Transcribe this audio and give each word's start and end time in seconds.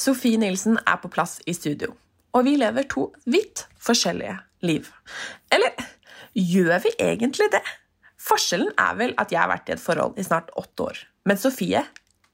Sofie 0.00 0.38
Nilsen 0.40 0.78
er 0.88 0.96
på 1.02 1.10
plass 1.12 1.40
i 1.44 1.52
studio, 1.52 1.92
og 2.32 2.46
vi 2.46 2.54
lever 2.56 2.86
to 2.88 3.10
vidt 3.28 3.66
forskjellige 3.84 4.38
liv. 4.64 4.88
Eller 5.52 5.74
gjør 6.32 6.80
vi 6.86 6.94
egentlig 7.04 7.50
det? 7.52 7.64
Forskjellen 8.20 8.72
er 8.80 8.96
vel 8.96 9.12
at 9.20 9.32
jeg 9.32 9.42
har 9.42 9.50
vært 9.50 9.68
i 9.68 9.74
et 9.76 9.82
forhold 9.82 10.16
i 10.16 10.24
snart 10.24 10.48
åtte 10.60 10.86
år, 10.86 11.02
men 11.28 11.40
Sofie 11.40 11.84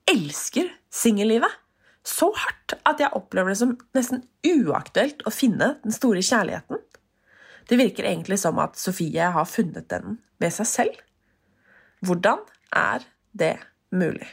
elsker 0.06 0.70
singellivet 0.94 1.58
så 2.06 2.30
hardt 2.38 2.76
at 2.86 3.02
jeg 3.02 3.14
opplever 3.18 3.50
det 3.50 3.58
som 3.58 3.74
nesten 3.98 4.22
uaktuelt 4.46 5.26
å 5.26 5.34
finne 5.34 5.72
den 5.82 5.94
store 5.94 6.22
kjærligheten. 6.22 6.78
Det 7.66 7.80
virker 7.80 8.06
egentlig 8.06 8.38
som 8.38 8.62
at 8.62 8.78
Sofie 8.78 9.32
har 9.34 9.50
funnet 9.50 9.90
den 9.90 10.20
ved 10.38 10.54
seg 10.54 10.70
selv. 10.70 11.00
Hvordan 12.06 12.46
er 12.70 13.02
det 13.34 13.56
mulig? 13.90 14.28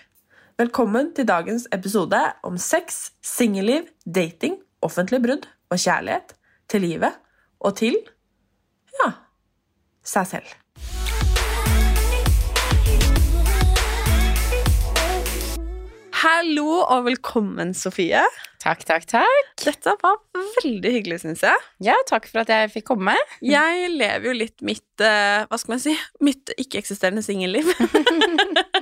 Velkommen 0.54 1.08
til 1.18 1.26
dagens 1.26 1.64
episode 1.74 2.18
om 2.46 2.60
sex, 2.62 3.08
singelliv, 3.26 3.88
dating, 4.06 4.60
offentlig 4.86 5.18
brudd 5.24 5.48
og 5.74 5.80
kjærlighet 5.82 6.36
til 6.70 6.84
livet 6.86 7.16
og 7.58 7.74
til 7.80 7.98
ja 9.00 9.08
seg 10.06 10.30
selv. 10.36 10.52
Hallo 16.22 16.84
og 16.86 17.02
velkommen, 17.10 17.74
Sofie. 17.74 18.22
Takk, 18.62 18.86
takk, 18.86 19.10
takk. 19.10 19.50
Dette 19.60 19.92
var 20.06 20.22
veldig 20.62 20.92
hyggelig, 21.00 21.18
syns 21.26 21.42
jeg. 21.44 21.66
Ja, 21.84 21.98
takk 22.08 22.30
for 22.30 22.46
at 22.46 22.54
jeg 22.54 22.70
fikk 22.78 22.92
komme. 22.94 23.18
Jeg 23.44 23.90
lever 23.92 24.30
jo 24.30 24.38
litt 24.38 24.64
mitt 24.64 25.04
eh, 25.04 25.44
Hva 25.50 25.60
skal 25.60 25.76
man 25.76 25.82
si? 25.84 25.98
Mitt 26.24 26.54
ikke-eksisterende 26.56 27.26
singelliv. 27.26 27.74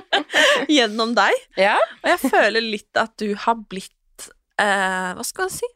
Gjennom 0.76 1.14
deg. 1.18 1.46
Ja. 1.60 1.78
Og 2.02 2.12
jeg 2.14 2.32
føler 2.32 2.64
litt 2.64 3.00
at 3.00 3.14
du 3.20 3.32
har 3.44 3.58
blitt 3.68 4.28
eh, 4.60 5.10
Hva 5.16 5.26
skal 5.26 5.48
man 5.48 5.54
si? 5.54 5.70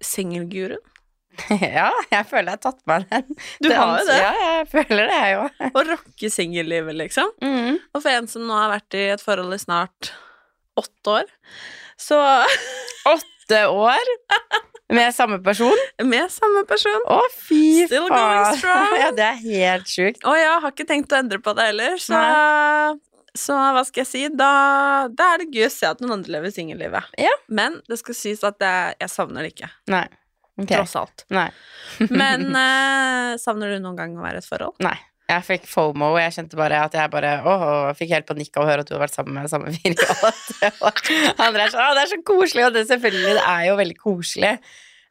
Singelguruen. 0.00 0.80
ja, 1.62 1.90
jeg 2.10 2.26
føler 2.28 2.50
jeg 2.50 2.58
har 2.58 2.62
tatt 2.64 2.80
meg 2.90 3.04
den. 3.10 3.36
Du 3.62 3.68
Det 3.70 3.76
har 3.78 3.92
jo 4.00 4.06
det. 4.08 4.16
Ja, 4.18 4.32
jeg 4.58 4.66
føler 4.72 5.10
det, 5.10 5.18
jeg 5.20 5.36
òg. 5.40 5.60
Å 5.70 5.84
rocke 5.88 6.30
singellivet, 6.32 6.96
liksom. 6.98 7.30
Mm. 7.44 7.78
Og 7.94 8.02
for 8.02 8.12
en 8.12 8.28
som 8.30 8.44
nå 8.48 8.56
har 8.56 8.72
vært 8.74 8.98
i 8.98 9.04
et 9.14 9.22
forhold 9.24 9.56
i 9.56 9.60
snart 9.62 10.12
åtte 10.80 11.20
år, 11.20 11.30
så 12.00 12.18
Åtte 13.14 13.62
år 13.72 14.10
med 14.92 15.14
samme 15.14 15.38
person. 15.42 15.78
Med 16.04 16.30
samme 16.34 16.64
person. 16.68 17.00
Å, 17.08 17.20
fy 17.32 17.86
Still 17.86 18.08
going 18.10 18.58
strong. 18.58 18.96
Ja, 19.00 19.10
det 19.16 19.26
er 19.26 19.38
helt 19.40 19.90
sjukt. 19.90 20.24
Å, 20.26 20.34
jeg 20.38 20.50
har 20.64 20.74
ikke 20.74 20.86
tenkt 20.88 21.14
å 21.14 21.20
endre 21.20 21.40
på 21.42 21.54
det 21.56 21.70
heller, 21.70 21.96
så 22.02 22.18
Så 23.38 23.54
hva 23.54 23.82
skal 23.86 24.02
jeg 24.02 24.10
si? 24.10 24.22
Da, 24.34 24.52
da 25.14 25.34
er 25.34 25.44
det 25.44 25.50
gøy 25.54 25.68
å 25.68 25.72
se 25.74 25.90
at 25.90 26.00
noen 26.02 26.18
andre 26.18 26.34
lever 26.36 26.54
singellivet. 26.54 27.12
Ja. 27.20 27.34
Men 27.52 27.78
det 27.90 28.00
skal 28.00 28.16
sies 28.18 28.42
at 28.46 28.58
jeg, 28.62 28.96
jeg 29.00 29.12
savner 29.12 29.46
det 29.46 29.54
ikke. 29.54 29.70
Nei. 29.92 30.06
Okay. 30.60 30.74
Tross 30.74 30.96
alt. 30.98 31.24
Nei. 31.32 31.48
Men 32.22 32.50
eh, 32.58 33.38
savner 33.40 33.72
du 33.72 33.80
noen 33.80 33.96
gang 33.98 34.18
å 34.18 34.24
være 34.24 34.40
i 34.40 34.44
et 34.44 34.50
forhold? 34.50 34.76
Nei. 34.84 34.98
Jeg 35.30 35.46
fikk 35.46 35.66
FOMO, 35.70 36.08
og 36.16 36.18
jeg 36.18 36.34
kjente 36.34 36.58
bare 36.58 36.80
at 36.88 36.94
jeg 36.98 37.10
bare 37.12 37.36
åh, 37.46 37.92
fikk 37.94 38.16
helt 38.16 38.26
panikk 38.26 38.56
av 38.58 38.64
å 38.64 38.70
høre 38.70 38.82
at 38.82 38.88
du 38.88 38.96
har 38.96 39.04
vært 39.04 39.14
sammen 39.14 39.36
med 39.38 39.50
samme 39.52 39.70
fyr. 39.76 39.94
Andre 39.94 41.68
er 41.68 41.70
sånn, 41.70 41.84
«Å, 41.84 41.92
det 41.94 42.02
er 42.02 42.10
så 42.10 42.18
koselig, 42.26 42.64
og 42.66 42.74
det 42.74 42.88
selvfølgelig, 42.88 43.36
det 43.38 43.44
er 43.46 43.66
jo 43.68 43.76
veldig 43.78 43.98
koselig. 44.00 44.56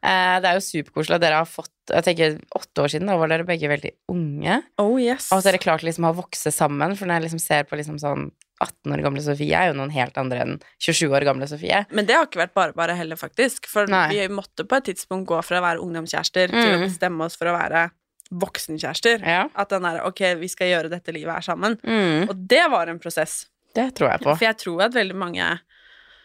Eh, 0.00 0.36
det 0.44 0.50
er 0.50 0.58
jo 0.58 0.66
superkoselig 0.66 1.16
at 1.16 1.24
dere 1.24 1.40
har 1.40 1.48
fått 1.48 1.72
Jeg 1.90 2.04
tenker 2.06 2.38
åtte 2.56 2.82
år 2.84 2.88
siden, 2.92 3.06
da 3.10 3.16
var 3.16 3.28
dere 3.28 3.44
begge 3.48 3.68
veldig 3.70 3.90
unge. 4.12 4.62
Oh 4.78 4.96
yes. 5.00 5.30
Og 5.32 5.42
så 5.42 5.48
er 5.50 5.56
det 5.58 5.62
klart 5.64 5.82
liksom 5.86 6.04
å 6.08 6.14
vokse 6.14 6.52
sammen, 6.54 6.96
for 6.96 7.06
når 7.06 7.20
jeg 7.20 7.24
liksom 7.28 7.40
ser 7.42 7.64
på 7.64 7.76
liksom 7.80 7.98
sånn 7.98 8.30
18 8.60 8.92
år 8.92 9.02
gamle 9.02 9.22
Sofie, 9.24 9.56
er 9.56 9.70
jo 9.70 9.76
noen 9.78 9.90
helt 9.94 10.16
andre 10.20 10.40
enn 10.44 10.58
27 10.84 11.08
år 11.16 11.24
gamle 11.24 11.46
Sofie. 11.48 11.86
Men 11.90 12.04
det 12.06 12.14
har 12.14 12.26
ikke 12.28 12.42
vært 12.42 12.52
bare 12.54 12.74
bare 12.76 12.94
heller, 12.98 13.16
faktisk. 13.16 13.66
For 13.66 13.86
Nei. 13.88 14.08
vi 14.12 14.26
måtte 14.28 14.66
på 14.68 14.76
et 14.76 14.84
tidspunkt 14.90 15.26
gå 15.30 15.38
fra 15.42 15.60
å 15.62 15.64
være 15.64 15.80
ungdomskjærester 15.80 16.52
til 16.52 16.74
å 16.74 16.78
Mm. 16.78 16.84
bestemme 16.88 17.24
oss 17.24 17.36
for 17.40 17.46
å 17.48 17.56
være 17.56 17.90
voksenkjærester. 18.30 19.24
Ja. 19.26 19.48
At 19.58 19.70
den 19.72 19.82
derre 19.82 20.04
Ok, 20.06 20.20
vi 20.40 20.48
skal 20.48 20.68
gjøre 20.70 20.90
dette 20.92 21.12
livet 21.14 21.32
her 21.34 21.40
sammen. 21.42 21.76
Mm, 21.82 22.28
Og 22.30 22.36
det 22.48 22.70
var 22.70 22.86
en 22.88 22.98
prosess. 23.00 23.46
det 23.74 23.94
tror 23.94 24.10
jeg 24.12 24.20
på. 24.20 24.36
For 24.36 24.44
jeg 24.46 24.56
tror 24.58 24.82
at 24.84 24.92
veldig 24.92 25.14
mange, 25.16 25.60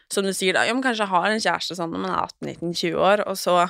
som 0.10 0.24
du 0.24 0.32
sier, 0.34 0.54
da, 0.54 0.64
ja, 0.66 0.74
men 0.74 0.84
kanskje 0.84 1.08
har 1.08 1.26
en 1.30 1.40
kjæreste 1.40 1.76
sånn 1.78 1.92
når 1.92 2.00
man 2.00 2.12
er 2.12 2.28
18-19-20 2.28 2.96
år, 2.96 3.24
og 3.28 3.36
så 3.38 3.70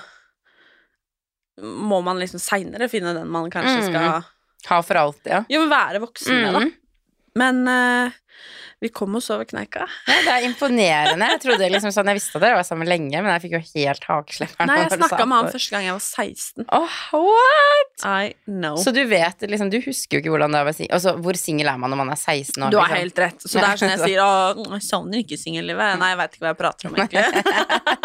må 1.62 2.02
man 2.04 2.20
liksom 2.20 2.40
seinere 2.44 2.90
finne 2.92 3.14
den 3.16 3.30
man 3.32 3.50
kanskje 3.52 3.78
Mm. 3.82 3.90
skal 3.90 4.24
Ha 4.66 4.82
for 4.82 4.96
alltid, 4.98 5.30
ja. 5.32 5.44
Jo, 5.50 5.60
men 5.62 5.70
være 5.70 6.00
voksen 6.02 6.42
med, 6.42 6.54
da. 6.54 6.60
Mm. 6.60 6.72
Men 7.36 7.68
eh, 7.68 8.12
vi 8.80 8.90
kom 8.90 9.16
oss 9.16 9.30
over 9.30 9.46
kneika. 9.48 9.86
ja. 10.08 10.16
Det 10.26 10.32
er 10.34 10.46
imponerende. 10.50 11.28
Jeg 11.36 11.42
trodde 11.46 11.70
liksom 11.72 11.94
sånn, 11.96 12.10
jeg 12.12 12.20
visste 12.20 12.40
at 12.40 12.44
dere 12.44 12.58
var 12.60 12.66
sammen 12.68 12.90
lenge, 12.90 13.14
men 13.16 13.32
jeg 13.32 13.44
fikk 13.46 13.56
jo 13.56 13.62
helt 13.64 14.08
hakeslepperen. 14.10 14.70
Nei, 14.70 14.80
jeg 14.84 14.92
snakka 15.00 15.28
med 15.30 15.38
han 15.40 15.52
første 15.54 15.76
gang 15.76 15.86
jeg 15.88 15.96
var 15.96 16.04
16. 16.04 16.66
Åh, 16.80 16.98
what? 17.16 18.06
I 18.06 18.34
know. 18.50 18.76
Så 18.82 18.92
du 18.96 19.02
vet 19.10 19.46
liksom, 19.48 19.72
du 19.72 19.80
husker 19.86 20.18
jo 20.18 20.24
ikke 20.24 20.34
hvordan 20.34 20.54
det 20.54 20.60
er 20.60 20.68
å 20.68 20.70
være 20.70 20.78
singel. 20.82 20.94
Altså, 20.98 21.16
hvor 21.24 21.40
singel 21.40 21.72
er 21.72 21.80
man 21.82 21.94
når 21.94 22.02
man 22.04 22.12
er 22.14 22.20
16 22.20 22.66
år? 22.68 22.74
Du 22.74 22.80
har 22.82 22.92
liksom? 22.92 23.02
helt 23.06 23.24
rett. 23.24 23.46
Så 23.46 23.56
det 23.56 23.70
er 23.70 23.82
sånn 23.82 23.94
jeg 23.96 24.04
sier 24.04 24.24
Å, 24.26 24.68
jeg 24.76 24.86
savner 24.90 25.24
ikke 25.24 25.40
singellivet. 25.40 26.00
Nei, 26.02 26.12
jeg 26.12 26.20
veit 26.22 26.36
ikke 26.36 26.46
hva 26.46 26.52
jeg 26.52 26.60
prater 26.62 26.92
om, 26.92 27.00
egentlig. 27.00 27.24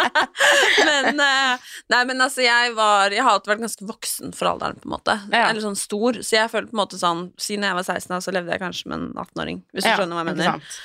men 0.91 1.25
eh, 1.27 1.69
Nei, 1.91 2.01
men 2.09 2.23
altså, 2.23 2.43
jeg 2.45 2.73
var 2.77 3.13
Jeg 3.13 3.25
har 3.25 3.35
alltid 3.35 3.53
vært 3.53 3.65
ganske 3.65 3.87
voksen 3.89 4.35
for 4.37 4.53
alderen, 4.53 4.79
på 4.81 4.89
en 4.89 4.95
måte. 4.95 5.17
Ja. 5.33 5.49
Eller 5.49 5.65
sånn 5.65 5.79
stor. 5.79 6.21
Så 6.23 6.37
jeg 6.39 6.53
føler 6.53 6.71
på 6.71 6.77
en 6.77 6.83
måte 6.85 7.01
sånn 7.01 7.27
Siden 7.41 7.67
jeg 7.67 7.79
var 7.81 7.87
16, 7.87 8.17
så 8.23 8.35
levde 8.35 8.55
jeg 8.55 8.63
kanskje 8.63 8.93
med 8.93 8.99
en 9.01 9.09
18-åring, 9.19 9.63
hvis 9.75 9.87
du 9.87 9.91
Ja, 9.91 9.99
skjønner 9.99 10.20
hva 10.25 10.35
jeg 10.35 10.41
mener. 10.41 10.79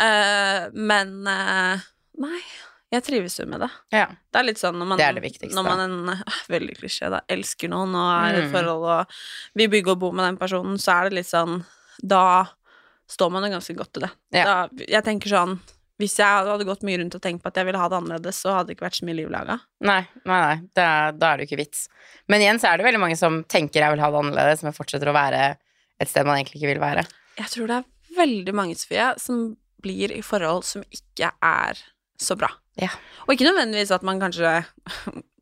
Eh, 0.00 0.68
men 0.74 1.14
uh, 1.26 1.86
Nei. 2.20 2.40
Jeg 2.90 3.04
trives 3.06 3.36
jo 3.38 3.44
med 3.46 3.60
det. 3.62 3.68
Ja. 3.94 4.06
Det 4.34 4.38
er 4.40 4.46
litt 4.48 4.58
sånn 4.58 4.74
når 4.78 4.88
man, 4.90 4.98
Det 4.98 5.04
er 5.06 5.12
det 5.14 5.22
viktigste. 5.22 5.54
Når 5.54 5.66
man 5.66 5.82
en, 5.84 5.98
uh, 6.10 6.38
veldig 6.50 6.74
klisjé, 6.80 7.06
da, 7.12 7.20
elsker 7.30 7.70
noen 7.70 7.94
og 7.94 8.08
er 8.16 8.34
i 8.34 8.40
et 8.40 8.48
Mm. 8.48 8.54
forhold, 8.56 8.86
og 8.90 9.12
vi 9.54 9.68
bygger 9.70 9.92
og 9.94 10.00
bor 10.02 10.12
med 10.12 10.26
den 10.26 10.38
personen, 10.40 10.74
så 10.78 10.96
er 10.98 11.08
det 11.10 11.20
litt 11.20 11.30
sånn 11.30 11.60
Da 12.02 12.48
står 13.10 13.30
man 13.30 13.44
jo 13.46 13.50
ganske 13.54 13.76
godt 13.78 13.96
i 13.98 14.00
det. 14.06 14.10
Ja. 14.32 14.44
Da, 14.44 14.84
jeg 14.88 15.04
tenker 15.04 15.28
sånn 15.30 15.60
Hvis 16.00 16.16
jeg 16.16 16.26
hadde 16.26 16.64
gått 16.64 16.82
mye 16.82 16.96
rundt 16.98 17.14
og 17.14 17.20
tenkt 17.22 17.42
på 17.44 17.50
at 17.52 17.56
jeg 17.60 17.66
ville 17.68 17.78
ha 17.78 17.88
det 17.92 17.96
annerledes, 17.98 18.38
så 18.40 18.54
hadde 18.56 18.70
det 18.70 18.76
ikke 18.78 18.86
vært 18.88 18.98
så 18.98 19.04
mye 19.04 19.16
liv 19.18 19.28
laga. 19.30 19.58
Nei, 19.84 20.00
nei, 20.24 20.38
nei. 20.40 20.54
Det 20.74 20.80
er, 20.82 21.12
da 21.12 21.28
er 21.34 21.36
det 21.36 21.44
jo 21.44 21.50
ikke 21.50 21.58
vits. 21.60 21.88
Men 22.26 22.40
igjen 22.40 22.58
så 22.58 22.70
er 22.72 22.78
det 22.80 22.86
veldig 22.86 23.02
mange 23.02 23.18
som 23.20 23.42
tenker 23.44 23.84
jeg 23.84 23.92
vil 23.92 24.00
ha 24.00 24.08
det 24.10 24.16
annerledes, 24.22 24.62
men 24.64 24.72
fortsetter 24.72 25.10
å 25.12 25.14
være 25.14 25.42
et 26.00 26.08
sted 26.08 26.24
man 26.24 26.38
egentlig 26.40 26.56
ikke 26.62 26.72
vil 26.72 26.80
være. 26.80 27.04
Jeg 27.36 27.52
tror 27.52 27.68
det 27.68 27.76
er 27.82 27.84
veldig 28.20 28.54
mange, 28.56 28.78
Sofie, 28.78 29.10
som 29.20 29.44
blir 29.80 30.12
i 30.12 30.22
forhold 30.24 30.66
som 30.68 30.84
ikke 30.92 31.32
er 31.42 31.80
så 32.20 32.36
bra. 32.36 32.50
Ja. 32.80 32.92
Og 33.26 33.34
ikke 33.34 33.48
nødvendigvis 33.48 33.92
at 33.96 34.04
man 34.06 34.20
kanskje 34.22 34.60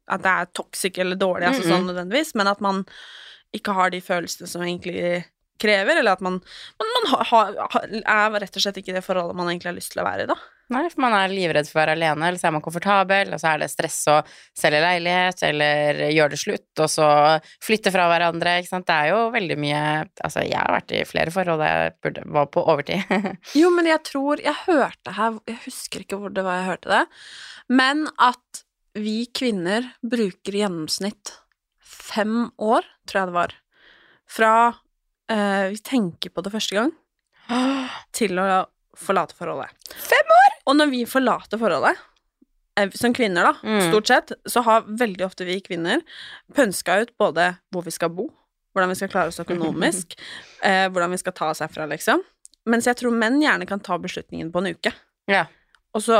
At 0.08 0.22
det 0.24 0.30
er 0.30 0.46
toxic 0.56 0.96
eller 1.02 1.18
dårlig, 1.20 1.50
altså 1.50 1.66
Mm-mm. 1.66 1.72
sånn 1.74 1.88
nødvendigvis, 1.90 2.30
men 2.40 2.48
at 2.48 2.62
man 2.64 2.78
ikke 3.52 3.74
har 3.76 3.90
de 3.92 3.98
følelsene 4.00 4.48
som 4.48 4.62
egentlig 4.64 5.26
krever, 5.60 6.00
eller 6.00 6.16
at 6.16 6.22
man, 6.24 6.38
man, 6.80 6.94
man 6.94 7.10
ha, 7.12 7.42
ha, 7.74 7.82
er 7.88 8.38
rett 8.42 8.60
og 8.60 8.64
slett 8.64 8.78
ikke 8.82 8.96
det 8.96 9.04
forholdet 9.06 9.38
man 9.38 9.50
egentlig 9.50 9.72
har 9.72 9.78
lyst 9.78 9.94
til 9.94 10.02
å 10.02 10.08
være 10.08 10.26
i, 10.26 10.30
da. 10.30 10.38
Nei, 10.68 10.82
for 10.92 11.00
man 11.00 11.14
er 11.16 11.32
livredd 11.32 11.64
for 11.64 11.78
å 11.78 11.80
være 11.80 11.94
alene, 11.96 12.26
eller 12.28 12.40
så 12.40 12.50
er 12.50 12.54
man 12.58 12.64
komfortabel, 12.64 13.30
og 13.32 13.40
så 13.40 13.54
er 13.54 13.62
det 13.62 13.70
stress 13.72 14.02
å 14.12 14.18
selge 14.56 14.82
leilighet, 14.84 15.40
eller 15.48 16.02
gjøre 16.12 16.34
det 16.34 16.40
slutt, 16.42 16.82
og 16.84 16.90
så 16.92 17.08
flytte 17.64 17.92
fra 17.94 18.04
hverandre, 18.10 18.58
ikke 18.60 18.72
sant. 18.74 18.88
Det 18.88 18.96
er 18.96 19.12
jo 19.14 19.22
veldig 19.34 19.56
mye 19.60 19.82
Altså, 20.24 20.42
jeg 20.44 20.58
har 20.58 20.72
vært 20.74 20.92
i 20.92 21.00
flere 21.08 21.32
forhold 21.32 21.62
jeg 21.64 21.92
burde, 22.04 22.22
var 22.36 22.48
på 22.52 22.64
overtid. 22.68 23.12
Jo, 23.60 23.70
men 23.72 23.86
jeg 23.88 24.00
tror 24.06 24.40
Jeg 24.42 24.54
hørte 24.66 25.14
her 25.16 25.36
Jeg 25.48 25.58
husker 25.64 26.02
ikke 26.04 26.18
hvor 26.20 26.32
det 26.34 26.44
var 26.44 26.58
jeg 26.58 26.68
hørte 26.68 26.90
det, 26.92 27.02
men 27.72 28.04
at 28.20 28.62
vi 28.98 29.28
kvinner 29.34 29.92
bruker 30.02 30.56
i 30.56 30.62
gjennomsnitt 30.64 31.32
fem 31.84 32.48
år, 32.58 32.86
tror 33.08 33.20
jeg 33.20 33.30
det 33.30 33.36
var, 33.36 33.54
fra 34.28 34.52
eh, 35.30 35.68
vi 35.74 35.78
tenker 35.84 36.30
på 36.34 36.42
det 36.44 36.52
første 36.54 36.76
gang, 36.78 36.92
til 38.18 38.38
å 38.40 38.66
forlate 38.98 39.36
forholdet. 39.38 39.70
Fem 39.94 40.32
år?! 40.34 40.56
Og 40.68 40.76
når 40.76 40.90
vi 40.92 41.02
forlater 41.08 41.60
forholdet, 41.60 41.96
eh, 42.78 42.90
som 42.98 43.14
kvinner, 43.16 43.44
da, 43.48 43.54
Mm. 43.62 43.90
stort 43.90 44.06
sett, 44.10 44.32
så 44.46 44.62
har 44.66 44.82
veldig 44.88 45.24
ofte 45.26 45.46
vi 45.48 45.60
kvinner 45.64 46.02
pønska 46.54 47.00
ut 47.02 47.14
både 47.18 47.56
hvor 47.72 47.84
vi 47.86 47.90
skal 47.94 48.10
bo, 48.10 48.28
hvordan 48.74 48.90
vi 48.92 48.98
skal 49.00 49.08
klare 49.12 49.28
oss 49.32 49.40
økonomisk, 49.40 50.18
eh, 50.62 50.88
hvordan 50.88 51.10
vi 51.14 51.18
skal 51.22 51.32
ta 51.32 51.50
oss 51.50 51.60
herfra, 51.64 51.86
liksom. 51.88 52.22
Mens 52.68 52.84
jeg 52.84 52.96
tror 53.00 53.14
menn 53.16 53.40
gjerne 53.40 53.66
kan 53.66 53.80
ta 53.80 53.96
beslutningen 53.98 54.50
på 54.52 54.60
en 54.60 54.74
uke. 54.74 54.92
Ja. 55.30 55.46
Og 55.96 56.02
så 56.04 56.18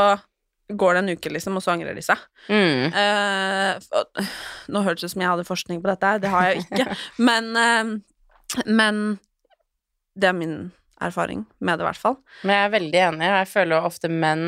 går 0.71 0.95
det 0.95 1.03
en 1.03 1.11
uke, 1.17 1.31
liksom, 1.33 1.57
og 1.57 1.63
så 1.65 1.73
angrer 1.75 1.95
de 1.97 2.03
seg. 2.05 2.17
Mm. 2.49 2.93
Eh, 2.93 3.79
og- 3.93 4.23
nå 4.73 4.83
hørtes 4.85 5.01
det 5.05 5.11
ut 5.11 5.13
som 5.13 5.23
jeg 5.27 5.31
hadde 5.35 5.45
forskning 5.49 5.83
på 5.85 5.91
dette 5.93 6.07
her, 6.15 6.19
det 6.25 6.31
har 6.33 6.47
jeg 6.49 6.57
jo 6.57 6.65
ikke. 6.69 6.97
men, 7.29 7.51
eh, 7.57 7.93
men 8.67 9.19
det 10.19 10.31
er 10.31 10.37
min 10.37 10.59
erfaring 11.01 11.45
med 11.59 11.79
det, 11.79 11.85
i 11.85 11.89
hvert 11.89 12.01
fall. 12.01 12.17
Men 12.43 12.57
jeg 12.57 12.67
er 12.67 12.73
veldig 12.75 13.03
enig, 13.07 13.29
og 13.29 13.37
jeg 13.39 13.51
føler 13.53 13.87
ofte 13.87 14.11
menn 14.11 14.47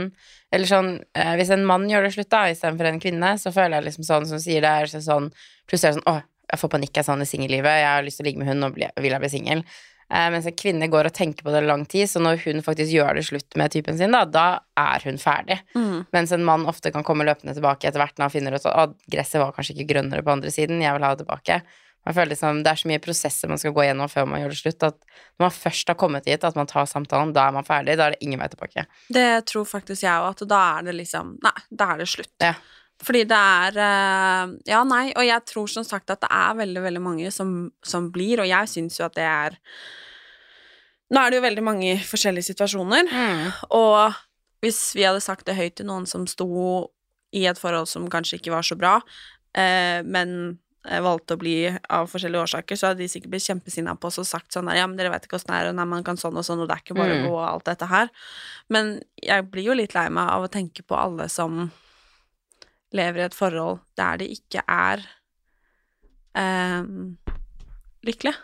Eller 0.50 0.66
sånn 0.66 0.88
eh, 1.14 1.36
Hvis 1.38 1.52
en 1.54 1.62
mann 1.66 1.86
gjør 1.90 2.08
det 2.08 2.14
slutt, 2.16 2.30
da, 2.32 2.40
istedenfor 2.50 2.88
en 2.90 2.98
kvinne, 3.02 3.36
så 3.38 3.52
føler 3.54 3.78
jeg 3.78 3.86
liksom 3.90 4.08
sånn 4.08 4.26
som 4.26 4.42
sier 4.42 4.64
det, 4.66 4.72
er 4.72 4.90
sånn 4.90 5.30
Plutselig 5.70 5.92
er 5.92 5.94
det 5.94 6.00
sånn 6.00 6.10
Å, 6.10 6.16
jeg 6.50 6.62
får 6.64 6.72
panikk 6.72 6.98
av 6.98 7.06
sånn 7.06 7.22
i 7.22 7.28
singellivet, 7.30 7.78
jeg 7.78 7.86
har 7.86 8.02
lyst 8.02 8.18
til 8.18 8.26
å 8.26 8.28
ligge 8.28 8.42
med 8.42 8.50
hun, 8.50 8.64
nå 8.64 8.72
vil 8.74 9.12
jeg 9.14 9.22
bli 9.22 9.30
singel. 9.30 9.60
Eh, 10.10 10.26
mens 10.34 10.48
en 10.50 10.56
kvinne 10.58 10.88
går 10.90 11.06
og 11.06 11.14
tenker 11.14 11.46
på 11.46 11.52
det 11.54 11.60
lang 11.62 11.84
tid, 11.86 12.08
så 12.10 12.18
når 12.18 12.40
hun 12.42 12.64
faktisk 12.66 12.90
gjør 12.96 13.14
det 13.14 13.22
slutt 13.28 13.54
med 13.60 13.70
typen 13.70 13.94
sin, 14.00 14.10
da, 14.10 14.24
da 14.26 14.46
er 14.74 15.06
hun 15.06 15.20
ferdig. 15.22 15.60
Mens 16.16 16.34
en 16.34 16.42
mann 16.48 16.66
ofte 16.66 16.90
kan 16.90 17.06
komme 17.06 17.26
løpende 17.28 17.54
tilbake 17.54 17.86
etter 17.86 18.02
hvert 18.02 18.18
når 18.18 18.26
han 18.26 18.34
finner 18.34 18.58
ut 18.58 18.66
at 18.66 18.96
gresset 19.14 19.38
var 19.38 19.54
kanskje 19.54 19.76
ikke 19.76 19.92
grønnere 19.92 20.26
på 20.26 20.34
andre 20.34 20.50
siden, 20.50 20.82
jeg 20.82 20.96
vil 20.96 21.06
ha 21.06 21.12
det 21.14 21.22
tilbake. 21.22 21.60
Jeg 22.06 22.16
føler 22.16 22.32
liksom, 22.32 22.62
Det 22.64 22.70
er 22.70 22.80
så 22.80 22.88
mye 22.88 23.02
prosesser 23.02 23.50
man 23.50 23.60
skal 23.60 23.74
gå 23.76 23.84
gjennom 23.84 24.08
før 24.08 24.28
man 24.30 24.40
gjør 24.40 24.54
det 24.54 24.58
slutt, 24.60 24.86
at 24.88 24.98
når 25.36 25.44
man 25.44 25.54
først 25.54 25.92
har 25.92 25.98
kommet 26.00 26.28
hit, 26.30 26.44
at 26.48 26.56
man 26.56 26.68
tar 26.70 26.88
samtalen, 26.88 27.34
da 27.36 27.46
er 27.48 27.56
man 27.58 27.66
ferdig, 27.66 27.96
da 28.00 28.08
er 28.08 28.16
det 28.16 28.24
ingen 28.24 28.40
vei 28.40 28.48
tilbake. 28.52 28.86
Det 29.12 29.28
tror 29.50 29.68
faktisk 29.68 30.06
jeg 30.06 30.14
òg, 30.16 30.30
at 30.32 30.44
da 30.48 30.60
er 30.78 30.88
det 30.88 30.96
liksom 31.02 31.34
Nei, 31.44 31.56
da 31.68 31.90
er 31.92 32.00
det 32.00 32.08
slutt. 32.10 32.34
Ja. 32.40 32.54
Fordi 33.04 33.24
det 33.28 33.40
er 33.64 33.80
eh, 33.84 34.54
Ja, 34.72 34.82
nei, 34.84 35.06
og 35.12 35.24
jeg 35.24 35.44
tror 35.48 35.68
som 35.72 35.84
sagt 35.86 36.12
at 36.12 36.22
det 36.24 36.30
er 36.32 36.56
veldig, 36.58 36.84
veldig 36.88 37.02
mange 37.04 37.32
som, 37.34 37.70
som 37.84 38.08
blir, 38.12 38.40
og 38.40 38.48
jeg 38.48 38.72
syns 38.72 39.00
jo 39.00 39.06
at 39.08 39.16
det 39.18 39.28
er 39.28 39.60
Nå 41.10 41.18
er 41.20 41.32
det 41.32 41.40
jo 41.40 41.46
veldig 41.48 41.62
mange 41.66 41.94
forskjellige 42.06 42.52
situasjoner, 42.52 43.08
og 43.74 44.14
hvis 44.62 44.78
vi 44.94 45.02
hadde 45.02 45.22
sagt 45.24 45.48
det 45.48 45.56
høyt 45.58 45.74
til 45.80 45.88
noen 45.88 46.04
som 46.06 46.22
sto 46.30 46.46
i 47.34 47.46
et 47.50 47.58
forhold 47.58 47.88
som 47.90 48.06
kanskje 48.12 48.38
ikke 48.38 48.52
var 48.54 48.62
så 48.66 48.76
bra, 48.78 48.92
eh, 49.58 50.06
men 50.06 50.60
valgte 50.82 51.34
å 51.36 51.38
bli 51.38 51.54
av 51.92 52.06
forskjellige 52.08 52.40
årsaker, 52.46 52.76
så 52.76 52.86
hadde 52.88 53.02
de 53.02 53.08
sikkert 53.12 53.30
blitt 53.34 53.44
kjempesinna 53.44 53.92
på 54.00 54.08
oss 54.08 54.18
og 54.18 54.24
sagt 54.26 54.52
sånn 54.54 54.64
der, 54.70 54.78
ja, 54.80 54.86
men 54.86 54.96
dere 54.96 55.10
vet 55.12 55.26
ikke 55.26 55.36
åssen 55.36 55.52
det 55.52 55.58
er, 55.60 55.68
og 55.68 55.74
nei, 55.76 55.84
man 55.84 56.04
kan 56.06 56.16
sånn 56.16 56.36
og 56.40 56.44
sånn, 56.46 56.60
og 56.62 56.68
det 56.70 56.76
er 56.78 56.84
ikke 56.84 56.96
bare 56.96 57.14
Mm. 57.18 57.24
å 57.26 57.28
gå 57.28 57.34
og 57.36 57.48
alt 57.48 57.64
dette 57.68 57.86
her. 57.90 58.08
Men 58.70 59.02
jeg 59.22 59.50
blir 59.50 59.64
jo 59.64 59.74
litt 59.76 59.94
lei 59.94 60.08
meg 60.08 60.28
av 60.30 60.42
å 60.44 60.48
tenke 60.50 60.82
på 60.82 60.96
alle 60.96 61.28
som 61.28 61.70
lever 62.92 63.20
i 63.20 63.24
et 63.28 63.34
forhold 63.34 63.80
der 63.96 64.16
de 64.18 64.28
ikke 64.32 64.62
er 64.66 65.04
eh, 66.34 66.82
lykkelige. 68.06 68.36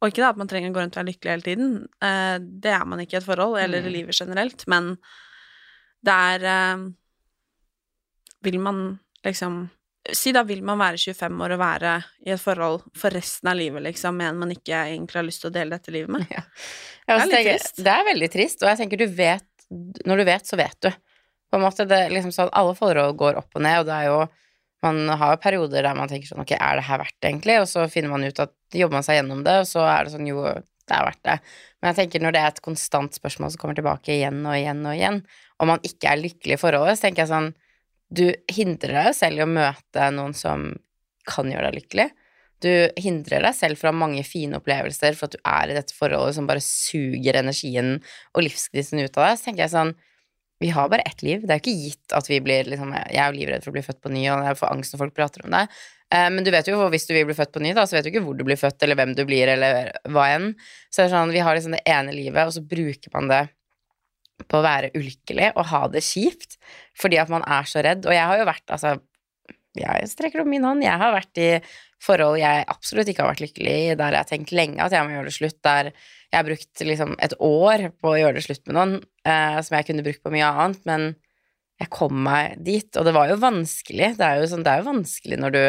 Og 0.00 0.08
ikke 0.08 0.22
da 0.22 0.30
at 0.30 0.36
man 0.40 0.48
trenger 0.48 0.70
å 0.70 0.74
gå 0.74 0.80
rundt 0.80 0.96
og 0.96 1.02
være 1.02 1.10
lykkelig 1.12 1.30
hele 1.34 1.42
tiden, 1.42 1.88
eh, 2.00 2.38
det 2.38 2.72
er 2.72 2.84
man 2.86 3.00
ikke 3.00 3.14
i 3.14 3.20
et 3.20 3.26
forhold, 3.26 3.58
eller 3.58 3.78
i 3.82 3.88
Mm. 3.88 3.92
livet 3.92 4.14
generelt, 4.20 4.64
men 4.68 4.96
det 6.04 6.12
er 6.12 6.44
eh, 6.44 6.90
Vil 8.42 8.58
man 8.58 8.98
liksom 9.22 9.68
Si 10.16 10.32
da 10.34 10.42
vil 10.46 10.62
man 10.66 10.80
være 10.80 10.98
25 11.00 11.44
år 11.44 11.54
og 11.54 11.60
være 11.60 11.92
i 12.26 12.32
et 12.34 12.42
forhold 12.42 12.82
for 12.98 13.14
resten 13.14 13.50
av 13.50 13.58
livet, 13.58 13.82
liksom, 13.84 14.16
med 14.16 14.32
en 14.32 14.40
man 14.42 14.54
ikke 14.54 14.82
egentlig 14.92 15.20
har 15.20 15.26
lyst 15.26 15.44
til 15.44 15.50
å 15.50 15.54
dele 15.54 15.76
dette 15.76 15.94
livet 15.94 16.12
med. 16.16 16.26
Ja, 17.10 17.16
Det 17.16 17.24
er 17.24 17.26
litt 17.26 17.34
tenker 17.34 17.56
trist. 17.56 17.78
Det 17.82 17.90
er 17.90 18.04
veldig 18.06 18.26
trist, 18.30 18.60
og 18.62 18.68
jeg 18.70 18.78
tenker 18.78 19.00
du 19.00 19.06
vet 19.18 19.64
Når 20.06 20.20
du 20.20 20.24
vet, 20.28 20.44
så 20.46 20.58
vet 20.60 20.76
du. 20.84 20.90
På 21.50 21.58
en 21.58 21.64
måte, 21.64 21.86
det 21.88 21.96
er 22.04 22.12
liksom 22.14 22.30
sånn 22.34 22.52
Alle 22.54 22.76
forhold 22.78 23.16
går 23.18 23.40
opp 23.40 23.56
og 23.58 23.64
ned, 23.64 23.80
og 23.80 23.88
det 23.88 23.96
er 23.96 24.10
jo 24.12 24.18
Man 24.86 25.00
har 25.18 25.40
perioder 25.42 25.82
der 25.82 25.96
man 25.98 26.12
tenker 26.12 26.30
sånn 26.30 26.44
Ok, 26.44 26.52
er 26.54 26.78
det 26.78 26.84
her 26.86 27.00
verdt 27.02 27.16
det, 27.16 27.32
egentlig? 27.32 27.56
Og 27.64 27.66
så 27.72 27.88
finner 27.90 28.12
man 28.12 28.28
ut 28.28 28.44
at 28.44 28.54
jobber 28.76 29.00
man 29.00 29.06
seg 29.08 29.18
gjennom 29.18 29.42
det, 29.46 29.56
og 29.64 29.66
så 29.72 29.82
er 29.88 30.06
det 30.06 30.14
sånn 30.14 30.28
Jo, 30.30 30.44
det 30.44 30.94
er 30.94 31.08
verdt 31.08 31.24
det. 31.26 31.36
Men 31.80 31.90
jeg 31.90 31.98
tenker 32.02 32.22
når 32.22 32.36
det 32.36 32.44
er 32.44 32.54
et 32.54 32.62
konstant 32.68 33.18
spørsmål 33.18 33.50
som 33.50 33.64
kommer 33.64 33.78
tilbake 33.78 34.14
igjen 34.14 34.40
og 34.44 34.54
igjen 34.54 34.86
og 34.86 34.94
igjen, 34.94 35.20
og 35.58 35.72
man 35.72 35.82
ikke 35.86 36.12
er 36.12 36.22
lykkelig 36.22 36.56
i 36.58 36.60
forholdet, 36.60 36.98
så 36.98 37.08
tenker 37.08 37.24
jeg 37.24 37.32
sånn 37.32 37.50
Du 38.10 38.26
hindrer 38.50 38.96
deg 38.96 39.14
selv 39.14 39.38
i 39.38 39.44
å 39.44 39.50
møte 39.50 40.10
noen 40.14 40.34
som 40.34 40.72
kan 41.30 41.50
gjøre 41.50 41.70
deg 41.70 41.82
lykkelig. 41.82 42.08
Du 42.60 42.70
hindrer 43.00 43.46
deg 43.46 43.56
selv 43.56 43.80
fra 43.80 43.92
mange 43.94 44.22
fine 44.26 44.58
opplevelser 44.58 45.14
for 45.16 45.30
at 45.30 45.36
du 45.36 45.40
er 45.48 45.70
i 45.70 45.76
dette 45.78 45.94
forholdet 45.96 46.36
som 46.36 46.48
bare 46.48 46.60
suger 46.64 47.38
energien 47.40 47.94
og 48.34 48.42
livsgnisten 48.44 49.00
ut 49.00 49.16
av 49.16 49.30
deg. 49.30 49.38
Så 49.38 49.48
tenker 49.48 49.64
jeg 49.64 49.74
sånn 49.76 49.94
Vi 50.60 50.68
har 50.76 50.90
bare 50.92 51.06
ett 51.08 51.22
liv. 51.24 51.40
Det 51.40 51.54
er 51.54 51.60
jo 51.60 51.62
ikke 51.64 51.86
gitt 51.86 52.12
at 52.12 52.26
vi 52.28 52.40
blir 52.44 52.66
liksom 52.68 52.90
Jeg 52.92 53.16
er 53.16 53.30
jo 53.30 53.38
livredd 53.38 53.64
for 53.64 53.72
å 53.72 53.76
bli 53.78 53.86
født 53.86 54.02
på 54.04 54.12
ny, 54.12 54.26
og 54.28 54.44
jeg 54.44 54.58
får 54.60 54.72
angst 54.74 54.92
når 54.92 55.00
folk 55.06 55.14
prater 55.16 55.46
om 55.46 55.54
det. 55.54 55.62
Eh, 56.12 56.28
Men 56.28 56.44
du 56.44 56.50
vet 56.52 56.68
jo 56.68 56.82
hvis 56.92 57.06
du 57.08 57.14
vil 57.14 57.24
bli 57.30 57.38
født 57.38 57.54
på 57.54 57.62
ny, 57.64 57.72
da, 57.72 57.86
så 57.86 57.96
vet 57.96 58.04
du 58.04 58.10
ikke 58.10 58.24
hvor 58.26 58.36
du 58.36 58.44
blir 58.44 58.60
født, 58.60 58.82
eller 58.82 58.98
hvem 58.98 59.14
du 59.16 59.24
blir, 59.24 59.48
eller 59.54 59.88
hva 60.12 60.26
enn. 60.34 60.50
Så 60.90 61.00
det 61.00 61.06
er 61.06 61.14
sånn, 61.14 61.32
vi 61.32 61.40
har 61.46 61.56
liksom 61.56 61.78
det 61.78 61.86
ene 61.88 62.12
livet, 62.12 62.44
og 62.44 62.52
så 62.52 62.60
bruker 62.60 63.14
man 63.14 63.30
det 63.32 63.40
på 64.48 64.60
å 64.60 64.64
være 64.64 64.92
ulykkelig 64.96 65.52
og 65.54 65.68
ha 65.72 65.84
det 65.92 66.02
kjipt 66.06 66.58
fordi 66.98 67.20
at 67.20 67.30
man 67.32 67.44
er 67.46 67.68
så 67.68 67.84
redd. 67.84 68.06
Og 68.08 68.14
jeg 68.14 68.26
har 68.26 68.40
jo 68.40 68.48
vært, 68.48 68.66
altså 68.70 68.98
Jeg 69.78 70.08
strekker 70.10 70.42
opp 70.42 70.48
min 70.50 70.64
hånd. 70.66 70.82
Jeg 70.82 70.98
har 70.98 71.12
vært 71.14 71.38
i 71.38 71.50
forhold 72.02 72.40
jeg 72.40 72.64
absolutt 72.72 73.10
ikke 73.12 73.22
har 73.22 73.30
vært 73.34 73.44
lykkelig 73.44 73.74
i, 73.76 73.94
der 73.98 74.16
jeg 74.16 74.24
har 74.24 74.30
tenkt 74.30 74.54
lenge 74.56 74.82
at 74.82 74.94
jeg 74.94 75.04
må 75.06 75.14
gjøre 75.14 75.28
det 75.28 75.36
slutt, 75.36 75.58
der 75.62 75.90
jeg 75.92 76.38
har 76.38 76.46
brukt 76.46 76.82
liksom 76.86 77.16
et 77.22 77.34
år 77.44 77.84
på 78.00 78.12
å 78.12 78.18
gjøre 78.18 78.38
det 78.38 78.44
slutt 78.46 78.64
med 78.66 78.76
noen, 78.76 78.94
eh, 79.28 79.58
som 79.66 79.76
jeg 79.76 79.88
kunne 79.88 80.04
brukt 80.06 80.22
på 80.24 80.32
mye 80.32 80.48
annet, 80.48 80.82
men 80.88 81.06
jeg 81.80 81.92
kom 81.92 82.18
meg 82.24 82.58
dit, 82.64 82.88
og 82.96 83.06
det 83.06 83.14
var 83.16 83.30
jo 83.30 83.38
vanskelig. 83.40 84.12
Det 84.18 84.26
er 84.26 84.40
jo, 84.40 84.48
sånn, 84.50 84.64
det 84.66 84.72
er 84.72 84.82
jo 84.82 84.90
vanskelig 84.90 85.38
når 85.40 85.54
du 85.54 85.62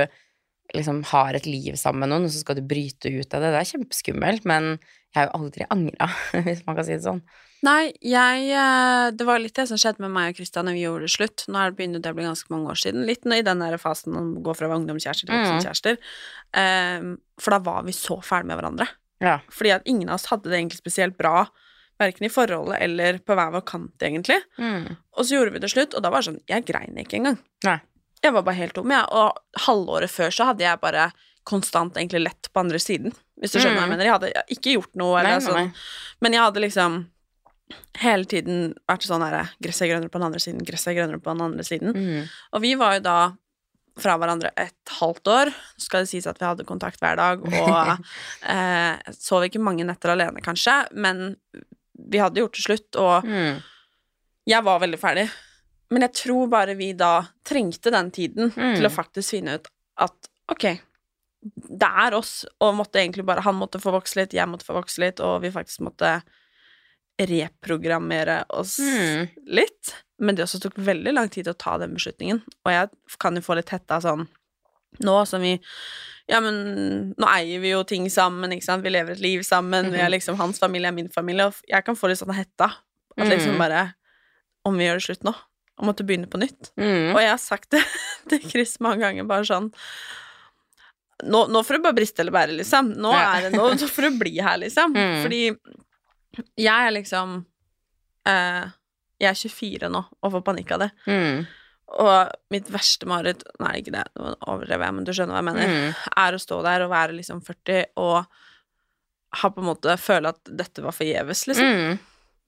liksom 0.75 1.01
har 1.11 1.35
et 1.35 1.47
liv 1.47 1.75
sammen 1.79 2.05
med 2.05 2.11
noen, 2.13 2.27
og 2.27 2.33
så 2.33 2.43
skal 2.43 2.59
du 2.59 2.65
bryte 2.67 3.11
ut 3.11 3.35
av 3.35 3.43
det. 3.43 3.53
Det 3.53 3.61
er 3.61 3.69
kjempeskummelt, 3.71 4.47
men 4.47 4.73
jeg 4.75 5.17
har 5.19 5.29
jo 5.29 5.39
aldri 5.39 5.67
angra, 5.71 6.09
hvis 6.47 6.65
man 6.67 6.77
kan 6.77 6.87
si 6.87 6.95
det 6.97 7.05
sånn. 7.07 7.23
Nei, 7.61 7.91
jeg 8.01 8.47
eh, 8.57 9.11
Det 9.13 9.25
var 9.27 9.41
litt 9.41 9.53
det 9.57 9.67
som 9.69 9.77
skjedde 9.77 10.01
med 10.01 10.09
meg 10.15 10.31
og 10.31 10.39
Kristian 10.39 10.65
når 10.65 10.73
vi 10.77 10.85
gjorde 10.85 11.05
det 11.05 11.13
slutt. 11.13 11.43
Nå 11.47 11.59
er 11.61 11.69
det 11.69 11.77
begynner 11.77 12.01
det 12.01 12.09
å 12.13 12.17
bli 12.17 12.25
ganske 12.25 12.49
mange 12.53 12.71
år 12.73 12.79
siden. 12.81 13.05
Litt 13.05 13.25
i 13.29 13.41
den 13.45 13.61
der 13.61 13.77
fasen 13.81 14.17
å 14.17 14.23
gå 14.41 14.55
fra 14.57 14.71
ungdomskjærester 14.77 15.29
til 15.29 15.37
Mm. 15.41 15.97
Um, 15.97 15.97
Ehm, 16.57 17.11
for 17.39 17.51
da 17.51 17.59
var 17.63 17.83
vi 17.83 17.93
så 17.95 18.17
ferdig 18.21 18.47
med 18.49 18.57
hverandre. 18.59 18.87
Ja. 19.21 19.39
Fordi 19.49 19.71
at 19.75 19.85
ingen 19.85 20.09
av 20.09 20.15
oss 20.15 20.25
hadde 20.31 20.49
det 20.49 20.57
egentlig 20.57 20.81
spesielt 20.81 21.15
bra, 21.17 21.45
verken 22.01 22.25
i 22.25 22.29
forholdet 22.33 22.81
eller 22.81 23.19
på 23.19 23.35
hver 23.37 23.53
vår 23.53 23.63
kant, 23.65 23.93
egentlig. 24.01 24.41
Mm. 24.57 24.97
Og 25.15 25.23
så 25.23 25.37
gjorde 25.37 25.53
vi 25.53 25.59
det 25.59 25.69
slutt, 25.71 25.93
og 25.95 26.01
da 26.03 26.09
var 26.09 26.21
det 26.21 26.31
sånn 26.31 26.41
Jeg 26.49 26.65
grein 26.65 26.97
ikke 26.97 27.19
engang. 27.21 27.37
Nei. 27.63 27.79
Jeg 28.23 28.33
var 28.33 28.43
bare 28.43 28.55
helt 28.57 28.73
tom, 28.73 28.89
jeg. 28.91 29.05
Og 29.11 29.37
halvåret 29.67 30.09
før 30.11 30.29
så 30.33 30.49
hadde 30.51 30.65
jeg 30.65 30.81
bare 30.81 31.11
konstant 31.45 31.95
egentlig 31.97 32.23
lett 32.25 32.49
på 32.53 32.59
andre 32.59 32.77
siden, 32.81 33.13
hvis 33.39 33.53
du 33.53 33.59
skjønner 33.59 33.77
hva 33.79 33.85
jeg 33.85 33.89
Mm. 33.89 33.95
mener. 33.97 34.05
Jeg 34.05 34.13
hadde 34.13 34.43
ikke 34.49 34.73
gjort 34.75 34.95
noe, 34.95 35.19
eller 35.19 35.39
nei, 35.39 35.39
sånn, 35.39 35.53
nei. 35.55 35.73
men 36.21 36.33
jeg 36.33 36.41
hadde 36.41 36.61
liksom 36.61 37.05
hele 38.01 38.25
tiden 38.29 38.73
vært 38.89 39.05
sånn 39.07 39.23
herre 39.25 39.45
Gresset 39.63 39.85
er 39.87 39.93
grønnere 39.93 40.11
på 40.13 40.19
den 40.19 40.27
andre 40.29 40.39
siden, 40.43 40.63
gresset 40.67 40.91
er 40.93 40.97
grønnere 40.99 41.21
på 41.23 41.31
den 41.33 41.45
andre 41.45 41.63
siden. 41.67 41.93
Mm. 41.95 42.27
Og 42.53 42.61
vi 42.63 42.73
var 42.79 42.97
jo 42.97 43.03
da 43.05 43.17
fra 44.01 44.15
hverandre 44.17 44.51
et 44.57 44.93
halvt 45.01 45.27
år. 45.27 45.51
Så 45.77 45.89
skal 45.89 46.05
det 46.05 46.09
sies 46.13 46.27
at 46.29 46.39
vi 46.39 46.47
hadde 46.47 46.63
kontakt 46.65 47.01
hver 47.03 47.17
dag, 47.19 47.43
og 47.43 48.05
eh, 48.53 49.11
sov 49.17 49.43
ikke 49.45 49.59
mange 49.61 49.83
netter 49.85 50.13
alene, 50.15 50.41
kanskje, 50.45 50.77
men 50.95 51.35
vi 52.11 52.21
hadde 52.21 52.39
gjort 52.41 52.55
det 52.57 52.63
slutt, 52.65 52.95
og 53.01 53.25
Mm. 53.27 53.59
jeg 54.47 54.63
var 54.63 54.79
veldig 54.79 54.99
ferdig. 54.99 55.27
Men 55.91 56.01
jeg 56.07 56.13
tror 56.21 56.47
bare 56.49 56.73
vi 56.79 56.93
da 56.93 57.27
trengte 57.43 57.91
den 57.91 58.09
tiden 58.15 58.53
Mm. 58.55 58.75
til 58.77 58.87
å 58.87 58.93
faktisk 58.95 59.35
finne 59.35 59.55
ut 59.59 59.67
at 59.97 60.29
ok, 60.49 60.79
det 61.43 61.87
er 62.05 62.13
oss, 62.15 62.45
og 62.61 62.75
måtte 62.77 62.99
egentlig 63.01 63.25
bare 63.25 63.41
Han 63.41 63.55
måtte 63.55 63.79
få 63.81 63.91
vokse 63.91 64.15
litt, 64.15 64.33
jeg 64.33 64.47
måtte 64.47 64.65
få 64.65 64.73
vokse 64.77 64.99
litt, 65.01 65.19
og 65.19 65.41
vi 65.41 65.49
faktisk 65.51 65.81
måtte 65.81 66.21
reprogrammere 67.19 68.43
oss 68.49 68.79
Mm. 68.79 69.27
litt. 69.47 69.95
Men 70.19 70.35
det 70.35 70.45
også 70.45 70.59
tok 70.61 70.75
veldig 70.75 71.13
lang 71.13 71.29
tid 71.29 71.47
å 71.47 71.57
ta 71.57 71.77
den 71.77 71.93
beslutningen, 71.95 72.41
og 72.65 72.71
jeg 72.71 72.89
kan 73.19 73.35
jo 73.35 73.41
få 73.41 73.55
litt 73.55 73.69
hetta 73.69 73.99
sånn 74.01 74.27
nå 75.01 75.25
som 75.27 75.41
vi 75.41 75.59
Ja, 76.29 76.39
men 76.39 77.13
nå 77.17 77.27
eier 77.27 77.59
vi 77.59 77.71
jo 77.71 77.83
ting 77.83 78.05
sammen, 78.07 78.51
ikke 78.53 78.63
sant. 78.63 78.83
Vi 78.83 78.89
lever 78.89 79.11
et 79.11 79.19
liv 79.19 79.41
sammen. 79.41 79.91
Vi 79.91 79.97
er 79.97 80.05
Mhm. 80.07 80.11
liksom 80.11 80.35
Hans 80.37 80.59
familie 80.59 80.87
er 80.87 80.91
min 80.93 81.09
familie, 81.09 81.47
og 81.47 81.55
jeg 81.67 81.83
kan 81.83 81.95
få 81.95 82.07
litt 82.07 82.19
sånn 82.19 82.33
hetta. 82.33 82.71
At 83.17 83.27
liksom 83.27 83.55
Mhm. 83.55 83.57
bare 83.57 83.93
Om 84.63 84.77
vi 84.77 84.85
gjør 84.85 84.93
det 84.99 85.03
slutt 85.17 85.23
nå? 85.23 85.35
Og 85.79 85.85
måtte 85.85 86.05
begynne 86.05 86.27
på 86.29 86.39
nytt. 86.39 86.69
Mm. 86.77 87.15
Og 87.15 87.19
jeg 87.19 87.29
har 87.29 87.37
sagt 87.37 87.69
det 87.71 87.83
til 88.29 88.39
Chris 88.49 88.77
mange 88.79 88.99
ganger, 88.99 89.27
bare 89.27 89.43
sånn 89.43 89.73
Nå, 91.23 91.47
nå 91.49 91.61
får 91.63 91.77
du 91.77 91.79
bare 91.83 91.93
briste 91.93 92.19
eller 92.19 92.31
bære, 92.31 92.57
liksom. 92.57 92.95
Nå, 92.95 93.11
det, 93.11 93.51
nå, 93.53 93.67
nå 93.77 93.89
får 93.89 94.01
du 94.09 94.17
bli 94.17 94.37
her, 94.41 94.57
liksom. 94.57 94.93
Mm. 94.95 95.23
Fordi 95.23 95.57
jeg 96.57 96.87
er 96.87 96.93
liksom 96.95 97.33
eh, 98.29 98.69
Jeg 99.21 99.29
er 99.31 99.39
24 99.41 99.89
nå 99.91 100.01
og 100.21 100.31
får 100.35 100.43
panikk 100.47 100.71
av 100.75 100.85
det. 100.85 100.91
Mm. 101.07 101.41
Og 102.01 102.29
mitt 102.53 102.69
verste 102.71 103.07
mareritt 103.09 103.43
Nei, 103.59 103.73
ikke 103.81 103.91
det, 103.97 104.05
nå 104.15 104.31
overdrev 104.47 104.85
jeg, 104.85 104.95
men 104.95 105.07
du 105.07 105.11
skjønner 105.13 105.35
hva 105.35 105.41
jeg 105.41 105.49
mener. 105.49 105.73
Mm. 105.75 106.05
Er 106.23 106.37
å 106.37 106.39
stå 106.41 106.61
der 106.65 106.85
og 106.85 106.93
være 106.93 107.17
liksom 107.17 107.41
40 107.43 107.83
og 107.99 108.23
ha 109.41 109.49
på 109.51 109.61
en 109.63 109.67
måte 109.69 109.93
føle 109.99 110.31
at 110.33 110.49
dette 110.59 110.83
var 110.83 110.91
forgjeves, 110.95 111.45
liksom. 111.47 111.67
Mm. 111.71 111.99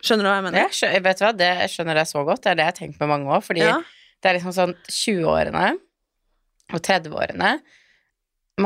Skjønner 0.04 0.25
du 0.25 0.30
hva 0.30 0.36
jeg 0.40 0.44
mener? 0.50 0.63
Jeg 0.66 0.75
skjønner, 0.80 1.04
vet 1.06 1.20
du 1.20 1.24
hva, 1.24 1.34
det 1.40 1.52
jeg 1.62 1.72
skjønner 1.72 2.00
jeg 2.02 2.10
så 2.10 2.24
godt. 2.28 2.42
Det 2.44 2.50
er 2.52 2.58
det 2.60 2.63
jeg 2.66 2.72
har 2.74 2.80
tenkt 2.82 3.00
med 3.00 3.12
mange 3.13 3.30
år. 3.32 3.44
Fordi 3.46 3.62
Ja. 3.63 3.78
det 4.20 4.30
er 4.32 4.36
liksom 4.36 4.56
sånn 4.58 4.74
20-årene 4.92 5.70
og 6.74 6.80
30-årene 6.84 7.54
man 7.54 7.62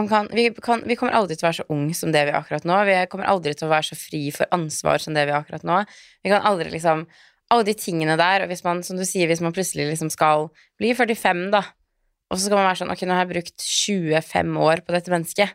kan, 0.10 0.28
vi, 0.34 0.50
kan, 0.64 0.84
vi 0.86 0.98
kommer 1.00 1.16
aldri 1.16 1.38
til 1.38 1.46
å 1.46 1.48
være 1.48 1.60
så 1.62 1.66
ung 1.72 1.88
som 1.96 2.12
det 2.12 2.26
vi 2.28 2.34
er 2.34 2.40
akkurat 2.42 2.66
nå. 2.68 2.78
Vi 2.90 2.98
kommer 3.12 3.30
aldri 3.32 3.54
til 3.56 3.70
å 3.70 3.72
være 3.72 3.88
så 3.88 3.96
fri 3.96 4.26
for 4.36 4.50
ansvar 4.56 5.00
som 5.00 5.16
det 5.16 5.24
vi 5.30 5.32
er 5.32 5.40
akkurat 5.40 5.64
nå. 5.68 5.80
Vi 6.26 6.34
kan 6.34 6.46
aldri 6.48 6.74
liksom 6.74 7.08
Alle 7.48 7.64
de 7.64 7.78
tingene 7.80 8.18
der, 8.20 8.44
og 8.44 8.50
hvis 8.52 8.60
man, 8.66 8.82
som 8.84 8.98
du 9.00 9.06
sier, 9.08 9.30
hvis 9.30 9.40
man 9.40 9.54
plutselig 9.56 9.86
liksom 9.88 10.10
skal 10.12 10.50
bli 10.76 10.90
45, 10.92 11.46
da, 11.54 11.62
og 12.28 12.36
så 12.36 12.50
skal 12.50 12.60
man 12.60 12.66
være 12.68 12.80
sånn 12.82 12.92
Ok, 12.92 13.06
nå 13.08 13.16
har 13.16 13.24
jeg 13.24 13.30
brukt 13.30 13.64
25 13.64 14.58
år 14.66 14.82
på 14.84 14.96
dette 14.96 15.14
mennesket, 15.14 15.54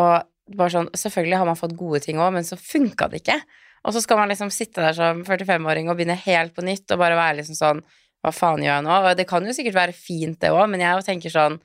og 0.00 0.14
bare 0.56 0.72
sånn 0.72 0.88
Selvfølgelig 0.96 1.40
har 1.42 1.50
man 1.50 1.60
fått 1.60 1.76
gode 1.76 2.00
ting 2.06 2.16
òg, 2.16 2.32
men 2.38 2.48
så 2.48 2.56
funka 2.56 3.10
det 3.12 3.20
ikke. 3.20 3.36
Og 3.84 3.92
så 3.92 4.00
skal 4.00 4.22
man 4.22 4.32
liksom 4.32 4.48
sitte 4.54 4.80
der 4.80 4.96
som 4.96 5.20
45-åring 5.26 5.90
og 5.90 5.98
begynne 5.98 6.16
helt 6.24 6.56
på 6.56 6.64
nytt 6.64 6.88
og 6.94 7.02
bare 7.02 7.18
være 7.18 7.42
liksom 7.42 7.58
sånn 7.58 7.84
Hva 8.24 8.32
faen 8.34 8.64
gjør 8.64 8.78
jeg 8.78 8.86
nå? 8.88 8.96
Og 8.96 9.20
det 9.20 9.28
kan 9.28 9.44
jo 9.44 9.54
sikkert 9.54 9.76
være 9.76 9.94
fint, 9.96 10.40
det 10.40 10.50
òg, 10.54 10.64
men 10.72 10.82
jeg 10.82 11.04
tenker 11.06 11.34
sånn 11.34 11.60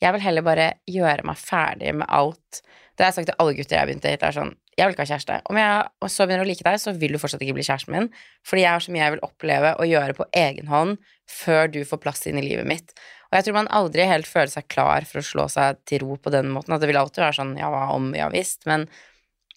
Jeg 0.00 0.16
vil 0.16 0.24
heller 0.24 0.44
bare 0.44 0.66
gjøre 0.88 1.26
meg 1.28 1.38
ferdig 1.40 1.92
med 2.00 2.08
alt. 2.08 2.62
Det 2.96 3.04
har 3.04 3.12
jeg 3.12 3.20
sagt 3.20 3.30
til 3.30 3.40
alle 3.40 3.54
gutter 3.56 3.76
jeg 3.76 3.80
har 3.80 3.88
begynt 3.88 4.04
å 4.04 4.10
date. 4.10 4.26
er 4.28 4.36
sånn 4.36 4.54
Jeg 4.76 4.86
vil 4.86 4.94
ikke 4.94 5.04
ha 5.04 5.10
kjæreste. 5.10 5.36
Om 5.52 5.58
jeg 5.60 6.10
så 6.14 6.26
begynner 6.26 6.44
å 6.44 6.48
like 6.48 6.64
deg, 6.64 6.80
så 6.80 6.92
vil 6.96 7.12
du 7.12 7.20
fortsatt 7.20 7.42
ikke 7.44 7.56
bli 7.58 7.64
kjæresten 7.66 7.92
min. 7.92 8.08
Fordi 8.48 8.62
jeg 8.64 8.72
har 8.72 8.84
så 8.84 8.92
mye 8.94 9.02
jeg 9.02 9.14
vil 9.16 9.24
oppleve 9.26 9.72
og 9.76 9.88
gjøre 9.90 10.16
på 10.16 10.26
egen 10.40 10.70
hånd 10.72 11.00
før 11.28 11.72
du 11.72 11.80
får 11.88 12.00
plass 12.00 12.24
inn 12.30 12.40
i 12.40 12.44
livet 12.46 12.68
mitt. 12.68 12.94
Og 13.30 13.38
jeg 13.38 13.46
tror 13.46 13.58
man 13.60 13.72
aldri 13.76 14.08
helt 14.08 14.28
føler 14.28 14.50
seg 14.50 14.68
klar 14.72 15.04
for 15.08 15.20
å 15.20 15.26
slå 15.26 15.46
seg 15.52 15.82
til 15.86 16.04
ro 16.04 16.16
på 16.16 16.32
den 16.32 16.48
måten. 16.54 16.74
At 16.74 16.82
det 16.82 16.88
vil 16.90 17.00
alltid 17.00 17.24
være 17.26 17.38
sånn 17.42 17.56
ja, 17.60 17.68
hva 17.72 17.90
om, 17.94 18.10
ja 18.16 18.30
visst. 18.32 18.64
Men 18.70 18.88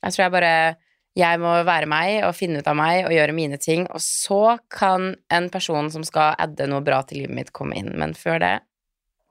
jeg 0.03 0.11
tror 0.11 0.25
jeg 0.25 0.35
bare 0.35 0.55
jeg 1.19 1.39
må 1.39 1.53
være 1.67 1.87
meg 1.89 2.23
og 2.25 2.35
finne 2.35 2.59
ut 2.59 2.67
av 2.69 2.77
meg 2.77 3.03
og 3.05 3.13
gjøre 3.13 3.35
mine 3.37 3.59
ting, 3.61 3.83
og 3.93 4.01
så 4.01 4.57
kan 4.73 5.11
en 5.29 5.49
person 5.53 5.91
som 5.93 6.05
skal 6.07 6.33
adde 6.41 6.65
noe 6.69 6.81
bra 6.85 7.03
til 7.05 7.21
livet 7.21 7.37
mitt, 7.37 7.51
komme 7.53 7.77
inn. 7.77 7.91
Men 8.01 8.15
før 8.17 8.41
det 8.41 8.53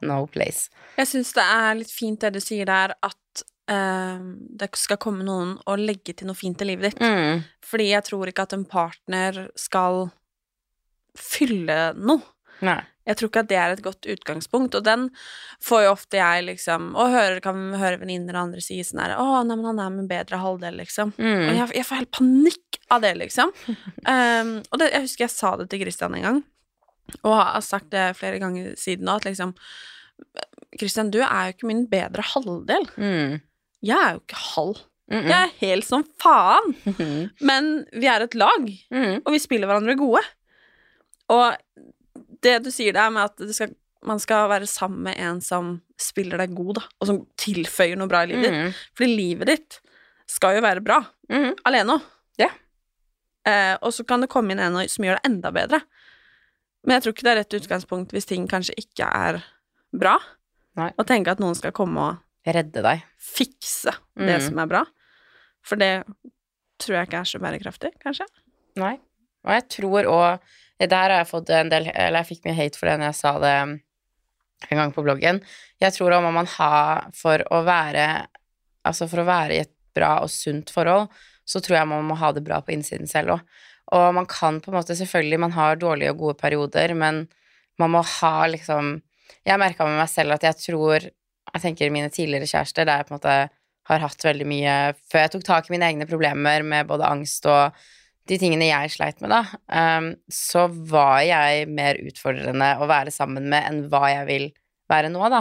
no 0.07 0.25
place. 0.31 0.71
Jeg 0.99 1.11
syns 1.11 1.33
det 1.37 1.45
er 1.45 1.79
litt 1.79 1.93
fint 1.95 2.23
det 2.23 2.33
du 2.37 2.41
sier 2.43 2.69
der, 2.69 2.95
at 3.03 3.45
uh, 3.73 4.23
det 4.61 4.71
skal 4.79 5.01
komme 5.03 5.27
noen 5.27 5.57
og 5.67 5.83
legge 5.83 6.17
til 6.17 6.31
noe 6.31 6.39
fint 6.39 6.63
i 6.63 6.69
livet 6.73 6.93
ditt. 6.93 7.03
Mm. 7.03 7.45
Fordi 7.67 7.91
jeg 7.93 8.09
tror 8.09 8.31
ikke 8.31 8.49
at 8.49 8.57
en 8.57 8.67
partner 8.69 9.45
skal 9.59 10.09
fylle 11.19 11.93
noe. 11.99 12.23
Nei. 12.63 12.81
Jeg 13.09 13.19
tror 13.19 13.31
ikke 13.33 13.43
at 13.43 13.49
det 13.51 13.59
er 13.59 13.73
et 13.75 13.83
godt 13.83 14.07
utgangspunkt, 14.07 14.77
og 14.79 14.85
den 14.87 15.09
får 15.65 15.87
jo 15.87 15.95
ofte 15.97 16.21
jeg 16.21 16.45
liksom 16.47 16.93
Og 16.95 17.11
hører, 17.11 17.41
kan 17.43 17.59
høre 17.75 17.99
venninner 17.99 18.37
og 18.37 18.45
andre 18.45 18.63
si 18.63 18.77
sånn 18.87 19.01
her 19.03 19.17
Å, 19.19 19.41
nei, 19.43 19.57
men 19.57 19.73
han 19.73 19.81
er 19.83 19.97
min 19.97 20.11
bedre 20.11 20.39
halvdel, 20.39 20.79
liksom. 20.79 21.11
Mm. 21.19 21.49
Og 21.49 21.51
jeg, 21.57 21.69
jeg 21.81 21.89
får 21.89 22.03
helt 22.03 22.13
panikk 22.15 22.79
av 22.93 23.03
det, 23.03 23.13
liksom. 23.19 23.51
um, 24.07 24.55
og 24.71 24.79
det, 24.79 24.93
jeg 24.93 25.07
husker 25.09 25.27
jeg 25.27 25.35
sa 25.35 25.55
det 25.59 25.67
til 25.73 25.83
Christian 25.83 26.15
en 26.19 26.29
gang, 26.29 26.41
og 27.23 27.35
har 27.37 27.61
sagt 27.61 27.91
det 27.93 28.17
flere 28.17 28.39
ganger 28.43 28.75
siden 28.81 29.05
nå, 29.09 29.17
at 29.21 29.25
liksom 29.29 29.55
Christian, 30.79 31.11
du 31.13 31.19
er 31.21 31.49
jo 31.51 31.55
ikke 31.57 31.69
min 31.69 31.83
bedre 31.91 32.23
halvdel. 32.25 32.87
Mm. 32.97 33.41
Jeg 33.83 33.99
er 33.99 34.13
jo 34.15 34.21
ikke 34.23 34.43
halv. 34.55 34.79
Mm 35.11 35.19
-mm. 35.19 35.29
Jeg 35.29 35.43
er 35.43 35.59
helt 35.61 35.85
som 35.85 36.05
faen. 36.23 36.75
-hmm. 36.87 37.31
Men 37.41 37.87
vi 37.93 38.07
er 38.07 38.21
et 38.23 38.35
lag, 38.35 38.63
Mm. 38.91 39.23
og 39.27 39.33
vi 39.33 39.39
spiller 39.39 39.67
hverandre 39.67 39.97
gode. 39.97 40.21
Og 41.29 41.57
det 42.43 42.65
du 42.65 42.71
sier 42.71 42.93
der 42.93 43.11
med 43.11 43.23
at 43.23 43.55
skal, 43.55 43.75
man 44.03 44.19
skal 44.19 44.49
være 44.49 44.67
sammen 44.67 45.03
med 45.03 45.15
en 45.19 45.41
som 45.41 45.81
spiller 45.99 46.39
deg 46.39 46.55
god, 46.57 46.75
da, 46.75 46.81
og 47.01 47.07
som 47.07 47.27
tilføyer 47.39 47.97
noe 47.97 48.09
bra 48.09 48.23
i 48.23 48.27
livet 48.27 48.43
ditt. 48.45 48.53
Mm. 48.53 48.73
Fordi 48.97 49.17
livet 49.17 49.47
ditt 49.47 49.81
skal 50.29 50.55
jo 50.57 50.61
være 50.61 50.81
bra, 50.85 51.05
Mm. 51.31 51.55
alene 51.65 51.93
òg. 51.93 52.01
Ja. 52.39 52.49
Eh, 53.47 53.77
og 53.83 53.93
så 53.93 54.05
kan 54.07 54.21
det 54.21 54.31
komme 54.31 54.53
inn 54.53 54.59
en 54.61 54.89
som 54.89 55.05
gjør 55.05 55.19
det 55.23 55.31
enda 55.31 55.51
bedre. 55.51 55.81
Men 56.85 56.97
jeg 56.97 57.03
tror 57.05 57.15
ikke 57.15 57.27
det 57.27 57.33
er 57.33 57.41
rett 57.43 57.57
utgangspunkt 57.61 58.13
hvis 58.15 58.27
ting 58.27 58.49
kanskje 58.51 58.75
ikke 58.81 59.07
er 59.07 59.43
bra. 59.95 60.17
Nei. 60.77 60.91
Å 60.99 61.05
tenke 61.07 61.31
at 61.35 61.39
noen 61.43 61.55
skal 61.59 61.73
komme 61.77 62.01
og 62.11 62.19
Redde 62.43 62.83
deg. 62.83 63.05
fikse 63.23 63.93
det 64.19 64.41
Mm. 64.41 64.47
som 64.49 64.59
er 64.59 64.67
bra. 64.67 64.81
For 65.63 65.77
det 65.79 66.05
tror 66.83 66.97
jeg 66.97 67.07
ikke 67.07 67.21
er 67.21 67.29
så 67.31 67.39
bærekraftig, 67.39 67.93
kanskje. 68.03 68.27
Nei. 68.77 68.97
Og 69.45 69.53
jeg 69.53 69.69
tror 69.69 70.05
òg 70.11 70.41
Der 70.83 70.97
har 71.11 71.19
jeg 71.23 71.29
fått 71.29 71.51
en 71.51 71.69
del 71.71 71.87
Eller 71.95 72.25
jeg 72.25 72.27
fikk 72.37 72.45
mye 72.45 72.57
hate 72.57 72.77
for 72.77 72.87
det 72.91 72.99
når 72.99 73.07
jeg 73.13 73.15
sa 73.15 73.39
det 73.39 73.53
en 74.71 74.79
gang 74.79 74.93
på 74.93 75.03
bloggen. 75.05 75.41
Jeg 75.81 75.93
tror 75.93 76.11
òg 76.17 76.23
må 76.25 76.33
man 76.33 76.47
ha 76.47 77.09
For 77.15 77.39
å 77.53 77.63
være 77.65 78.27
Altså 78.85 79.07
for 79.09 79.23
å 79.23 79.25
være 79.29 79.53
i 79.55 79.61
et 79.63 79.71
bra 79.95 80.17
og 80.25 80.31
sunt 80.31 80.71
forhold, 80.71 81.09
så 81.47 81.61
tror 81.63 81.77
jeg 81.79 81.87
man 81.87 82.05
må 82.09 82.17
ha 82.17 82.33
det 82.33 82.43
bra 82.43 82.61
på 82.61 82.73
innsiden 82.75 83.07
selv 83.07 83.37
òg. 83.37 83.41
Og 83.93 84.13
man 84.17 84.29
kan 84.29 84.61
på 84.63 84.73
en 84.73 84.79
måte 84.79 84.97
Selvfølgelig, 84.99 85.41
man 85.41 85.57
har 85.57 85.81
dårlige 85.81 86.13
og 86.15 86.21
gode 86.21 86.39
perioder, 86.41 86.95
men 86.99 87.27
man 87.81 87.95
må 87.95 88.05
ha 88.19 88.47
liksom 88.51 89.01
Jeg 89.47 89.59
merka 89.61 89.87
med 89.89 90.01
meg 90.01 90.11
selv 90.13 90.37
at 90.37 90.47
jeg 90.47 90.61
tror 90.61 91.09
Jeg 91.09 91.65
tenker 91.65 91.93
mine 91.93 92.13
tidligere 92.13 92.49
kjærester, 92.49 92.87
der 92.89 93.03
jeg 93.03 93.09
på 93.09 93.15
en 93.15 93.21
måte 93.21 93.41
har 93.91 94.05
hatt 94.05 94.25
veldig 94.25 94.47
mye 94.47 94.77
Før 95.11 95.25
jeg 95.25 95.35
tok 95.35 95.49
tak 95.49 95.69
i 95.69 95.75
mine 95.75 95.91
egne 95.91 96.09
problemer 96.09 96.65
med 96.67 96.89
både 96.91 97.09
angst 97.09 97.49
og 97.51 97.77
de 98.31 98.39
tingene 98.39 98.69
jeg 98.69 98.93
sleit 98.95 99.19
med, 99.19 99.33
da, 99.33 99.41
ehm, 99.75 100.13
så 100.31 100.69
var 100.71 101.25
jeg 101.27 101.65
mer 101.75 101.99
utfordrende 102.07 102.69
å 102.79 102.87
være 102.87 103.11
sammen 103.11 103.49
med 103.51 103.67
enn 103.67 103.81
hva 103.91 104.05
jeg 104.13 104.29
vil 104.29 104.45
være 104.93 105.11
nå, 105.11 105.25
da. 105.33 105.41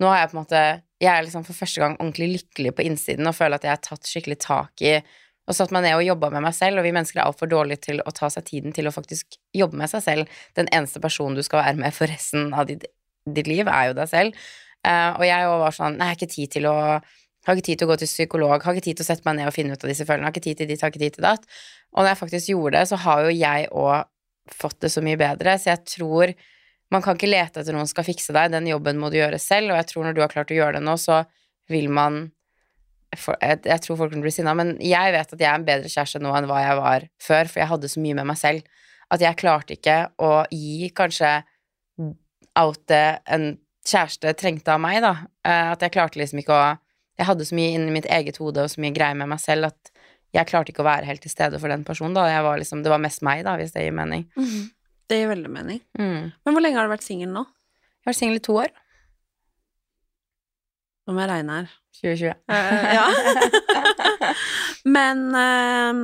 Nå 0.00 0.08
har 0.08 0.22
jeg 0.22 0.30
på 0.30 0.36
en 0.36 0.40
måte 0.40 0.62
Jeg 1.02 1.10
er 1.10 1.24
liksom 1.26 1.44
for 1.44 1.58
første 1.58 1.82
gang 1.82 1.96
ordentlig 1.98 2.28
lykkelig 2.38 2.72
på 2.78 2.84
innsiden 2.86 3.26
og 3.28 3.34
føler 3.36 3.58
at 3.58 3.66
jeg 3.66 3.74
har 3.74 3.82
tatt 3.84 4.08
skikkelig 4.08 4.38
tak 4.40 4.84
i 4.86 4.94
og 5.48 5.56
satt 5.58 5.72
meg 5.74 5.82
ned 5.86 5.96
og 5.98 6.04
jobber 6.06 6.30
med 6.34 6.44
meg 6.44 6.54
selv, 6.54 6.78
og 6.78 6.86
vi 6.86 6.92
mennesker 6.94 7.18
er 7.18 7.26
altfor 7.26 7.50
dårlige 7.50 7.88
til 7.88 8.02
å 8.04 8.14
ta 8.14 8.28
seg 8.30 8.46
tiden 8.46 8.74
til 8.74 8.86
å 8.86 8.94
faktisk 8.94 9.38
jobbe 9.56 9.78
med 9.80 9.90
seg 9.90 10.04
selv. 10.04 10.36
Den 10.58 10.70
eneste 10.70 11.02
personen 11.02 11.38
du 11.38 11.42
skal 11.42 11.64
være 11.64 11.80
med 11.82 11.96
for 11.96 12.10
resten 12.10 12.52
av 12.54 12.68
ditt, 12.70 12.86
ditt 13.26 13.50
liv, 13.50 13.66
er 13.66 13.90
jo 13.90 13.98
deg 13.98 14.10
selv. 14.10 14.38
Uh, 14.86 15.18
og 15.18 15.26
jeg 15.26 15.50
var 15.62 15.74
sånn 15.74 15.98
Nei, 15.98 16.08
jeg 16.10 16.14
har 16.14 16.20
ikke 16.20 16.34
tid 16.34 16.54
til 16.56 16.70
å 16.70 16.76
har 17.42 17.58
ikke 17.58 17.66
tid 17.66 17.80
til 17.80 17.88
å 17.88 17.90
gå 17.90 17.98
til 17.98 18.10
psykolog, 18.10 18.62
har 18.62 18.76
ikke 18.76 18.86
tid 18.86 18.98
til 19.00 19.04
å 19.04 19.08
sette 19.08 19.26
meg 19.26 19.38
ned 19.38 19.48
og 19.50 19.54
finne 19.56 19.74
ut 19.74 19.82
av 19.82 19.90
disse 19.90 20.06
følelsene, 20.06 20.28
har 20.28 20.34
ikke 20.34 20.44
tid 20.44 20.60
til 20.60 20.68
ditt, 20.70 20.82
har 20.84 20.92
ikke 20.92 21.02
tid 21.02 21.16
til 21.16 21.26
datt. 21.26 21.46
Og 21.90 22.04
når 22.04 22.12
jeg 22.12 22.20
faktisk 22.20 22.50
gjorde 22.52 22.76
det, 22.76 22.82
så 22.90 22.98
har 23.02 23.22
jo 23.26 23.32
jeg 23.34 23.70
òg 23.82 24.52
fått 24.62 24.78
det 24.84 24.90
så 24.94 25.02
mye 25.02 25.18
bedre, 25.18 25.56
så 25.58 25.72
jeg 25.72 25.82
tror 25.90 26.34
man 26.92 27.02
kan 27.02 27.18
ikke 27.18 27.30
lete 27.30 27.62
etter 27.62 27.74
noen 27.74 27.88
som 27.88 27.96
skal 27.96 28.06
fikse 28.06 28.34
deg, 28.36 28.52
den 28.52 28.68
jobben 28.70 29.00
må 29.00 29.10
du 29.10 29.18
gjøre 29.18 29.40
selv, 29.42 29.72
og 29.72 29.80
jeg 29.80 29.88
tror 29.90 30.06
når 30.06 30.16
du 30.16 30.22
har 30.22 30.32
klart 30.32 30.52
å 30.52 30.58
gjøre 30.58 30.78
det 30.78 30.86
nå, 30.86 30.94
så 31.00 31.22
vil 31.72 31.88
man 31.90 32.26
for, 33.18 33.36
jeg, 33.42 33.60
jeg 33.68 33.82
tror 33.84 33.98
folk 34.00 34.12
kan 34.14 34.22
bli 34.24 34.32
sinna, 34.32 34.54
men 34.56 34.74
jeg 34.80 35.12
vet 35.12 35.34
at 35.34 35.40
jeg 35.40 35.48
er 35.50 35.58
en 35.58 35.66
bedre 35.66 35.90
kjæreste 35.92 36.20
nå 36.22 36.32
enn 36.36 36.46
hva 36.48 36.60
jeg 36.62 36.78
var 36.78 37.08
før, 37.20 37.50
for 37.50 37.60
jeg 37.62 37.70
hadde 37.72 37.90
så 37.92 38.00
mye 38.04 38.16
med 38.20 38.30
meg 38.32 38.38
selv 38.40 38.62
at 39.12 39.20
jeg 39.20 39.36
klarte 39.36 39.76
ikke 39.76 39.96
å 40.24 40.30
gi 40.48 40.88
kanskje 40.96 41.32
out 42.56 42.80
det 42.88 43.04
en 43.32 43.50
kjæreste 43.88 44.32
trengte 44.38 44.72
av 44.72 44.80
meg, 44.82 45.00
da. 45.04 45.12
Eh, 45.44 45.70
At 45.74 45.82
jeg 45.84 45.92
klarte 45.94 46.20
liksom 46.20 46.40
ikke 46.42 46.54
å 46.56 46.64
Jeg 47.20 47.26
hadde 47.28 47.44
så 47.44 47.54
mye 47.54 47.74
inni 47.76 47.92
mitt 47.92 48.06
eget 48.08 48.38
hode 48.40 48.62
og 48.64 48.70
så 48.72 48.80
mye 48.80 48.94
greier 48.96 49.14
med 49.14 49.28
meg 49.28 49.38
selv 49.38 49.68
at 49.68 49.90
jeg 50.32 50.48
klarte 50.48 50.72
ikke 50.72 50.80
å 50.80 50.86
være 50.88 51.04
helt 51.04 51.20
til 51.20 51.30
stede 51.30 51.58
for 51.60 51.68
den 51.68 51.82
personen, 51.84 52.14
da. 52.16 52.24
Var 52.42 52.56
liksom, 52.62 52.80
det 52.82 52.90
var 52.90 53.02
mest 53.04 53.20
meg, 53.22 53.42
da, 53.44 53.52
hvis 53.60 53.74
det 53.74 53.84
gir 53.84 53.92
mening. 53.92 54.24
Det 55.12 55.18
gir 55.20 55.28
veldig 55.28 55.50
mening. 55.52 55.82
Mm. 56.00 56.32
Men 56.32 56.56
hvor 56.56 56.64
lenge 56.64 56.80
har 56.80 56.88
du 56.88 56.94
vært 56.94 57.04
singel 57.04 57.28
nå? 57.34 57.42
Jeg 57.44 58.06
har 58.06 58.10
vært 58.14 58.18
singel 58.18 58.40
i 58.40 58.42
to 58.48 58.56
år. 58.64 58.72
Nå 61.06 61.10
må 61.14 61.18
jeg 61.24 61.32
regne 61.32 61.52
her. 61.58 61.66
2020. 61.98 62.32
Uh, 62.50 62.56
ja. 62.96 63.06
Men 64.96 65.18
um, 65.34 66.02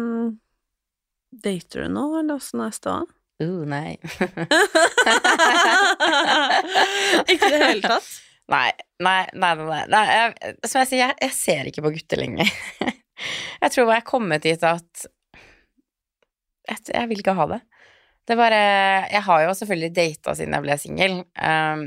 Dater 1.44 1.78
du 1.84 1.88
nå, 1.92 2.04
eller 2.20 2.34
åssen 2.38 2.60
er 2.64 2.72
ståa? 2.74 3.02
Uh, 3.38 3.62
nei. 3.70 3.90
ikke 7.30 7.46
i 7.46 7.52
det 7.52 7.60
hele 7.62 7.82
tatt? 7.84 8.08
Nei, 8.48 8.70
nei, 9.04 9.24
nei, 9.36 9.52
nei, 9.60 9.82
nei. 9.92 10.06
jeg, 10.08 10.54
Som 10.64 10.80
jeg 10.82 10.88
sier, 10.90 11.02
jeg, 11.04 11.14
jeg 11.26 11.32
ser 11.36 11.62
ikke 11.68 11.84
på 11.84 11.92
gutter 11.94 12.18
lenger. 12.22 12.48
jeg 13.62 13.70
tror 13.74 13.92
jeg 13.92 14.00
er 14.00 14.08
kommet 14.08 14.46
dit 14.46 14.62
at 14.66 14.92
jeg, 16.68 16.78
jeg 16.90 17.06
vil 17.10 17.20
ikke 17.22 17.38
ha 17.38 17.44
det. 17.54 17.60
Det 18.28 18.36
bare 18.36 18.62
Jeg 19.08 19.22
har 19.24 19.38
jo 19.46 19.54
selvfølgelig 19.56 19.94
data 19.96 20.34
siden 20.36 20.54
jeg 20.56 20.64
ble 20.66 20.74
singel, 20.80 21.14
um, 21.40 21.84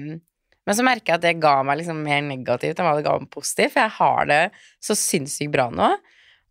Men 0.67 0.77
så 0.77 0.85
merker 0.85 1.13
jeg 1.13 1.19
at 1.19 1.25
det 1.25 1.41
ga 1.41 1.55
meg 1.65 1.79
liksom 1.79 2.01
mer 2.05 2.21
negativt 2.25 2.79
enn 2.79 2.87
hva 2.87 2.97
det 2.97 3.05
ga 3.07 3.17
meg 3.19 3.31
positivt, 3.33 3.73
for 3.73 3.81
jeg 3.83 3.95
har 3.97 4.27
det 4.29 4.41
så 4.83 4.97
sinnssykt 4.97 5.53
bra 5.53 5.69
nå. 5.73 5.89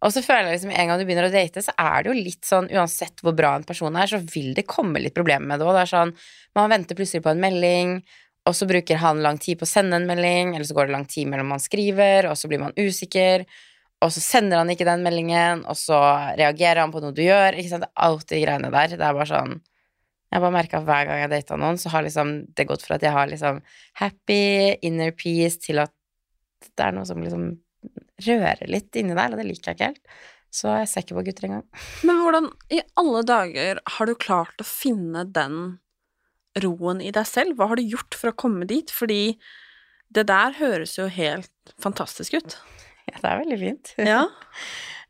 Og 0.01 0.15
så 0.15 0.23
føler 0.25 0.49
jeg 0.49 0.57
liksom 0.57 0.73
en 0.73 0.91
gang 0.91 0.99
du 1.01 1.05
begynner 1.05 1.29
å 1.29 1.33
date, 1.33 1.63
så 1.63 1.75
er 1.77 2.03
det 2.03 2.11
jo 2.11 2.17
litt 2.17 2.49
sånn 2.49 2.71
uansett 2.73 3.21
hvor 3.21 3.37
bra 3.37 3.53
en 3.59 3.67
person 3.69 3.97
er, 4.01 4.09
så 4.09 4.19
vil 4.33 4.55
det 4.57 4.65
komme 4.69 5.03
litt 5.03 5.15
problemer 5.17 5.47
med 5.47 5.61
det 5.61 5.69
òg. 5.69 5.77
Det 5.77 5.85
er 5.85 5.93
sånn 5.93 6.15
man 6.57 6.73
venter 6.73 6.99
plutselig 6.99 7.23
på 7.27 7.35
en 7.35 7.43
melding, 7.43 7.99
og 8.49 8.57
så 8.57 8.67
bruker 8.67 9.03
han 9.03 9.21
lang 9.23 9.39
tid 9.39 9.61
på 9.61 9.69
å 9.69 9.71
sende 9.71 10.01
en 10.01 10.09
melding, 10.09 10.55
eller 10.57 10.67
så 10.67 10.77
går 10.79 10.89
det 10.89 10.97
lang 10.97 11.05
tid 11.11 11.29
mellom 11.31 11.53
man 11.53 11.63
skriver, 11.63 12.31
og 12.31 12.39
så 12.41 12.49
blir 12.51 12.63
man 12.63 12.75
usikker, 12.81 13.45
og 14.01 14.15
så 14.17 14.23
sender 14.25 14.63
han 14.63 14.73
ikke 14.73 14.89
den 14.89 15.05
meldingen, 15.05 15.67
og 15.69 15.77
så 15.77 16.01
reagerer 16.41 16.81
han 16.81 16.95
på 16.95 17.03
noe 17.05 17.13
du 17.15 17.21
gjør, 17.27 17.61
ikke 17.61 17.75
sant, 17.75 17.91
alt 18.01 18.25
de 18.33 18.41
greiene 18.41 18.73
der. 18.73 18.97
Det 18.97 19.05
er 19.05 19.19
bare 19.19 19.29
sånn 19.29 19.61
Jeg 20.31 20.43
bare 20.45 20.55
merka 20.55 20.81
hver 20.87 21.09
gang 21.09 21.25
jeg 21.25 21.33
data 21.33 21.57
noen, 21.59 21.79
så 21.81 21.91
har 21.91 22.05
liksom 22.07 22.35
det 22.55 22.69
gått 22.69 22.85
fra 22.87 22.99
at 22.99 23.07
jeg 23.07 23.15
har 23.15 23.31
liksom 23.31 23.59
happy, 23.99 24.77
inner 24.87 25.11
peace, 25.17 25.59
til 25.63 25.83
at 25.83 25.95
det 26.77 26.87
er 26.87 26.95
noe 26.95 27.09
som 27.09 27.23
liksom 27.23 27.49
rører 28.21 28.69
litt 28.71 28.97
inni 29.01 29.17
der, 29.17 29.33
og 29.33 29.41
det 29.41 29.49
liker 29.49 29.73
jeg 29.73 29.79
ikke 29.79 29.91
helt. 29.91 30.13
Så 30.55 30.73
jeg 30.81 30.89
ser 30.91 31.05
ikke 31.05 31.17
på 31.19 31.25
gutter 31.29 31.47
engang. 31.47 31.67
Men 32.07 32.21
hvordan 32.25 32.51
i 32.75 32.81
alle 32.99 33.23
dager 33.27 33.81
har 33.97 34.11
du 34.11 34.17
klart 34.19 34.63
å 34.63 34.67
finne 34.67 35.23
den 35.31 35.79
roen 36.63 37.03
i 37.03 37.13
deg 37.15 37.27
selv? 37.29 37.57
Hva 37.57 37.71
har 37.71 37.79
du 37.79 37.87
gjort 37.87 38.19
for 38.19 38.33
å 38.33 38.39
komme 38.39 38.67
dit? 38.71 38.91
Fordi 38.91 39.39
det 40.11 40.27
der 40.27 40.57
høres 40.59 40.97
jo 40.99 41.07
helt 41.07 41.75
fantastisk 41.83 42.35
ut. 42.39 42.59
Ja, 43.07 43.21
det 43.21 43.31
er 43.31 43.43
veldig 43.45 43.61
fint. 43.61 43.93
Ja. 44.03 44.25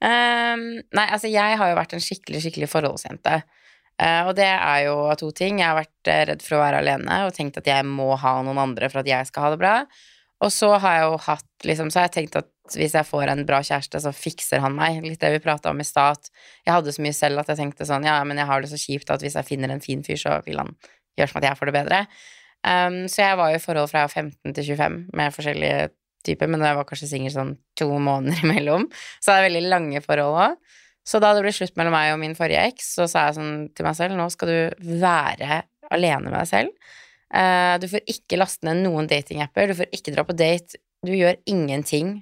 um, 0.04 0.66
nei, 0.96 1.06
altså, 1.06 1.30
jeg 1.32 1.56
har 1.60 1.72
jo 1.72 1.80
vært 1.80 1.96
en 1.96 2.04
skikkelig, 2.04 2.44
skikkelig 2.44 2.68
forholdsjente. 2.72 3.40
Uh, 4.00 4.30
og 4.30 4.36
det 4.38 4.48
er 4.48 4.86
jo 4.86 4.94
to 5.20 5.28
ting. 5.36 5.60
Jeg 5.60 5.68
har 5.68 5.76
vært 5.76 6.08
uh, 6.08 6.22
redd 6.30 6.44
for 6.44 6.56
å 6.56 6.62
være 6.62 6.80
alene 6.80 7.18
og 7.26 7.34
tenkt 7.36 7.60
at 7.60 7.68
jeg 7.68 7.84
må 7.84 8.14
ha 8.20 8.38
noen 8.46 8.62
andre 8.62 8.88
for 8.88 9.02
at 9.02 9.10
jeg 9.10 9.28
skal 9.28 9.46
ha 9.46 9.52
det 9.52 9.60
bra. 9.60 9.74
Og 10.40 10.48
så 10.54 10.70
har 10.80 10.96
jeg 10.96 11.04
jo 11.04 11.20
hatt 11.26 11.68
liksom, 11.68 11.90
Så 11.92 12.00
har 12.00 12.08
jeg 12.08 12.16
tenkt 12.16 12.38
at 12.40 12.48
hvis 12.70 12.94
jeg 12.94 13.04
får 13.04 13.32
en 13.32 13.42
bra 13.48 13.58
kjæreste, 13.66 14.00
så 14.00 14.12
fikser 14.14 14.62
han 14.62 14.76
meg. 14.76 15.02
Litt 15.04 15.20
det 15.20 15.32
vi 15.34 15.42
prata 15.42 15.72
om 15.72 15.82
i 15.82 15.86
stad. 15.86 16.30
Jeg 16.64 16.72
hadde 16.72 16.94
så 16.94 17.02
mye 17.04 17.16
selv 17.16 17.42
at 17.42 17.50
jeg 17.50 17.60
tenkte 17.60 17.88
sånn 17.88 18.06
Ja, 18.06 18.20
men 18.24 18.38
jeg 18.40 18.48
har 18.48 18.62
det 18.62 18.70
så 18.70 18.78
kjipt 18.80 19.10
at 19.12 19.24
hvis 19.24 19.36
jeg 19.36 19.48
finner 19.48 19.74
en 19.74 19.84
fin 19.84 20.04
fyr, 20.06 20.20
så 20.20 20.38
vil 20.46 20.62
han 20.62 20.70
gjøre 21.18 21.32
som 21.32 21.40
at 21.42 21.48
jeg 21.50 21.58
får 21.58 21.70
det 21.70 21.76
bedre. 21.76 22.04
Um, 22.60 23.02
så 23.08 23.24
jeg 23.24 23.38
var 23.40 23.50
jo 23.50 23.58
i 23.58 23.62
forhold 23.64 23.90
fra 23.90 24.04
15 24.06 24.54
til 24.54 24.66
25 24.76 24.98
med 25.16 25.34
forskjellige 25.34 25.88
typer, 26.28 26.50
men 26.52 26.64
jeg 26.64 26.76
var 26.76 26.86
kanskje 26.88 27.08
singel 27.10 27.32
sånn 27.34 27.54
to 27.80 27.88
måneder 27.98 28.42
imellom. 28.46 28.86
Så 29.18 29.32
det 29.32 29.38
er 29.38 29.48
veldig 29.48 29.64
lange 29.68 30.04
forhold 30.04 30.40
òg. 30.44 30.76
Så 31.10 31.18
da 31.22 31.32
det 31.34 31.42
ble 31.42 31.52
slutt 31.54 31.74
mellom 31.78 31.94
meg 31.96 32.12
og 32.14 32.20
min 32.22 32.36
forrige 32.38 32.62
eks, 32.70 32.94
så 32.94 33.08
sa 33.10 33.26
jeg 33.26 33.38
sånn 33.40 33.54
til 33.74 33.86
meg 33.86 33.96
selv 33.98 34.14
nå 34.18 34.28
skal 34.30 34.52
du 34.52 34.90
være 35.02 35.62
alene 35.90 36.28
med 36.28 36.36
deg 36.36 36.50
selv. 36.50 36.96
Uh, 37.30 37.76
du 37.82 37.86
får 37.90 38.06
ikke 38.10 38.38
laste 38.38 38.66
ned 38.66 38.84
noen 38.84 39.10
datingapper, 39.10 39.70
du 39.70 39.78
får 39.78 39.90
ikke 39.94 40.14
dra 40.14 40.26
på 40.26 40.36
date. 40.38 40.78
Du 41.06 41.12
gjør 41.16 41.38
ingenting 41.50 42.20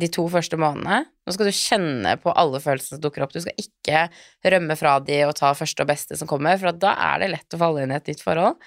de 0.00 0.08
to 0.12 0.24
første 0.30 0.56
månedene. 0.60 1.02
Nå 1.26 1.34
skal 1.34 1.48
du 1.48 1.56
kjenne 1.56 2.14
på 2.22 2.32
alle 2.38 2.60
følelsene 2.62 2.96
som 2.96 3.02
dukker 3.02 3.24
opp. 3.24 3.34
Du 3.34 3.42
skal 3.42 3.58
ikke 3.60 4.06
rømme 4.54 4.76
fra 4.78 4.96
de 5.04 5.18
og 5.26 5.34
ta 5.38 5.52
første 5.56 5.84
og 5.84 5.90
beste 5.90 6.18
som 6.18 6.30
kommer, 6.30 6.56
for 6.60 6.74
da 6.74 6.94
er 7.10 7.22
det 7.22 7.32
lett 7.34 7.56
å 7.56 7.60
falle 7.60 7.84
inn 7.84 7.92
i 7.92 7.98
et 7.98 8.12
nytt 8.12 8.24
forhold. 8.24 8.58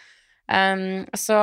Um, 0.46 1.06
så 1.18 1.38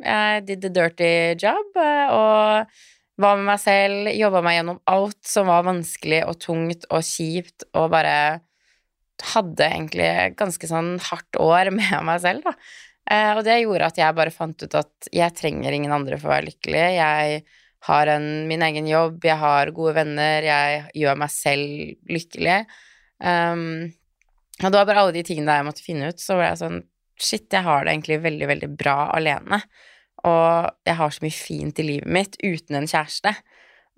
jeg 0.00 0.46
did 0.48 0.62
the 0.64 0.72
dirty 0.72 1.36
job, 1.42 1.76
uh, 1.76 2.14
og 2.16 2.78
var 3.20 3.38
med 3.38 3.48
meg 3.48 3.60
selv, 3.62 4.10
jobba 4.12 4.42
meg 4.44 4.58
gjennom 4.58 4.80
alt 4.92 5.20
som 5.24 5.48
var 5.48 5.64
vanskelig 5.66 6.22
og 6.28 6.38
tungt 6.42 6.84
og 6.90 7.04
kjipt, 7.06 7.64
og 7.76 7.90
bare 7.94 8.16
hadde 9.32 9.64
egentlig 9.64 10.10
ganske 10.36 10.68
sånn 10.68 10.96
hardt 11.08 11.38
år 11.40 11.72
med 11.78 11.96
meg 12.06 12.20
selv, 12.24 12.44
da. 12.46 12.56
Eh, 13.06 13.32
og 13.36 13.44
det 13.46 13.60
gjorde 13.60 13.86
at 13.86 14.00
jeg 14.00 14.18
bare 14.18 14.34
fant 14.34 14.64
ut 14.66 14.74
at 14.74 15.08
jeg 15.14 15.36
trenger 15.38 15.74
ingen 15.74 15.94
andre 15.94 16.18
for 16.18 16.28
å 16.28 16.34
være 16.34 16.48
lykkelig. 16.48 16.82
Jeg 16.96 17.44
har 17.86 18.10
en, 18.10 18.26
min 18.50 18.64
egen 18.66 18.88
jobb, 18.90 19.20
jeg 19.24 19.38
har 19.38 19.70
gode 19.76 19.94
venner, 20.00 20.42
jeg 20.42 20.82
gjør 21.04 21.20
meg 21.22 21.32
selv 21.32 22.10
lykkelig. 22.10 22.58
Um, 23.22 23.86
og 24.62 24.72
det 24.72 24.78
var 24.80 24.88
bare 24.88 25.04
alle 25.04 25.14
de 25.14 25.22
tingene 25.26 25.48
der 25.48 25.60
jeg 25.60 25.68
måtte 25.68 25.84
finne 25.84 26.10
ut, 26.10 26.20
så 26.20 26.38
var 26.38 26.50
jeg 26.50 26.62
sånn 26.64 26.84
Shit, 27.16 27.46
jeg 27.48 27.64
har 27.64 27.86
det 27.86 27.94
egentlig 27.94 28.18
veldig, 28.26 28.46
veldig 28.50 28.68
bra 28.76 29.06
alene. 29.16 29.56
Og 30.26 30.70
jeg 30.86 30.98
har 30.98 31.14
så 31.14 31.22
mye 31.22 31.34
fint 31.34 31.78
i 31.78 31.86
livet 31.86 32.10
mitt 32.10 32.38
uten 32.42 32.80
en 32.80 32.88
kjæreste. 32.90 33.32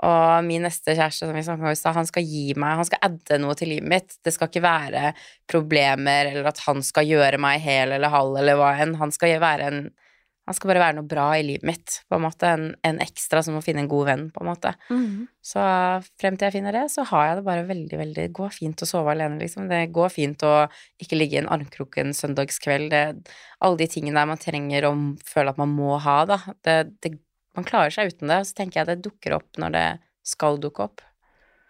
Og 0.06 0.44
min 0.46 0.62
neste 0.62 0.94
kjæreste, 0.94 1.26
som 1.26 1.34
vi 1.34 1.42
snakket 1.42 1.66
om 1.66 1.72
i 1.72 1.78
stad, 1.78 1.96
han 1.96 2.06
skal 2.06 2.26
gi 2.26 2.52
meg 2.54 2.76
Han 2.78 2.86
skal 2.86 3.02
adde 3.08 3.38
noe 3.42 3.56
til 3.58 3.72
livet 3.72 3.90
mitt. 3.90 4.18
Det 4.22 4.34
skal 4.34 4.50
ikke 4.50 4.62
være 4.62 5.12
problemer, 5.50 6.30
eller 6.30 6.52
at 6.52 6.60
han 6.68 6.84
skal 6.86 7.08
gjøre 7.08 7.40
meg 7.42 7.64
hel 7.64 7.96
eller 7.96 8.12
halv, 8.12 8.38
eller 8.38 8.60
hva 8.60 8.76
enn. 8.78 8.94
Han 9.00 9.14
skal 9.14 9.40
være 9.42 9.72
en 9.72 9.80
han 10.48 10.56
skal 10.56 10.70
bare 10.70 10.80
være 10.80 10.96
noe 10.96 11.04
bra 11.04 11.26
i 11.36 11.42
livet 11.44 11.66
mitt, 11.68 11.94
på 12.08 12.16
en 12.16 12.22
måte. 12.24 12.48
En, 12.56 12.62
en 12.88 13.00
ekstra 13.04 13.42
som 13.44 13.58
å 13.58 13.60
finne 13.60 13.82
en 13.84 13.90
god 13.90 14.06
venn, 14.08 14.22
på 14.32 14.40
en 14.40 14.48
måte. 14.48 14.70
Mm. 14.88 15.26
Så 15.44 15.60
frem 16.20 16.38
til 16.40 16.46
jeg 16.48 16.54
finner 16.54 16.72
det, 16.72 16.86
så 16.88 17.04
har 17.10 17.26
jeg 17.26 17.36
det 17.36 17.44
bare 17.44 17.66
veldig, 17.68 17.98
veldig 18.00 18.16
Det 18.22 18.32
går 18.38 18.54
fint 18.56 18.84
å 18.84 18.88
sove 18.88 19.12
alene, 19.12 19.36
liksom. 19.42 19.66
Det 19.68 19.82
går 19.92 20.14
fint 20.14 20.44
å 20.48 20.52
ikke 21.04 21.18
ligge 21.20 21.36
i 21.36 21.42
en 21.42 21.50
armkrok 21.52 22.00
en 22.00 22.14
søndagskveld. 22.16 22.88
Det, 22.94 23.34
alle 23.60 23.80
de 23.82 23.90
tingene 23.92 24.16
der 24.22 24.30
man 24.32 24.40
trenger 24.40 24.88
og 24.88 25.04
føler 25.28 25.52
at 25.52 25.60
man 25.60 25.74
må 25.76 25.98
ha, 26.00 26.16
da. 26.32 26.40
Det, 26.64 26.78
det, 27.04 27.12
man 27.58 27.68
klarer 27.68 27.92
seg 27.92 28.14
uten 28.14 28.32
det, 28.32 28.40
og 28.40 28.48
så 28.48 28.56
tenker 28.62 28.80
jeg 28.80 28.90
det 28.94 29.02
dukker 29.04 29.36
opp 29.36 29.60
når 29.60 29.76
det 29.76 29.86
skal 30.32 30.56
dukke 30.64 30.88
opp. 30.88 31.04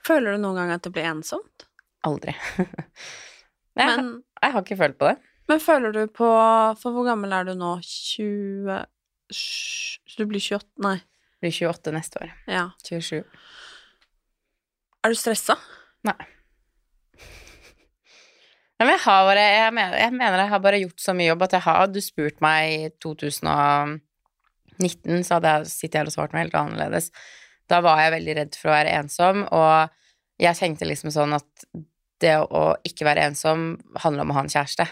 Føler 0.07 0.39
du 0.39 0.45
noen 0.47 0.63
gang 0.63 0.77
at 0.77 0.87
det 0.87 0.95
blir 0.95 1.11
ensomt? 1.11 1.67
Aldri. 2.07 2.37
jeg, 2.63 3.83
Men- 3.83 4.21
jeg 4.39 4.55
har 4.55 4.63
ikke 4.63 4.79
følt 4.79 4.99
på 5.03 5.11
det. 5.11 5.19
Men 5.49 5.63
føler 5.65 5.95
du 5.97 6.03
på 6.13 6.29
For 6.81 6.95
hvor 6.95 7.07
gammel 7.09 7.33
er 7.33 7.49
du 7.49 7.55
nå? 7.57 7.77
20 7.85 8.83
Så 9.33 10.19
du 10.19 10.27
blir 10.29 10.43
28 10.43 10.85
Nei. 10.85 10.99
Blir 11.39 11.55
28 11.55 11.95
neste 11.95 12.19
år. 12.25 12.33
Ja. 12.51 12.65
27. 12.83 13.23
Er 15.07 15.15
du 15.15 15.19
stressa? 15.19 15.55
Nei. 16.07 16.19
Nei, 18.79 18.87
men 18.87 18.95
jeg 18.95 19.05
har 19.05 19.25
bare 19.27 19.43
jeg 19.43 19.75
mener, 19.75 19.97
jeg 19.99 20.15
mener 20.15 20.43
jeg 20.43 20.53
har 20.53 20.61
bare 20.63 20.81
gjort 20.83 21.03
så 21.03 21.15
mye 21.19 21.31
jobb 21.31 21.45
at 21.47 21.55
jeg 21.57 21.65
har 21.65 21.81
Hadde 21.83 21.99
du 21.99 22.05
spurt 22.05 22.39
meg 22.45 22.75
i 22.75 22.91
2019, 23.03 25.25
så 25.27 25.35
hadde 25.35 25.55
jeg 25.55 25.71
sittet 25.73 25.99
her 25.99 26.11
og 26.11 26.15
svart 26.15 26.35
meg 26.35 26.47
helt 26.47 26.59
annerledes. 26.59 27.07
Da 27.71 27.77
var 27.85 28.03
jeg 28.03 28.15
veldig 28.15 28.35
redd 28.39 28.59
for 28.59 28.71
å 28.71 28.77
være 28.77 28.95
ensom, 29.01 29.37
og 29.51 29.77
jeg 30.39 30.59
tenkte 30.59 30.87
liksom 30.87 31.11
sånn 31.15 31.35
at 31.37 31.51
det 32.23 32.37
å 32.39 32.63
ikke 32.87 33.07
være 33.07 33.27
ensom 33.31 33.59
handler 34.03 34.25
om 34.25 34.33
å 34.33 34.39
ha 34.39 34.45
en 34.47 34.55
kjæreste. 34.55 34.87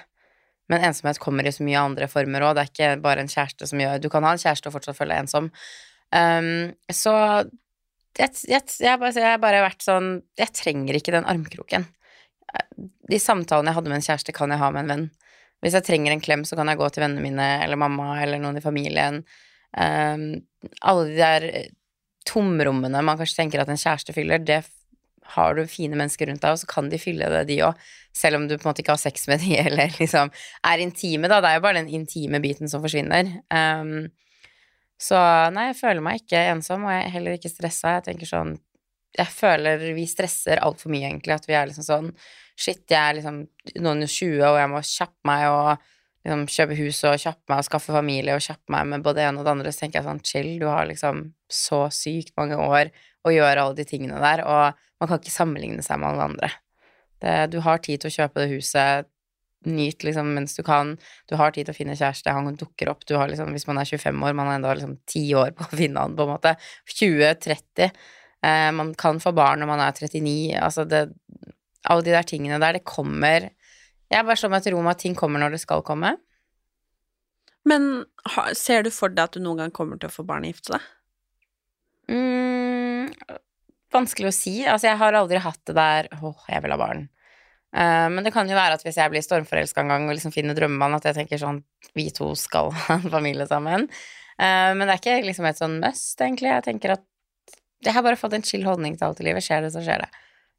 Men 0.72 0.82
ensomhet 0.88 1.20
kommer 1.22 1.46
i 1.46 1.52
så 1.54 1.64
mye 1.66 1.82
andre 1.82 2.08
former 2.10 2.42
òg. 2.42 2.56
Det 2.56 2.64
er 2.64 2.72
ikke 2.72 3.02
bare 3.04 3.22
en 3.22 3.30
kjæreste 3.30 3.68
som 3.70 3.82
gjør 3.82 4.00
Du 4.02 4.08
kan 4.12 4.26
ha 4.26 4.32
en 4.34 4.42
kjæreste 4.42 4.70
og 4.70 4.74
fortsatt 4.74 4.98
føle 4.98 5.14
deg 5.14 5.26
ensom. 5.26 5.50
Um, 6.14 6.72
så 6.92 7.12
jeg, 8.16 8.32
jeg, 8.48 8.62
jeg, 8.80 8.98
bare, 9.00 9.12
jeg 9.12 9.28
har 9.28 9.40
bare 9.42 9.64
vært 9.64 9.82
sånn 9.82 10.20
Jeg 10.38 10.54
trenger 10.56 10.96
ikke 10.96 11.14
den 11.14 11.26
armkroken. 11.28 11.86
De 13.10 13.18
samtalene 13.20 13.70
jeg 13.70 13.78
hadde 13.78 13.92
med 13.92 14.00
en 14.00 14.06
kjæreste, 14.06 14.34
kan 14.34 14.52
jeg 14.52 14.62
ha 14.62 14.70
med 14.72 14.84
en 14.84 14.92
venn. 14.92 15.08
Hvis 15.64 15.76
jeg 15.76 15.86
trenger 15.86 16.12
en 16.12 16.22
klem, 16.22 16.44
så 16.46 16.56
kan 16.58 16.68
jeg 16.70 16.78
gå 16.80 16.88
til 16.92 17.04
vennene 17.04 17.24
mine 17.24 17.46
eller 17.64 17.80
mamma 17.80 18.14
eller 18.22 18.40
noen 18.42 18.58
i 18.60 18.64
familien. 18.64 19.22
Um, 19.76 20.28
alle 20.80 21.08
de 21.10 21.16
der 21.18 21.46
tomrommene 22.26 23.02
man 23.04 23.18
kanskje 23.18 23.42
tenker 23.42 23.62
at 23.62 23.70
en 23.70 23.80
kjæreste 23.80 24.14
fyller, 24.16 24.42
det 24.42 24.64
har 25.34 25.56
du 25.56 25.64
fine 25.70 25.98
mennesker 25.98 26.30
rundt 26.30 26.42
deg, 26.44 26.54
og 26.54 26.60
så 26.62 26.68
kan 26.70 26.90
de 26.92 27.00
fylle 27.00 27.30
det, 27.32 27.46
de 27.50 27.60
òg. 27.66 27.88
Selv 28.16 28.38
om 28.38 28.46
du 28.48 28.54
på 28.56 28.64
en 28.64 28.70
måte 28.70 28.84
ikke 28.84 28.94
har 28.94 29.02
sex 29.02 29.26
med 29.30 29.42
de, 29.44 29.56
eller 29.66 29.96
liksom 30.00 30.30
er 30.70 30.84
intime, 30.84 31.30
da. 31.32 31.40
Det 31.42 31.50
er 31.50 31.58
jo 31.58 31.66
bare 31.66 31.80
den 31.80 31.92
intime 32.00 32.40
biten 32.44 32.70
som 32.72 32.84
forsvinner. 32.84 33.34
Um, 33.50 34.08
så 35.00 35.18
nei, 35.52 35.70
jeg 35.70 35.80
føler 35.80 36.04
meg 36.04 36.22
ikke 36.22 36.46
ensom, 36.54 36.86
og 36.86 36.94
jeg 36.94 37.04
er 37.04 37.14
heller 37.18 37.36
ikke 37.36 37.52
stressa. 37.52 37.98
Jeg 37.98 38.08
tenker 38.10 38.30
sånn 38.30 38.56
Jeg 39.16 39.32
føler 39.32 39.80
vi 39.96 40.04
stresser 40.08 40.60
altfor 40.64 40.92
mye, 40.92 41.10
egentlig. 41.10 41.36
At 41.36 41.48
vi 41.48 41.56
er 41.56 41.68
liksom 41.68 41.86
sånn 41.86 42.10
Shit, 42.56 42.86
jeg 42.88 42.96
er 42.96 43.18
liksom 43.18 43.42
noen 43.84 44.06
og 44.06 44.08
20, 44.08 44.40
og 44.48 44.54
jeg 44.56 44.68
må 44.72 44.80
kjappe 44.80 45.28
meg 45.28 45.42
og 45.52 45.82
liksom 46.24 46.46
kjøpe 46.48 46.78
hus 46.78 47.02
og 47.04 47.18
kjappe 47.20 47.52
meg 47.52 47.60
og 47.60 47.66
skaffe 47.68 47.92
familie 47.92 48.36
og 48.36 48.40
kjappe 48.42 48.72
meg 48.72 48.86
med 48.90 49.04
både 49.04 49.20
det 49.20 49.26
ene 49.28 49.42
og 49.42 49.44
det 49.46 49.52
andre. 49.52 49.72
Så 49.72 49.82
tenker 49.82 50.00
jeg 50.00 50.08
sånn 50.08 50.22
chill, 50.24 50.48
du 50.62 50.64
har 50.70 50.88
liksom 50.88 51.20
så 51.52 51.82
sykt 51.92 52.32
mange 52.40 52.56
år 52.56 52.90
å 53.26 53.34
gjøre 53.34 53.62
alle 53.62 53.76
de 53.78 53.86
tingene 53.88 54.22
der, 54.22 54.42
og 54.46 54.85
man 55.00 55.10
kan 55.10 55.20
ikke 55.20 55.34
sammenligne 55.34 55.84
seg 55.84 56.00
med 56.00 56.12
alle 56.12 56.30
andre. 56.30 56.50
Det, 57.22 57.34
du 57.52 57.60
har 57.64 57.82
tid 57.84 58.02
til 58.02 58.10
å 58.10 58.16
kjøpe 58.16 58.42
det 58.42 58.56
huset, 58.56 59.10
nyt 59.66 60.04
liksom 60.06 60.28
mens 60.36 60.54
du 60.54 60.62
kan, 60.66 60.94
du 61.26 61.34
har 61.40 61.54
tid 61.54 61.66
til 61.66 61.74
å 61.74 61.76
finne 61.76 61.96
kjæreste, 61.98 62.32
han 62.32 62.58
dukker 62.58 62.90
opp, 62.92 63.06
du 63.08 63.16
har 63.18 63.30
liksom, 63.30 63.50
hvis 63.56 63.66
man 63.66 63.80
er 63.80 63.88
25 63.88 64.22
år, 64.28 64.36
man 64.36 64.50
har 64.50 64.60
enda 64.60 64.74
liksom 64.76 64.94
10 65.08 65.34
år 65.40 65.56
på 65.56 65.66
å 65.66 65.78
finne 65.80 66.04
han, 66.04 66.14
på 66.16 66.26
en 66.26 66.32
måte, 66.34 66.54
20-30, 66.92 67.88
eh, 68.46 68.68
man 68.76 68.92
kan 68.98 69.18
få 69.22 69.32
barn 69.36 69.64
når 69.64 69.72
man 69.72 69.82
er 69.82 69.96
39, 69.96 70.36
altså 70.60 70.86
det, 70.86 71.06
alle 71.86 72.06
de 72.06 72.14
der 72.14 72.28
tingene 72.28 72.60
der, 72.62 72.78
det 72.78 72.86
kommer, 72.86 73.50
jeg 74.06 74.20
er 74.20 74.26
bare 74.26 74.38
sånn 74.38 74.54
at 74.54 74.68
ro 74.70 74.82
med 74.84 74.94
at 74.94 75.02
ting 75.02 75.16
kommer 75.18 75.42
når 75.42 75.56
det 75.56 75.64
skal 75.64 75.82
komme. 75.86 76.12
Men 77.66 78.04
ser 78.54 78.84
du 78.86 78.92
for 78.94 79.10
deg 79.10 79.24
at 79.24 79.34
du 79.34 79.42
noen 79.42 79.64
gang 79.64 79.72
kommer 79.74 79.98
til 79.98 80.06
å 80.06 80.14
få 80.14 80.22
barn 80.26 80.46
og 80.46 80.52
gifte 80.52 80.76
deg? 80.76 80.84
Mm, 82.14 82.55
vanskelig 83.96 84.30
å 84.30 84.34
si. 84.34 84.56
Altså, 84.64 84.90
jeg 84.90 85.00
har 85.00 85.18
aldri 85.18 85.40
hatt 85.42 85.62
det 85.68 85.76
der 85.76 86.08
åh, 86.20 86.46
jeg 86.50 86.64
vil 86.64 86.74
ha 86.74 86.80
barn. 86.80 87.06
Uh, 87.76 88.06
men 88.12 88.24
det 88.24 88.32
kan 88.32 88.48
jo 88.48 88.56
være 88.56 88.78
at 88.78 88.84
hvis 88.86 88.96
jeg 88.96 89.12
blir 89.12 89.24
stormforelska 89.24 89.82
en 89.82 89.90
gang 89.92 90.06
og 90.06 90.14
liksom 90.16 90.32
finner 90.32 90.56
drømmemann, 90.56 90.96
at 90.96 91.10
jeg 91.10 91.18
tenker 91.18 91.40
sånn 91.42 91.60
vi 91.98 92.06
to 92.14 92.30
skal 92.38 92.70
ha 92.86 93.00
en 93.00 93.10
familie 93.12 93.48
sammen. 93.50 93.88
Uh, 94.36 94.72
men 94.76 94.86
det 94.86 94.94
er 94.94 95.02
ikke 95.02 95.18
liksom 95.26 95.48
et 95.48 95.60
sånn 95.60 95.78
must, 95.82 96.16
egentlig. 96.20 96.52
Jeg 96.52 96.68
tenker 96.70 96.96
at 96.96 97.04
jeg 97.84 97.92
har 97.92 98.04
bare 98.04 98.18
fått 98.18 98.36
en 98.36 98.46
chill 98.46 98.64
holdning 98.66 98.96
til 98.96 99.08
alt 99.08 99.20
i 99.20 99.26
livet. 99.28 99.44
Skjer 99.44 99.66
det, 99.66 99.72
så 99.74 99.82
skjer 99.84 100.04
det. 100.04 100.10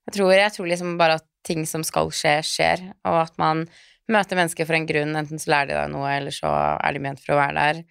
Jeg 0.08 0.15
tror, 0.15 0.32
jeg 0.38 0.54
tror 0.56 0.69
liksom 0.69 0.95
bare 1.00 1.17
at 1.19 1.26
ting 1.47 1.65
som 1.67 1.84
skal 1.84 2.12
skje, 2.15 2.38
skjer, 2.45 2.84
og 3.08 3.21
at 3.26 3.34
man 3.41 3.65
møter 4.12 4.39
mennesker 4.39 4.67
for 4.67 4.78
en 4.78 4.88
grunn. 4.88 5.15
Enten 5.19 5.41
så 5.41 5.52
lærer 5.52 5.71
de 5.71 5.80
deg 5.80 5.91
noe, 5.91 6.12
eller 6.13 6.36
så 6.36 6.52
er 6.78 6.95
de 6.95 7.04
ment 7.04 7.23
for 7.23 7.36
å 7.36 7.39
være 7.41 7.58
der. 7.58 7.82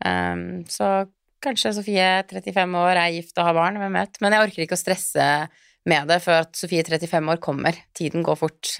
Um, 0.00 0.44
så 0.70 0.90
kanskje 1.44 1.74
Sofie, 1.76 2.10
35 2.30 2.76
år, 2.80 2.98
er 3.00 3.16
gift 3.16 3.38
og 3.38 3.48
har 3.48 3.56
barn, 3.56 3.80
hvem 3.80 3.98
vet. 4.00 4.20
Men 4.22 4.36
jeg 4.36 4.46
orker 4.46 4.64
ikke 4.66 4.78
å 4.78 4.80
stresse 4.80 5.26
med 5.88 6.10
det 6.10 6.20
før 6.24 6.44
at 6.44 6.54
Sofie, 6.58 6.84
35 6.86 7.32
år, 7.32 7.40
kommer. 7.42 7.78
Tiden 7.96 8.24
går 8.26 8.38
fort. 8.38 8.74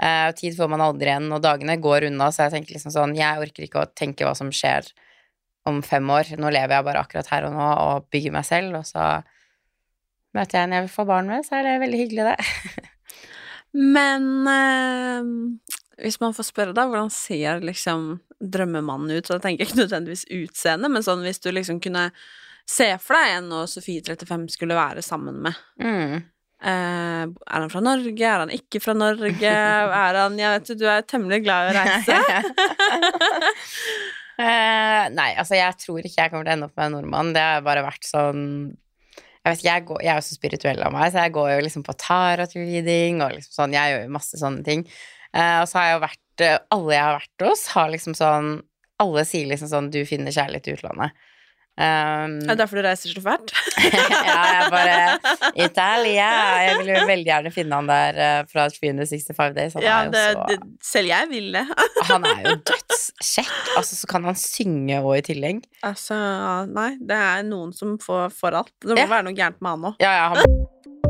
Eh, 0.00 0.30
tid 0.38 0.56
får 0.56 0.70
man 0.72 0.84
aldri 0.84 1.10
igjen, 1.12 1.28
og 1.34 1.42
dagene 1.44 1.76
går 1.80 2.08
unna, 2.08 2.30
så 2.32 2.46
jeg 2.46 2.56
tenker 2.56 2.76
liksom 2.76 2.94
sånn 2.94 3.16
Jeg 3.18 3.42
orker 3.42 3.66
ikke 3.66 3.82
å 3.82 3.90
tenke 3.92 4.24
hva 4.24 4.32
som 4.38 4.52
skjer 4.54 4.88
om 5.68 5.82
fem 5.84 6.06
år. 6.10 6.32
Nå 6.40 6.52
lever 6.52 6.78
jeg 6.78 6.86
bare 6.86 7.02
akkurat 7.04 7.28
her 7.34 7.48
og 7.48 7.56
nå 7.56 7.66
og 7.84 8.08
bygger 8.12 8.34
meg 8.38 8.48
selv, 8.48 8.80
og 8.80 8.88
så 8.88 9.10
møter 10.36 10.56
jeg 10.56 10.68
en 10.68 10.78
jeg 10.78 10.86
vil 10.86 10.94
få 10.94 11.04
barn 11.08 11.28
med, 11.28 11.44
så 11.44 11.58
er 11.58 11.66
det 11.66 11.76
veldig 11.82 12.00
hyggelig, 12.00 12.32
det. 12.32 12.88
Men 13.96 14.26
eh, 14.50 15.30
hvis 16.06 16.20
man 16.22 16.34
får 16.36 16.48
spørre, 16.48 16.76
da, 16.76 16.86
hvordan 16.88 17.12
ser 17.12 17.60
liksom 17.66 18.14
drømmemannen 18.40 19.12
ut? 19.16 19.26
Så 19.26 19.36
da 19.36 19.44
tenker 19.44 19.64
jeg 19.64 19.72
ikke 19.72 19.82
nødvendigvis 19.84 20.26
utseende, 20.40 20.90
men 20.92 21.04
sånn 21.06 21.24
hvis 21.26 21.42
du 21.44 21.50
liksom 21.54 21.80
kunne 21.84 22.10
se 22.70 22.90
for 23.02 23.18
deg 23.18 23.38
en 23.38 23.54
og 23.56 23.70
Sofie 23.70 24.02
35 24.04 24.50
skulle 24.54 24.78
være 24.78 25.02
sammen 25.04 25.40
med. 25.46 25.58
Mm. 25.82 26.20
Uh, 26.60 27.24
er 27.24 27.62
han 27.62 27.70
fra 27.72 27.80
Norge? 27.80 28.20
Er 28.20 28.42
han 28.42 28.52
ikke 28.52 28.82
fra 28.84 28.92
Norge? 28.92 29.48
Er 30.04 30.18
han 30.18 30.34
Jeg 30.36 30.58
vet 30.58 30.72
du 30.76 30.84
er 30.92 31.06
temmelig 31.08 31.40
glad 31.46 31.70
i 31.70 31.72
å 31.72 31.76
reise. 31.78 32.18
uh, 34.36 35.06
nei, 35.18 35.30
altså 35.40 35.56
jeg 35.56 35.78
tror 35.80 36.04
ikke 36.04 36.18
jeg 36.18 36.32
kommer 36.34 36.44
til 36.44 36.52
å 36.52 36.56
ende 36.58 36.68
opp 36.68 36.76
med 36.76 36.90
en 36.90 36.96
nordmann. 36.98 37.32
Det 37.36 37.46
har 37.46 37.64
bare 37.64 37.86
vært 37.86 38.04
sånn 38.04 38.42
Jeg 38.68 39.46
vet 39.48 39.62
ikke, 39.62 39.70
jeg, 39.70 39.86
går, 39.88 40.02
jeg 40.04 40.12
er 40.12 40.20
jo 40.20 40.26
så 40.28 40.36
spirituell 40.36 40.84
av 40.84 40.92
meg, 40.94 41.08
så 41.08 41.24
jeg 41.24 41.34
går 41.38 41.48
jo 41.54 41.64
liksom 41.64 41.86
på 41.86 41.96
tarot-reading 42.04 43.24
og 43.24 43.38
liksom 43.38 43.56
sånn. 43.56 43.78
Jeg 43.78 43.94
gjør 43.94 44.04
jo 44.04 44.16
masse 44.18 44.42
sånne 44.44 44.66
ting. 44.66 44.84
Uh, 45.32 45.62
og 45.62 45.70
så 45.70 45.80
har 45.80 45.88
jeg 45.88 45.96
jo 45.96 46.04
vært 46.04 46.24
eh, 46.46 46.58
Alle 46.74 46.94
jeg 46.96 47.02
har 47.06 47.18
vært 47.20 47.48
hos, 47.48 47.66
har 47.74 47.90
liksom 47.92 48.14
sånn 48.18 48.54
Alle 49.00 49.24
sier 49.24 49.46
liksom 49.48 49.68
sånn 49.70 49.90
'du 49.90 50.02
finner 50.04 50.32
kjærlighet 50.34 50.68
i 50.68 50.76
utlandet'. 50.76 51.26
Um, 51.80 52.34
er 52.50 52.58
derfor 52.58 52.76
du 52.76 52.82
reiser 52.84 53.08
så 53.14 53.22
fælt? 53.24 53.52
ja, 54.26 54.40
jeg 54.52 54.70
bare 54.74 54.96
Italia! 55.56 56.26
Jeg 56.66 56.74
vil 56.82 56.90
jo 56.92 57.06
veldig 57.08 57.30
gjerne 57.30 57.52
finne 57.54 57.78
han 57.78 57.88
der 57.88 58.18
uh, 58.20 58.40
fra 58.50 58.66
365 58.68 59.54
Days. 59.56 59.76
Han 59.78 59.86
ja, 59.86 60.02
det, 60.12 60.24
så 60.34 60.44
det, 60.50 60.58
selv 60.84 61.08
jeg 61.08 61.30
vil 61.30 61.48
det. 61.56 61.62
Han 62.10 62.26
er 62.28 62.42
jo 62.50 62.56
dødskjekk. 62.68 63.54
Altså, 63.78 63.96
så 63.96 64.10
kan 64.10 64.24
han 64.28 64.36
synge 64.36 65.00
òg 65.00 65.22
i 65.22 65.24
tillegg. 65.30 65.62
altså, 65.86 66.18
nei, 66.68 66.90
det 67.00 67.16
er 67.16 67.48
noen 67.48 67.72
som 67.72 67.96
får, 68.02 68.28
får 68.36 68.60
alt. 68.60 68.74
Det 68.84 68.92
må 68.92 69.00
Ja. 69.00 69.08
være 69.14 69.30
noe 69.30 69.38
gærent 69.40 69.62
med 69.62 69.70
han 69.70 69.88
òg. 69.92 69.96
Ja, 70.04 70.12
ja, 70.18 70.28
han 70.34 71.09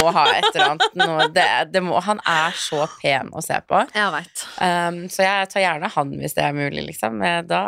Må 0.00 0.12
ha 0.16 0.24
et 0.32 0.46
eller 0.50 0.66
annet 0.72 0.96
noe, 0.98 1.26
det, 1.34 1.46
det 1.74 1.82
må, 1.84 1.98
Han 2.04 2.20
er 2.28 2.56
så 2.58 2.86
pen 3.00 3.30
å 3.36 3.42
se 3.44 3.58
på. 3.68 3.82
Jeg 3.94 4.14
vet. 4.16 4.44
Um, 4.60 5.02
så 5.12 5.26
jeg 5.26 5.50
tar 5.52 5.64
gjerne 5.64 5.90
han 5.94 6.14
hvis 6.20 6.36
det 6.38 6.46
er 6.46 6.56
mulig, 6.56 6.86
liksom. 6.88 7.20
Eh, 7.26 7.40
Da, 7.50 7.62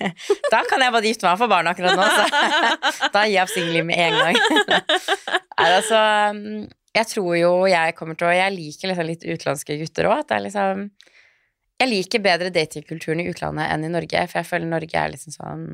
da 0.52 0.62
kan 0.68 0.82
jeg 0.84 0.94
bare 0.94 1.06
gifte 1.08 1.28
meg 1.28 1.38
for 1.40 1.50
barn 1.50 1.70
akkurat 1.70 1.96
nå, 1.98 2.08
så 2.08 2.26
da 3.14 3.24
gir 3.26 3.38
jeg 3.38 3.44
opp 3.44 3.54
singelliv 3.54 3.86
med 3.88 4.02
en 4.08 4.18
gang. 4.18 4.40
Nei, 5.58 5.68
altså, 5.68 6.02
um, 6.32 6.66
jeg 6.96 7.10
tror 7.12 7.32
jo 7.38 7.52
jeg 7.70 7.94
kommer 7.98 8.18
til 8.18 8.28
å 8.30 8.34
Jeg 8.34 8.54
liker 8.54 8.90
liksom 8.90 9.08
litt 9.08 9.24
utenlandske 9.26 9.78
gutter 9.82 10.08
òg. 10.10 10.22
At 10.22 10.30
det 10.30 10.36
er 10.38 10.44
liksom 10.48 10.84
Jeg 11.78 11.90
liker 11.92 12.22
bedre 12.24 12.52
datingkulturen 12.54 13.22
i 13.22 13.28
utlandet 13.30 13.70
enn 13.70 13.86
i 13.86 13.92
Norge, 13.92 14.24
for 14.30 14.40
jeg 14.40 14.48
føler 14.48 14.70
Norge 14.70 14.98
er 14.98 15.12
liksom 15.14 15.34
sånn 15.36 15.66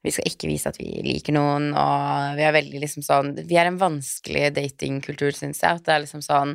vi 0.00 0.12
skal 0.14 0.30
ikke 0.30 0.48
vise 0.48 0.70
at 0.70 0.78
vi 0.80 0.88
liker 1.04 1.34
noen, 1.36 1.70
og 1.76 2.36
vi 2.38 2.44
er 2.46 2.54
veldig 2.56 2.80
liksom 2.80 3.04
sånn 3.04 3.34
Vi 3.44 3.58
er 3.60 3.68
en 3.68 3.80
vanskelig 3.80 4.48
datingkultur, 4.56 5.34
syns 5.36 5.60
jeg. 5.60 5.76
At 5.76 5.84
det 5.84 5.92
er 5.92 6.04
liksom 6.06 6.22
sånn 6.24 6.54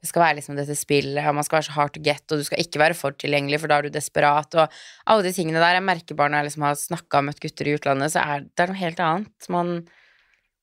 Det 0.00 0.08
skal 0.08 0.24
være 0.24 0.38
liksom 0.40 0.56
dette 0.58 0.74
spillet, 0.78 1.22
og 1.28 1.36
man 1.36 1.46
skal 1.46 1.60
være 1.60 1.68
så 1.68 1.76
hard 1.76 1.94
to 1.94 2.02
get, 2.02 2.24
og 2.32 2.40
du 2.40 2.46
skal 2.48 2.62
ikke 2.62 2.80
være 2.80 2.96
for 2.96 3.14
tilgjengelig, 3.20 3.60
for 3.60 3.70
da 3.70 3.78
er 3.78 3.86
du 3.86 3.92
desperat, 3.92 4.56
og 4.56 4.78
alle 5.12 5.26
de 5.26 5.32
tingene 5.36 5.60
der. 5.60 5.76
Jeg 5.76 5.84
merker 5.84 6.16
bare 6.16 6.32
når 6.32 6.40
jeg 6.40 6.48
liksom 6.48 6.64
har 6.64 6.78
snakka 6.80 7.20
og 7.20 7.26
møtt 7.28 7.42
gutter 7.44 7.68
i 7.68 7.74
utlandet, 7.76 8.14
så 8.14 8.22
er 8.24 8.46
det 8.48 8.64
er 8.64 8.72
noe 8.72 8.80
helt 8.80 9.02
annet. 9.04 9.50
Man 9.52 9.74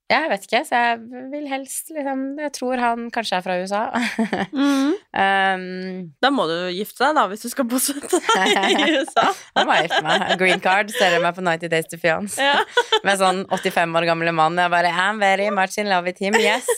Jeg 0.08 0.30
vet 0.32 0.46
ikke, 0.46 0.62
så 0.64 0.80
jeg 0.80 1.24
vil 1.34 1.48
helst 1.52 1.90
liksom 1.92 2.20
Jeg 2.40 2.52
tror 2.56 2.80
han 2.80 3.10
kanskje 3.12 3.40
er 3.42 3.44
fra 3.44 3.58
USA. 3.60 3.82
um, 5.54 5.66
Da 6.24 6.30
må 6.32 6.46
du 6.48 6.56
gifte 6.72 7.04
deg, 7.04 7.18
da, 7.18 7.26
hvis 7.28 7.44
du 7.44 7.50
skal 7.52 7.68
bosette 7.68 8.22
deg 8.24 8.56
i 8.72 8.94
USA. 8.96 9.26
Da 9.52 9.66
må 9.68 9.76
jeg 9.76 9.90
gifte 9.90 10.00
meg. 10.06 10.24
Green 10.40 10.64
card, 10.64 10.94
ser 10.96 11.18
meg 11.24 11.36
på 11.36 11.44
90 11.44 11.74
Days 11.74 11.92
to 11.92 12.00
Fiance. 12.00 12.40
Ja. 12.40 12.62
Med 13.08 13.20
sånn 13.20 13.44
85 13.52 14.00
år 14.00 14.08
gamle 14.08 14.36
mann. 14.38 14.56
Jeg 14.64 14.72
bare 14.72 14.94
I'm 14.96 15.20
very 15.20 15.50
much 15.52 15.76
in 15.82 15.92
love 15.92 16.08
with 16.08 16.24
him, 16.24 16.40
yes. 16.40 16.72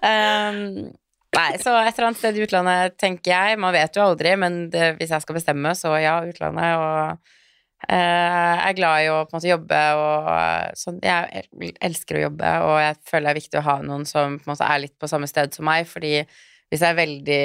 um, 0.00 0.88
nei, 1.36 1.50
så 1.60 1.76
et 1.76 1.92
eller 1.92 2.08
annet 2.08 2.22
sted 2.22 2.40
i 2.40 2.46
utlandet, 2.46 2.96
tenker 3.00 3.34
jeg. 3.34 3.60
Man 3.60 3.76
vet 3.76 4.00
jo 4.00 4.08
aldri, 4.08 4.32
men 4.40 4.62
det, 4.72 4.94
hvis 4.96 5.12
jeg 5.12 5.26
skal 5.26 5.36
bestemme, 5.42 5.76
så 5.76 5.92
ja, 6.00 6.22
utlandet. 6.24 6.72
Og 6.80 6.88
jeg 6.96 7.41
er 7.88 8.76
glad 8.78 9.04
i 9.04 9.10
å 9.10 9.18
på 9.26 9.32
en 9.32 9.38
måte 9.38 9.50
jobbe 9.50 9.80
og 9.98 10.30
sånn. 10.78 11.00
Jeg 11.02 11.74
elsker 11.82 12.18
å 12.18 12.24
jobbe, 12.28 12.52
og 12.68 12.76
jeg 12.82 12.98
føler 13.10 13.26
det 13.26 13.32
er 13.32 13.40
viktig 13.40 13.60
å 13.60 13.66
ha 13.66 13.76
noen 13.82 14.06
som 14.08 14.38
på 14.38 14.46
en 14.46 14.52
måte 14.54 14.68
er 14.68 14.84
litt 14.84 14.96
på 15.00 15.10
samme 15.10 15.28
sted 15.30 15.54
som 15.56 15.66
meg, 15.68 15.88
fordi 15.90 16.14
hvis 16.22 16.80
det 16.80 16.88
er 16.88 17.00
veldig 17.00 17.42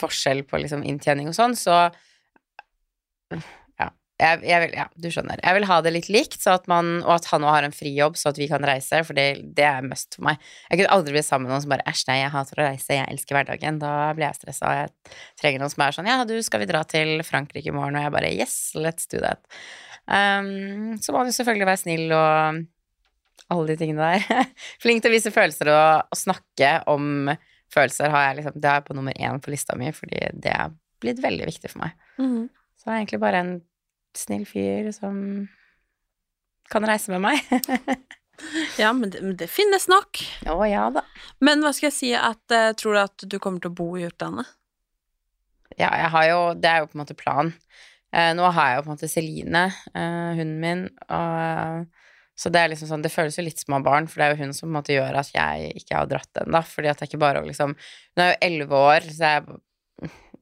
forskjell 0.00 0.42
på 0.48 0.60
liksom 0.60 0.82
inntjening 0.84 1.30
og 1.30 1.36
sånn, 1.38 1.54
så 1.56 1.88
jeg, 4.18 4.40
jeg 4.48 4.62
vil, 4.64 4.72
ja, 4.74 4.84
du 4.98 5.06
skjønner. 5.14 5.40
Jeg 5.44 5.54
vil 5.54 5.66
ha 5.68 5.76
det 5.84 5.92
litt 5.94 6.08
likt, 6.10 6.40
så 6.42 6.56
at 6.58 6.64
man, 6.70 6.88
og 7.04 7.12
at 7.14 7.28
han 7.30 7.44
òg 7.46 7.52
har 7.54 7.66
en 7.68 7.74
frijobb, 7.74 8.16
så 8.18 8.32
at 8.32 8.40
vi 8.40 8.48
kan 8.50 8.64
reise, 8.66 8.98
for 9.06 9.14
det, 9.14 9.26
det 9.54 9.66
er 9.68 9.84
must 9.86 10.18
for 10.18 10.26
meg. 10.26 10.40
Jeg 10.66 10.80
kunne 10.80 10.94
aldri 10.96 11.14
bli 11.14 11.22
sammen 11.22 11.46
med 11.46 11.54
noen 11.54 11.62
som 11.62 11.74
bare 11.74 11.86
æsj, 11.86 12.02
nei, 12.08 12.16
jeg 12.24 12.32
hater 12.34 12.58
å 12.58 12.66
reise, 12.66 12.96
jeg 12.96 13.12
elsker 13.14 13.38
hverdagen. 13.38 13.78
Da 13.82 13.92
blir 14.18 14.26
jeg 14.26 14.40
stressa. 14.40 14.72
Jeg 14.80 15.14
trenger 15.38 15.62
noen 15.62 15.74
som 15.74 15.84
er 15.86 15.98
sånn 15.98 16.10
ja, 16.10 16.16
du, 16.26 16.34
skal 16.42 16.64
vi 16.64 16.70
dra 16.70 16.82
til 16.88 17.22
Frankrike 17.26 17.70
i 17.70 17.76
morgen? 17.76 18.00
Og 18.00 18.08
jeg 18.08 18.14
bare 18.16 18.32
yes, 18.34 18.56
let's 18.74 19.06
do 19.10 19.22
that. 19.22 19.44
Um, 20.08 20.98
så 21.04 21.12
må 21.12 21.22
han 21.22 21.30
jo 21.30 21.36
selvfølgelig 21.36 21.68
være 21.68 21.82
snill 21.84 22.16
og 22.16 22.66
alle 23.54 23.70
de 23.70 23.78
tingene 23.80 24.10
der. 24.16 24.50
Flink 24.82 25.04
til 25.04 25.12
å 25.12 25.14
vise 25.14 25.34
følelser 25.34 25.70
og, 25.72 26.10
og 26.10 26.18
snakke 26.18 26.74
om 26.90 27.30
følelser 27.72 28.10
har 28.12 28.30
jeg 28.30 28.40
liksom, 28.40 28.58
det 28.58 28.74
er 28.74 28.84
på 28.84 28.96
nummer 28.96 29.14
én 29.14 29.40
på 29.44 29.52
lista 29.52 29.76
mi, 29.78 29.92
fordi 29.94 30.26
det 30.42 30.52
er 30.54 30.72
blitt 31.02 31.22
veldig 31.22 31.48
viktig 31.48 31.70
for 31.70 31.86
meg. 31.86 31.98
Mhm. 32.18 32.48
Så 32.78 32.86
det 32.86 32.92
er 32.92 33.00
egentlig 33.00 33.22
bare 33.22 33.42
en 33.42 33.56
snill 34.16 34.46
fyr 34.48 34.90
som 34.96 35.18
kan 36.72 36.86
reise 36.88 37.12
med 37.14 37.24
meg. 37.28 37.44
Ja, 38.78 38.92
men 38.94 39.10
det, 39.10 39.18
men 39.18 39.34
det 39.34 39.48
finnes 39.50 39.88
nok. 39.90 40.20
Å 40.46 40.62
ja 40.68 40.84
da. 40.94 41.02
Men 41.42 41.58
hva 41.64 41.72
skal 41.74 41.88
jeg 41.88 41.96
si 41.96 42.10
at 42.14 42.54
uh, 42.54 42.70
Tror 42.78 42.94
du 42.94 43.00
at 43.02 43.24
du 43.26 43.34
kommer 43.42 43.58
til 43.58 43.72
å 43.72 43.78
bo 43.80 43.88
i 43.98 44.04
utlandet? 44.06 44.46
Ja, 45.74 45.90
jeg 45.90 46.12
har 46.14 46.26
jo 46.28 46.38
Det 46.54 46.70
er 46.70 46.84
jo 46.84 46.86
på 46.86 46.94
en 46.94 47.02
måte 47.02 47.16
planen. 47.18 47.50
Uh, 48.14 48.30
nå 48.38 48.46
har 48.54 48.70
jeg 48.70 48.78
jo 48.78 48.84
på 48.84 48.92
en 48.92 48.94
måte 48.94 49.10
Celine, 49.10 49.64
uh, 49.90 50.30
hunden 50.38 50.60
min, 50.62 50.84
og 51.10 51.90
så 52.38 52.52
det 52.54 52.60
er 52.62 52.70
liksom 52.70 52.88
sånn, 52.92 53.02
det 53.02 53.10
føles 53.10 53.34
jo 53.34 53.42
litt 53.42 53.58
som 53.58 53.74
å 53.74 53.80
ha 53.80 53.84
barn, 53.84 54.06
for 54.06 54.20
det 54.20 54.28
er 54.28 54.36
jo 54.36 54.44
hun 54.44 54.54
som 54.54 54.68
på 54.68 54.70
en 54.70 54.76
måte 54.76 54.94
gjør 54.94 55.16
at 55.18 55.32
jeg 55.34 55.72
ikke 55.80 55.96
har 55.98 56.06
dratt 56.06 56.38
ennå. 56.44 56.60
Fordi 56.70 56.90
at 56.90 57.00
det 57.00 57.04
er 57.04 57.10
ikke 57.10 57.20
bare 57.24 57.42
å 57.42 57.48
liksom 57.48 57.74
Hun 57.74 58.22
er 58.22 58.30
jo 58.30 58.38
elleve 58.46 58.82
år, 58.92 59.08
så 59.10 59.32
jeg, 59.32 59.58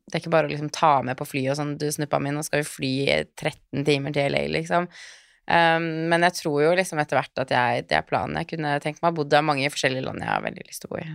det 0.07 0.15
er 0.15 0.23
ikke 0.23 0.33
bare 0.33 0.47
å 0.47 0.53
liksom 0.53 0.71
ta 0.71 1.01
med 1.03 1.19
på 1.19 1.27
flyet 1.27 1.53
og 1.53 1.59
sånn 1.59 1.77
Du, 1.81 1.87
snuppa 1.91 2.21
mi, 2.23 2.31
nå 2.35 2.45
skal 2.47 2.63
vi 2.63 2.69
fly 2.71 2.93
13 3.35 3.87
timer 3.87 4.15
til 4.15 4.31
LA, 4.31 4.45
liksom. 4.55 4.87
Um, 5.47 6.09
men 6.11 6.27
jeg 6.27 6.41
tror 6.41 6.59
jo 6.63 6.75
liksom 6.79 6.99
etter 7.03 7.19
hvert 7.19 7.43
at 7.43 7.53
jeg, 7.55 7.87
det 7.91 7.99
er 7.99 8.07
planen. 8.07 8.39
Jeg 8.41 8.53
kunne 8.55 8.77
tenkt 8.83 9.03
meg 9.03 9.13
å 9.13 9.19
bo 9.19 9.27
i 9.27 9.43
mange 9.47 9.71
forskjellige 9.71 10.07
land 10.07 10.23
jeg 10.23 10.31
har 10.31 10.47
veldig 10.47 10.67
lyst 10.67 10.83
til 10.83 10.91
å 10.91 10.95
bo 10.95 11.03
i. 11.03 11.09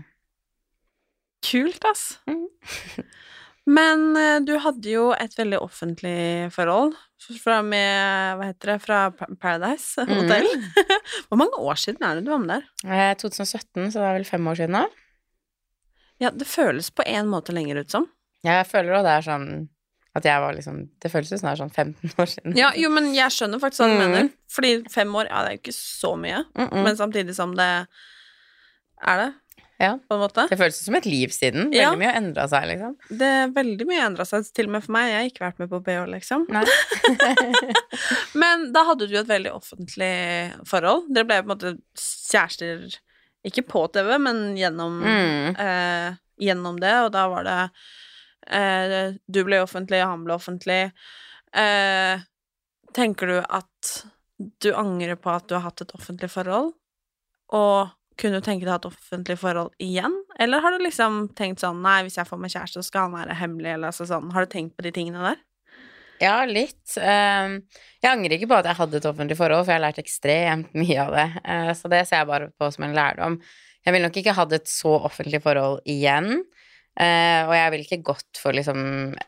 Kult, 1.48 1.88
ass. 1.90 2.06
Men 3.72 4.16
eh, 4.18 4.40
du 4.42 4.56
hadde 4.62 4.90
jo 4.90 5.10
et 5.14 5.36
veldig 5.38 5.60
offentlig 5.62 6.50
forhold 6.54 6.96
fra 7.44 7.60
med 7.62 8.40
Hva 8.40 8.48
heter 8.50 8.72
det? 8.72 8.78
Fra 8.82 9.02
Paradise 9.14 10.06
Hotel. 10.10 10.48
Hvor 11.30 11.40
mange 11.40 11.60
år 11.62 11.78
siden 11.80 12.08
er 12.08 12.18
det 12.18 12.26
du 12.26 12.32
var 12.34 12.42
med 12.42 12.56
der? 12.56 12.66
Eh, 12.88 13.14
2017, 13.22 13.92
så 13.94 14.02
det 14.02 14.08
er 14.08 14.18
vel 14.18 14.28
fem 14.28 14.50
år 14.50 14.58
siden 14.64 14.80
nå. 14.80 14.88
Ja, 16.22 16.34
det 16.34 16.50
føles 16.50 16.92
på 16.94 17.06
en 17.10 17.30
måte 17.30 17.54
lenger 17.54 17.82
ut 17.82 17.94
som. 17.94 18.10
Jeg 18.44 18.66
føler 18.68 18.98
òg 18.98 19.04
det 19.06 19.12
er 19.20 19.22
sånn 19.28 19.48
at 20.14 20.26
jeg 20.28 20.42
var 20.44 20.54
liksom 20.58 20.80
Det 21.00 21.12
føles 21.12 21.30
som 21.30 21.48
det 21.48 21.52
er 21.54 21.60
sånn 21.62 21.72
15 21.72 22.16
år 22.20 22.28
siden. 22.28 22.56
Ja, 22.58 22.72
jo, 22.76 22.90
men 22.92 23.14
jeg 23.16 23.32
skjønner 23.32 23.62
faktisk 23.64 23.80
hva 23.86 23.88
du 23.88 23.94
Mm. 24.00 24.02
mener. 24.12 24.30
Fordi 24.52 24.72
fem 24.92 25.14
år, 25.16 25.30
ja, 25.30 25.44
det 25.44 25.48
er 25.48 25.56
jo 25.56 25.62
ikke 25.62 25.78
så 25.78 26.16
mye. 26.20 26.42
Mm-mm. 26.58 26.84
Men 26.84 26.98
samtidig 27.00 27.36
som 27.38 27.54
det 27.56 27.70
er 29.08 29.18
det, 29.22 29.34
Ja. 29.82 29.94
på 29.98 30.14
en 30.14 30.20
måte. 30.22 30.44
Det 30.50 30.58
føles 30.60 30.76
som 30.84 30.94
et 30.96 31.06
liv 31.06 31.30
siden. 31.34 31.72
Veldig 31.72 31.80
Ja. 31.80 31.96
mye 31.96 32.12
har 32.12 32.20
endra 32.22 32.48
seg, 32.50 32.68
liksom. 32.70 32.98
Det 33.10 33.22
er 33.22 33.48
veldig 33.56 33.88
mye 33.88 34.04
endra 34.06 34.26
seg, 34.28 34.44
til 34.54 34.66
og 34.66 34.72
med 34.72 34.84
for 34.84 34.92
meg. 34.92 35.08
Jeg 35.10 35.18
har 35.22 35.30
ikke 35.32 35.46
vært 35.48 35.60
med 35.60 35.70
på 35.72 35.80
BH, 35.84 36.06
liksom. 36.12 36.46
Men 38.42 38.72
da 38.74 38.84
hadde 38.88 39.08
du 39.08 39.16
jo 39.16 39.22
et 39.24 39.32
veldig 39.32 39.54
offentlig 39.56 40.14
forhold. 40.70 41.08
Dere 41.14 41.26
ble 41.28 41.40
på 41.42 41.48
en 41.48 41.54
måte 41.56 41.74
kjærester, 41.98 42.98
ikke 43.48 43.64
på 43.68 43.86
TV, 43.94 44.18
men 44.22 44.56
gjennom, 44.60 45.00
Mm. 45.02 45.56
eh, 45.60 46.16
gjennom 46.40 46.80
det, 46.80 46.94
og 47.06 47.12
da 47.12 47.28
var 47.30 47.44
det 47.44 47.72
eh, 48.48 49.14
Du 49.28 49.44
ble 49.48 49.62
offentlig, 49.62 50.02
han 50.02 50.26
ble 50.26 50.36
offentlig. 50.38 50.82
Eh, 51.54 52.24
tenker 52.96 53.28
du 53.28 53.40
at 53.42 53.94
du 54.62 54.72
angrer 54.74 55.20
på 55.20 55.30
at 55.30 55.48
du 55.50 55.56
har 55.58 55.68
hatt 55.68 55.84
et 55.84 55.94
offentlig 55.98 56.32
forhold, 56.34 56.72
og 57.54 57.92
kunne 58.22 58.42
du 58.42 58.46
tenke 58.46 58.66
deg 58.66 58.72
å 58.72 58.76
ha 58.76 58.82
et 58.82 58.90
offentlig 58.90 59.38
forhold 59.42 59.72
igjen? 59.82 60.14
Eller 60.42 60.62
har 60.64 60.76
du 60.76 60.84
liksom 60.84 61.24
tenkt 61.38 61.64
sånn 61.64 61.82
Nei, 61.84 62.02
hvis 62.06 62.20
jeg 62.20 62.28
får 62.28 62.42
meg 62.42 62.54
kjæreste, 62.54 62.82
så 62.82 62.90
skal 62.90 63.08
han 63.08 63.16
være 63.18 63.38
hemmelig, 63.40 63.72
eller 63.76 63.92
altså 63.92 64.06
sånn 64.10 64.30
Har 64.36 64.46
du 64.46 64.52
tenkt 64.52 64.76
på 64.78 64.86
de 64.86 64.94
tingene 64.96 65.24
der? 65.24 65.40
Ja, 66.22 66.36
litt. 66.46 66.84
Um, 67.02 67.56
jeg 67.98 68.12
angrer 68.12 68.36
ikke 68.36 68.52
på 68.52 68.60
at 68.60 68.68
jeg 68.70 68.78
hadde 68.78 69.00
et 69.00 69.08
offentlig 69.10 69.38
forhold, 69.40 69.64
for 69.66 69.74
jeg 69.74 69.80
har 69.80 69.88
lært 69.88 70.02
ekstremt 70.04 70.76
mye 70.78 70.98
av 71.02 71.16
det. 71.18 71.28
Uh, 71.42 71.72
så 71.78 71.90
det 71.90 72.04
ser 72.06 72.22
jeg 72.22 72.30
bare 72.30 72.52
på 72.62 72.70
som 72.76 72.86
en 72.86 72.94
lærdom. 72.94 73.40
Jeg 73.82 73.96
ville 73.96 74.06
nok 74.06 74.20
ikke 74.22 74.36
hatt 74.38 74.54
et 74.54 74.70
så 74.70 74.94
offentlig 75.10 75.42
forhold 75.42 75.82
igjen. 75.90 76.44
Uh, 77.02 77.48
og 77.48 77.54
jeg 77.56 77.72
ville 77.74 77.88
ikke 77.88 78.04
gått 78.12 78.38
for 78.38 78.54
liksom 78.54 78.82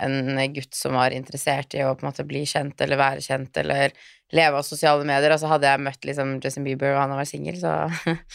en 0.06 0.42
gutt 0.54 0.76
som 0.78 0.94
var 0.94 1.16
interessert 1.16 1.74
i 1.74 1.82
å 1.82 1.96
på 1.98 2.06
en 2.06 2.12
måte 2.12 2.26
bli 2.30 2.44
kjent 2.46 2.84
eller 2.86 3.00
være 3.00 3.24
kjent 3.26 3.58
eller 3.64 3.96
leve 4.34 4.60
av 4.60 4.68
sosiale 4.68 5.08
medier. 5.08 5.34
Og 5.34 5.42
så 5.42 5.50
hadde 5.50 5.72
jeg 5.72 5.82
møtt 5.82 6.06
liksom 6.06 6.36
Justin 6.44 6.68
Bieber, 6.68 6.94
og 6.94 7.02
han 7.02 7.16
var 7.18 7.30
singel, 7.30 7.58
så 7.58 7.74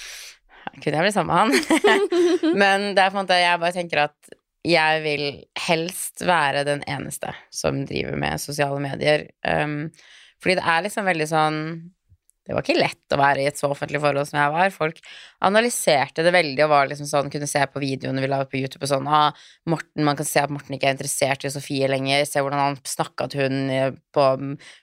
kunne 0.82 0.96
jeg 0.96 1.06
blitt 1.06 1.14
sammen 1.14 1.30
med 1.30 1.70
han. 1.70 2.02
Men 2.64 2.90
det 2.96 3.04
er 3.04 3.14
på 3.14 3.18
en 3.18 3.22
måte 3.22 3.38
Jeg 3.38 3.62
bare 3.62 3.76
tenker 3.76 4.04
at 4.08 4.36
jeg 4.66 5.02
vil 5.04 5.22
helst 5.68 6.24
være 6.26 6.64
den 6.66 6.82
eneste 6.90 7.30
som 7.54 7.84
driver 7.86 8.18
med 8.18 8.42
sosiale 8.42 8.80
medier. 8.82 9.28
Um, 9.46 9.86
fordi 10.42 10.58
det 10.58 10.66
er 10.66 10.82
liksom 10.84 11.06
veldig 11.08 11.28
sånn 11.30 11.60
Det 12.48 12.56
var 12.56 12.64
ikke 12.64 12.78
lett 12.78 13.12
å 13.12 13.18
være 13.20 13.42
i 13.42 13.48
et 13.50 13.58
så 13.60 13.68
offentlig 13.68 14.00
forhold 14.00 14.24
som 14.30 14.38
jeg 14.40 14.52
var. 14.54 14.70
Folk 14.72 15.00
analyserte 15.44 16.24
det 16.24 16.32
veldig 16.32 16.62
og 16.64 16.70
var 16.72 16.88
liksom 16.88 17.08
sånn, 17.10 17.28
kunne 17.32 17.48
se 17.50 17.60
på 17.68 17.82
videoene 17.82 18.22
vi 18.24 18.30
la 18.30 18.38
på 18.48 18.56
YouTube 18.56 18.86
og 18.86 18.92
sånn 18.94 19.08
ah, 19.12 19.36
Morten, 19.68 20.06
Man 20.06 20.16
kan 20.16 20.28
se 20.28 20.40
at 20.40 20.54
Morten 20.54 20.78
ikke 20.78 20.88
er 20.88 20.96
interessert 20.96 21.44
i 21.44 21.52
Sofie 21.52 21.90
lenger. 21.92 22.24
Se 22.24 22.40
hvordan 22.40 22.62
han 22.62 22.78
snakka 22.88 23.28
til 23.28 23.44
hun 23.44 23.58
eh, 23.74 23.90
på 24.16 24.24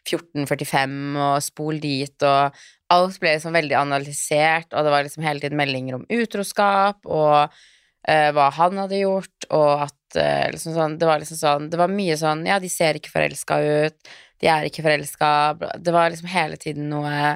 14.45, 0.05 0.99
og 1.25 1.39
spol 1.41 1.81
dit, 1.81 2.27
og 2.29 2.59
alt 2.93 3.17
ble 3.23 3.33
liksom 3.33 3.57
veldig 3.57 3.79
analysert, 3.79 4.69
og 4.69 4.85
det 4.85 4.93
var 4.93 5.07
liksom 5.07 5.25
hele 5.25 5.41
tiden 5.41 5.57
meldinger 5.57 5.97
om 5.97 6.05
utroskap 6.13 7.01
og 7.09 7.49
uh, 7.49 8.29
hva 8.37 8.51
han 8.59 8.77
hadde 8.83 9.01
gjort, 9.01 9.49
og 9.49 9.87
at 9.87 10.19
uh, 10.19 10.45
liksom 10.53 10.77
sånn, 10.77 10.99
det 11.01 11.09
var 11.09 11.23
liksom 11.23 11.39
sånn 11.39 11.67
Det 11.73 11.81
var 11.81 11.89
mye 11.91 12.15
sånn 12.19 12.45
Ja, 12.45 12.59
de 12.61 12.69
ser 12.69 12.99
ikke 12.99 13.13
forelska 13.15 13.57
ut, 13.65 14.13
de 14.43 14.51
er 14.53 14.69
ikke 14.69 14.85
forelska 14.85 15.29
Det 15.81 15.95
var 15.95 16.13
liksom 16.13 16.29
hele 16.29 16.61
tiden 16.61 16.91
noe 16.93 17.33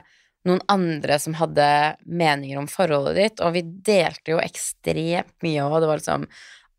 noen 0.47 0.61
andre 0.71 1.17
som 1.19 1.35
hadde 1.35 1.65
meninger 2.05 2.59
om 2.61 2.69
forholdet 2.71 3.17
ditt, 3.17 3.43
og 3.43 3.57
vi 3.57 3.65
delte 3.65 4.35
jo 4.35 4.39
ekstremt 4.43 5.35
mye 5.45 5.65
og 5.65 5.81
Det 5.81 5.89
var 5.89 5.99
liksom 6.01 6.29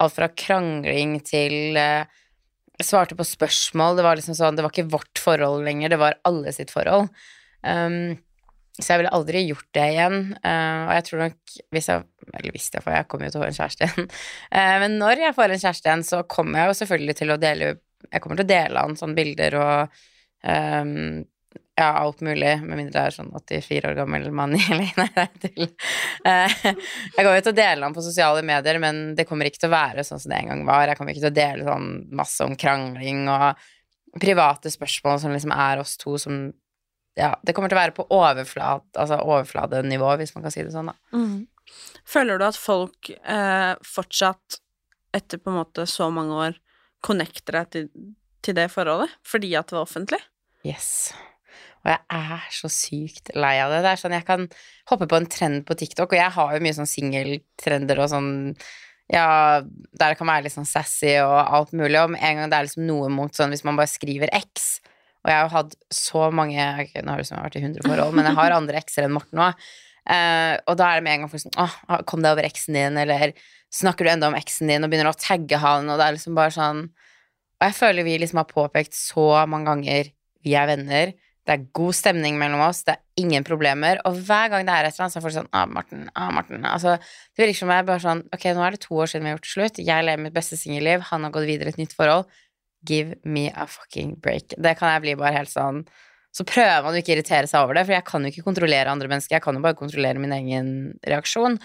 alt 0.00 0.16
fra 0.16 0.30
krangling 0.32 1.18
til 1.26 1.76
eh, 1.76 2.08
Svarte 2.80 3.12
på 3.12 3.26
spørsmål. 3.28 3.98
Det 3.98 4.04
var 4.06 4.16
liksom 4.16 4.36
sånn 4.38 4.56
Det 4.56 4.64
var 4.64 4.72
ikke 4.72 4.88
vårt 4.92 5.20
forhold 5.20 5.66
lenger, 5.66 5.92
det 5.92 6.00
var 6.00 6.16
alle 6.24 6.52
sitt 6.56 6.72
forhold. 6.72 7.10
Um, 7.60 8.16
så 8.80 8.94
jeg 8.94 9.02
ville 9.02 9.12
aldri 9.12 9.42
gjort 9.44 9.68
det 9.76 9.86
igjen. 9.92 10.18
Uh, 10.40 10.86
og 10.86 10.92
jeg 10.96 11.06
tror 11.08 11.22
nok 11.26 11.56
hvis 11.74 11.90
jeg 11.90 12.06
Eller 12.30 12.54
hvis 12.54 12.70
jeg 12.72 12.84
får, 12.84 12.94
jeg 12.94 13.08
kommer 13.10 13.26
jo 13.26 13.34
til 13.34 13.40
å 13.40 13.42
få 13.42 13.48
en 13.50 13.58
kjæreste 13.58 13.88
igjen. 13.88 14.08
Uh, 14.54 14.76
men 14.84 14.96
når 15.02 15.26
jeg 15.26 15.36
får 15.36 15.52
en 15.52 15.62
kjæreste 15.64 15.90
igjen, 15.90 16.06
så 16.08 16.22
kommer 16.24 16.62
jeg 16.62 16.70
jo 16.70 16.78
selvfølgelig 16.80 17.18
til 17.20 17.34
å 17.34 17.38
dele 17.42 17.70
Jeg 18.06 18.24
kommer 18.24 18.40
til 18.40 18.48
å 18.48 18.52
dele 18.54 18.86
an 18.86 18.96
sånne 18.96 19.18
bilder 19.18 19.58
og 19.60 20.00
ehm, 20.48 21.20
ja, 21.80 21.88
alt 21.96 22.20
mulig, 22.20 22.52
med 22.60 22.76
mindre 22.76 22.92
det 22.92 23.02
er 23.08 23.14
sånn 23.14 23.30
84 23.32 23.90
år 23.90 23.96
gammel 23.96 24.26
mann 24.36 24.52
i 24.56 24.60
Nei, 24.78 24.90
det 25.14 25.22
er 25.24 25.30
til. 25.42 25.68
Eh, 26.28 26.56
jeg 26.66 27.16
kommer 27.16 27.38
jo 27.38 27.44
til 27.46 27.54
å 27.54 27.58
dele 27.60 27.86
han 27.86 27.96
på 27.96 28.04
sosiale 28.04 28.42
medier, 28.46 28.80
men 28.82 29.02
det 29.16 29.24
kommer 29.28 29.48
ikke 29.48 29.62
til 29.62 29.70
å 29.70 29.76
være 29.76 30.04
sånn 30.06 30.20
som 30.20 30.32
det 30.32 30.40
en 30.42 30.50
gang 30.52 30.64
var. 30.68 30.90
Jeg 30.90 31.00
kommer 31.00 31.14
ikke 31.14 31.24
til 31.24 31.32
å 31.32 31.38
dele 31.38 31.68
sånn 31.68 31.88
masse 32.20 32.44
om 32.44 32.56
krangling 32.60 33.22
og 33.32 33.62
private 34.20 34.72
spørsmål 34.74 35.22
som 35.22 35.32
liksom 35.32 35.54
er 35.56 35.80
oss 35.80 35.96
to 36.00 36.18
som 36.20 36.42
Ja, 37.18 37.32
det 37.42 37.52
kommer 37.56 37.68
til 37.68 37.74
å 37.74 37.80
være 37.80 37.94
på 37.96 38.04
overflat, 38.14 38.84
altså 38.94 39.16
overfladenivå, 39.18 40.12
hvis 40.20 40.30
man 40.36 40.44
kan 40.44 40.52
si 40.54 40.62
det 40.62 40.70
sånn, 40.72 40.92
da. 40.92 40.94
Føler 42.08 42.38
du 42.38 42.44
at 42.46 42.56
folk 42.56 43.10
eh, 43.10 43.72
fortsatt, 43.84 44.60
etter 45.16 45.40
på 45.42 45.50
en 45.50 45.58
måte 45.58 45.88
så 45.90 46.06
mange 46.14 46.38
år, 46.46 46.60
connecter 47.04 47.58
deg 47.58 47.72
til, 47.74 47.90
til 48.46 48.56
det 48.56 48.68
forholdet 48.72 49.12
fordi 49.26 49.50
at 49.58 49.68
det 49.68 49.76
var 49.76 49.88
offentlig? 49.88 50.20
Yes. 50.62 51.10
Og 51.80 51.90
jeg 51.94 52.00
er 52.12 52.46
så 52.52 52.68
sykt 52.72 53.32
lei 53.38 53.54
av 53.62 53.72
det. 53.72 53.80
Det 53.84 53.94
er 53.94 54.00
sånn 54.02 54.16
jeg 54.16 54.26
kan 54.28 54.46
hoppe 54.90 55.08
på 55.08 55.16
en 55.20 55.28
trend 55.32 55.64
på 55.68 55.76
TikTok, 55.80 56.12
og 56.12 56.20
jeg 56.20 56.34
har 56.36 56.54
jo 56.54 56.62
mye 56.64 56.76
sånn 56.76 56.90
singeltrender 56.90 58.02
og 58.02 58.10
sånn 58.12 58.30
ja, 59.10 59.60
der 59.64 60.12
det 60.12 60.18
kan 60.20 60.28
være 60.28 60.44
litt 60.46 60.54
sånn 60.54 60.68
sassy 60.68 61.16
og 61.24 61.34
alt 61.40 61.72
mulig, 61.74 61.98
og 61.98 62.12
med 62.12 62.22
en 62.22 62.40
gang 62.40 62.50
det 62.52 62.58
er 62.58 62.66
liksom 62.68 62.86
noe 62.86 63.08
mot 63.10 63.34
sånn 63.34 63.50
hvis 63.50 63.64
man 63.66 63.78
bare 63.78 63.90
skriver 63.90 64.30
X 64.36 64.76
Og 65.24 65.32
jeg 65.32 65.36
har 65.36 65.48
jo 65.48 65.54
hatt 65.56 65.74
så 65.94 66.28
mange 66.30 66.66
okay, 66.84 67.02
Nå 67.02 67.10
har 67.10 67.22
det 67.22 67.26
som 67.26 67.34
jeg 67.34 67.40
har 67.40 67.48
vært 67.48 67.58
i 67.58 67.64
100 67.64 67.88
forhold, 67.88 68.14
men 68.14 68.28
jeg 68.28 68.38
har 68.38 68.54
andre 68.54 68.82
X-er 68.84 69.08
enn 69.08 69.16
Morten 69.16 69.42
òg. 69.42 69.64
og 70.70 70.78
da 70.78 70.86
er 70.86 71.00
det 71.00 71.06
med 71.06 71.16
en 71.16 71.24
gang 71.24 71.32
folk 71.32 71.42
sånn 71.42 71.58
Åh, 71.64 71.74
kom 72.06 72.22
deg 72.22 72.36
over 72.36 72.46
X-en 72.52 72.78
din, 72.78 73.00
eller 73.02 73.34
snakker 73.74 74.06
du 74.06 74.12
enda 74.12 74.30
om 74.30 74.38
X-en 74.38 74.70
din, 74.70 74.86
og 74.86 74.92
begynner 74.92 75.10
å 75.10 75.18
tagge 75.18 75.58
han, 75.58 75.90
og 75.90 75.98
det 75.98 76.06
er 76.06 76.16
liksom 76.16 76.38
bare 76.38 76.54
sånn 76.54 76.86
Og 76.86 77.66
jeg 77.66 77.78
føler 77.80 78.06
vi 78.06 78.20
liksom 78.22 78.44
har 78.44 78.50
påpekt 78.52 78.94
så 78.94 79.26
mange 79.50 79.72
ganger 79.72 80.14
vi 80.46 80.54
er 80.56 80.70
venner. 80.70 81.10
Det 81.48 81.54
er 81.54 81.62
god 81.74 81.96
stemning 81.96 82.36
mellom 82.38 82.60
oss, 82.66 82.82
det 82.84 82.94
er 82.94 83.22
ingen 83.22 83.44
problemer. 83.46 84.00
Og 84.08 84.18
hver 84.28 84.50
gang 84.52 84.66
det 84.68 84.74
er 84.74 84.86
et 84.86 84.92
eller 84.92 85.06
annet, 85.06 85.14
så 85.14 85.20
er 85.20 85.24
folk 85.24 85.36
sånn 85.38 85.48
ah, 85.56 85.64
Martin, 85.70 86.04
ah, 86.12 86.28
Martin. 86.34 86.66
Altså, 86.68 86.98
det 87.32 87.46
virker 87.46 87.58
som 87.62 87.72
jeg 87.72 87.86
bare 87.88 88.04
sånn 88.04 88.20
Ok, 88.36 88.44
nå 88.54 88.66
er 88.66 88.76
det 88.76 88.82
to 88.84 88.98
år 89.00 89.10
siden 89.10 89.24
vi 89.24 89.32
har 89.32 89.38
gjort 89.38 89.50
slutt. 89.54 89.80
Jeg 89.82 90.06
lever 90.06 90.22
mitt 90.26 90.36
beste 90.36 90.58
singelliv. 90.60 91.06
Han 91.08 91.24
har 91.26 91.34
gått 91.34 91.48
videre 91.48 91.72
i 91.72 91.74
et 91.74 91.80
nytt 91.80 91.96
forhold. 91.96 92.28
Give 92.86 93.16
me 93.24 93.48
a 93.50 93.66
fucking 93.68 94.14
break. 94.20 94.54
Det 94.56 94.76
kan 94.78 94.92
jeg 94.94 95.04
bli 95.06 95.16
bare 95.20 95.36
helt 95.36 95.52
sånn 95.52 95.82
Så 96.36 96.46
prøver 96.46 96.84
man 96.84 96.94
å 96.94 97.00
ikke 97.00 97.16
irritere 97.16 97.48
seg 97.50 97.64
over 97.64 97.74
det, 97.74 97.82
for 97.88 97.96
jeg 97.96 98.06
kan 98.06 98.22
jo 98.22 98.30
ikke 98.30 98.46
kontrollere 98.46 98.92
andre 98.92 99.10
mennesker. 99.10 99.38
Jeg 99.38 99.44
kan 99.44 99.56
jo 99.56 99.64
bare 99.64 99.78
kontrollere 99.80 100.22
min 100.22 100.36
egen 100.36 100.70
reaksjon. 101.08 101.58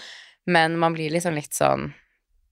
Men 0.50 0.80
man 0.82 0.96
blir 0.96 1.14
liksom 1.14 1.38
litt 1.38 1.54
sånn 1.54 1.92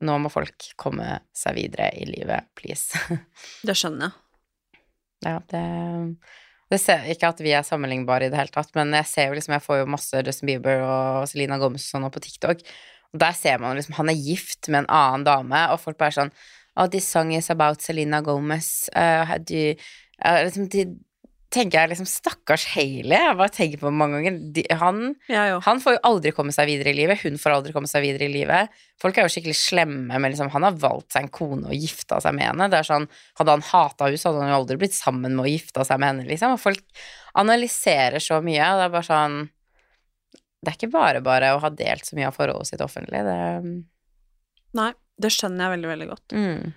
Nå 0.03 0.17
må 0.19 0.27
folk 0.27 0.73
komme 0.75 1.21
seg 1.31 1.55
videre 1.55 1.87
i 1.95 2.03
livet, 2.03 2.49
please. 2.59 2.99
Det 3.67 3.75
skjønner 3.79 4.09
jeg. 4.09 4.19
Ja, 5.23 5.37
det 5.47 5.61
det 6.73 6.81
ser 6.81 7.05
Ikke 7.13 7.29
at 7.29 7.43
vi 7.43 7.53
er 7.55 7.65
sammenlignbare 7.67 8.27
i 8.27 8.33
det 8.33 8.39
hele 8.39 8.53
tatt, 8.53 8.73
men 8.77 8.93
jeg 8.97 9.09
ser 9.09 9.29
jo 9.29 9.37
liksom 9.37 9.55
Jeg 9.57 9.65
får 9.67 9.83
jo 9.83 9.91
masse 9.93 10.25
Justin 10.25 10.49
Bieber 10.49 10.83
og 10.87 11.29
Selena 11.31 11.59
Gomez 11.61 11.85
og 11.87 11.95
sånn 11.95 12.09
på 12.13 12.23
TikTok, 12.23 12.65
og 13.13 13.23
der 13.23 13.37
ser 13.37 13.61
man 13.61 13.77
liksom 13.77 13.97
Han 13.99 14.11
er 14.11 14.19
gift 14.19 14.69
med 14.69 14.83
en 14.83 14.91
annen 15.01 15.25
dame, 15.27 15.63
og 15.73 15.81
folk 15.83 15.99
bare 16.01 16.17
sånn 16.17 16.33
Oh, 16.75 16.87
this 16.89 17.05
song 17.05 17.35
is 17.37 17.51
about 17.53 17.83
Selena 17.85 18.17
Gomez. 18.25 18.89
Uh, 18.97 19.35
do 19.37 19.75
uh, 20.25 20.39
liksom, 20.41 20.65
de, 20.73 20.87
tenker 21.53 21.79
jeg 21.79 21.91
liksom 21.91 22.07
Stakkars 22.09 22.63
Hailey. 22.73 23.13
Jeg 23.13 23.37
bare 23.39 23.53
tenker 23.53 23.81
på 23.81 23.91
mange 23.93 24.19
ganger. 24.19 24.39
De, 24.55 24.63
han, 24.81 24.99
han 25.65 25.81
får 25.83 25.95
jo 25.95 26.01
aldri 26.09 26.31
komme 26.35 26.53
seg 26.55 26.67
videre 26.71 26.91
i 26.91 26.97
livet. 26.97 27.21
Hun 27.21 27.37
får 27.41 27.55
aldri 27.55 27.73
komme 27.75 27.89
seg 27.89 28.03
videre 28.05 28.25
i 28.25 28.33
livet. 28.33 28.73
Folk 29.01 29.17
er 29.19 29.27
jo 29.27 29.33
skikkelig 29.35 29.55
slemme, 29.59 30.17
men 30.17 30.33
liksom, 30.33 30.49
han 30.53 30.65
har 30.65 30.77
valgt 30.81 31.13
seg 31.13 31.27
en 31.27 31.33
kone 31.33 31.69
og 31.69 31.77
gifta 31.77 32.19
seg 32.23 32.35
med 32.37 32.49
henne. 32.49 32.69
Det 32.73 32.79
er 32.81 32.89
sånn, 32.89 33.07
Hadde 33.39 33.55
han 33.57 33.65
hata 33.69 34.09
henne, 34.09 34.19
så 34.21 34.31
hadde 34.31 34.45
han 34.45 34.53
jo 34.53 34.59
aldri 34.61 34.79
blitt 34.81 34.97
sammen 34.97 35.35
med 35.37 35.45
og 35.45 35.51
gifta 35.53 35.85
seg 35.87 36.01
med 36.01 36.11
henne. 36.13 36.27
liksom. 36.29 36.55
Og 36.57 36.61
folk 36.61 37.03
analyserer 37.43 38.23
så 38.23 38.39
mye, 38.45 38.69
og 38.73 38.79
det 38.81 38.85
er 38.87 38.93
bare 38.97 39.09
sånn 39.09 39.41
Det 40.63 40.71
er 40.71 40.77
ikke 40.77 40.93
bare 40.93 41.21
bare 41.25 41.49
å 41.55 41.59
ha 41.63 41.69
delt 41.73 42.07
så 42.07 42.15
mye 42.17 42.29
av 42.29 42.37
forholdet 42.37 42.69
sitt 42.73 42.83
offentlig. 42.85 43.19
Det 43.25 43.39
Nei, 44.79 44.89
det 45.21 45.29
skjønner 45.35 45.67
jeg 45.67 45.75
veldig, 45.75 45.91
veldig 45.93 46.09
godt. 46.15 46.33
mm. 46.33 46.71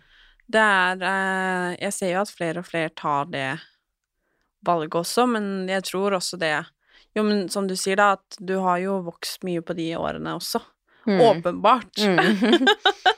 Det 0.47 0.63
er 0.63 1.01
eh, 1.03 1.71
Jeg 1.81 1.95
ser 1.97 2.13
jo 2.13 2.21
at 2.21 2.31
flere 2.31 2.61
og 2.63 2.67
flere 2.69 2.91
tar 2.95 3.31
det 3.33 3.49
valg 4.65 4.95
også, 4.95 5.27
men 5.29 5.69
jeg 5.69 5.83
tror 5.85 6.17
også 6.17 6.39
det 6.41 6.55
Jo, 7.17 7.23
men 7.25 7.49
som 7.49 7.67
du 7.69 7.75
sier, 7.77 7.97
da, 7.97 8.13
at 8.19 8.37
du 8.41 8.59
har 8.61 8.79
jo 8.83 8.99
vokst 9.07 9.43
mye 9.49 9.63
på 9.65 9.73
de 9.77 9.87
årene 9.97 10.35
også. 10.37 10.61
Mm. 11.07 11.21
Åpenbart. 11.25 11.97
Mm. 12.03 12.67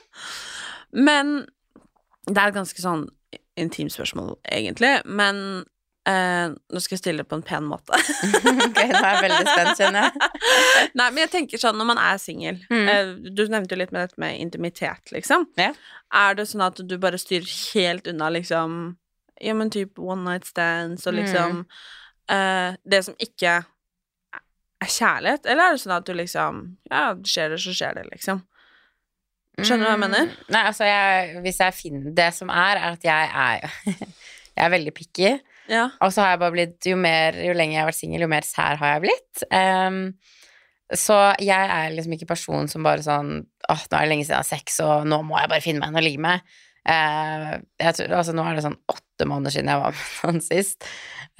men 1.09 1.33
det 2.29 2.37
er 2.37 2.51
et 2.51 2.55
ganske 2.59 2.79
sånn 2.83 3.07
intimt 3.59 3.91
spørsmål, 3.91 4.37
egentlig, 4.47 4.93
men 5.09 5.39
eh, 6.07 6.53
nå 6.55 6.79
skal 6.81 6.95
jeg 6.95 7.01
stille 7.01 7.25
det 7.25 7.27
på 7.31 7.35
en 7.41 7.43
pen 7.45 7.67
måte. 7.67 7.97
ok, 8.69 8.79
nå 8.79 9.01
er 9.01 9.03
jeg 9.03 9.23
veldig 9.25 9.49
spent, 9.49 9.81
kjenner 9.81 10.07
jeg. 10.07 10.29
Nei, 10.99 11.09
men 11.09 11.21
jeg 11.25 11.31
tenker 11.33 11.61
sånn 11.61 11.75
når 11.81 11.89
man 11.91 11.99
er 12.05 12.21
singel 12.23 12.61
Mm. 12.69 12.87
eh, 12.93 13.11
Du 13.35 13.43
nevnte 13.51 13.75
jo 13.75 13.81
litt 13.81 13.91
med 13.95 14.05
dette 14.07 14.21
med 14.21 14.39
intimitet, 14.39 15.11
liksom. 15.15 15.43
Ja. 15.59 15.73
Er 16.15 16.39
det 16.39 16.47
sånn 16.53 16.63
at 16.65 16.79
du 16.87 16.95
bare 17.01 17.19
styrer 17.19 17.51
helt 17.75 18.07
unna, 18.07 18.31
liksom 18.37 18.79
Ja, 19.41 19.55
men 19.55 19.71
type 19.73 20.01
one 20.01 20.25
night 20.25 20.47
stands 20.49 21.07
og 21.07 21.15
liksom 21.15 21.63
eh, 22.31 22.75
Det 22.83 23.03
som 23.07 23.15
ikke 23.21 23.59
er 24.79 24.91
kjærlighet, 24.93 25.47
eller 25.47 25.69
er 25.69 25.75
det 25.75 25.83
sånn 25.83 25.97
at 25.97 26.07
du 26.07 26.13
liksom 26.15 26.63
Ja, 26.91 27.03
skjer 27.27 27.53
det, 27.53 27.61
så 27.63 27.75
skjer 27.75 27.99
det, 27.99 28.07
liksom. 28.13 28.43
Skjønner 29.59 29.85
du 29.85 29.89
hva 29.89 29.95
jeg 29.95 30.03
mener? 30.05 30.27
Mm. 30.29 30.49
Nei, 30.55 30.63
altså, 30.71 30.87
jeg, 30.87 31.39
hvis 31.43 31.61
jeg 31.63 31.75
finner 31.75 32.11
Det 32.15 32.29
som 32.35 32.51
er, 32.53 32.79
er 32.79 32.97
at 32.97 33.07
jeg 33.07 33.31
er 33.45 34.05
Jeg 34.59 34.65
er 34.65 34.73
veldig 34.73 34.91
picky. 34.91 35.29
Ja. 35.71 35.85
Og 36.03 36.11
så 36.11 36.23
har 36.23 36.33
jeg 36.33 36.41
bare 36.41 36.55
blitt 36.55 36.87
Jo 36.89 36.97
mer, 36.99 37.37
jo 37.39 37.53
lenger 37.55 37.77
jeg 37.77 37.83
har 37.83 37.89
vært 37.91 37.99
singel, 37.99 38.25
jo 38.25 38.31
mer 38.31 38.47
sær 38.47 38.79
har 38.81 38.95
jeg 38.95 39.05
blitt. 39.05 39.43
Um, 39.53 39.99
så 40.89 41.19
jeg 41.37 41.69
er 41.69 41.93
liksom 41.93 42.15
ikke 42.15 42.31
personen 42.31 42.67
som 42.71 42.83
bare 42.83 43.05
sånn 43.05 43.35
Åh, 43.69 43.83
nå 43.85 43.93
er 43.93 44.01
det 44.01 44.09
lenge 44.09 44.25
siden 44.25 44.33
jeg 44.33 44.41
har 44.41 44.49
sex, 44.49 44.79
og 44.81 45.05
nå 45.05 45.21
må 45.27 45.37
jeg 45.37 45.51
bare 45.51 45.61
finne 45.61 45.83
meg 45.83 45.91
en 45.91 46.01
å 46.01 46.03
ligge 46.03 46.23
med. 46.23 46.55
Eh, 46.87 47.55
tror, 47.93 48.13
altså, 48.17 48.35
nå 48.35 48.45
er 48.47 48.57
det 48.57 48.65
sånn 48.65 48.79
åtte 48.89 49.27
måneder 49.27 49.55
siden 49.55 49.71
jeg 49.71 49.81
var 49.81 49.97
med 49.97 50.13
noen 50.23 50.45
sist. 50.45 50.87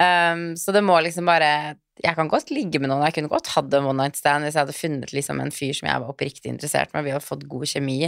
Um, 0.00 0.44
så 0.56 0.72
det 0.72 0.80
må 0.86 0.94
liksom 1.04 1.26
bare 1.28 1.76
Jeg 2.00 2.16
kan 2.16 2.30
godt 2.32 2.48
ligge 2.54 2.80
med 2.80 2.88
noen. 2.88 3.04
Jeg 3.08 3.18
kunne 3.18 3.32
godt 3.32 3.50
hatt 3.52 3.74
en 3.76 3.88
one 3.90 4.00
night 4.00 4.16
stand 4.16 4.46
hvis 4.46 4.56
jeg 4.56 4.64
hadde 4.64 4.76
funnet 4.76 5.12
liksom 5.12 5.40
en 5.42 5.52
fyr 5.52 5.74
som 5.76 5.90
jeg 5.90 6.00
var 6.00 6.12
oppriktig 6.12 6.48
interessert 6.52 6.94
med, 6.94 7.04
vi 7.04 7.12
hadde 7.12 7.26
fått 7.26 7.48
god 7.48 7.68
kjemi 7.68 8.06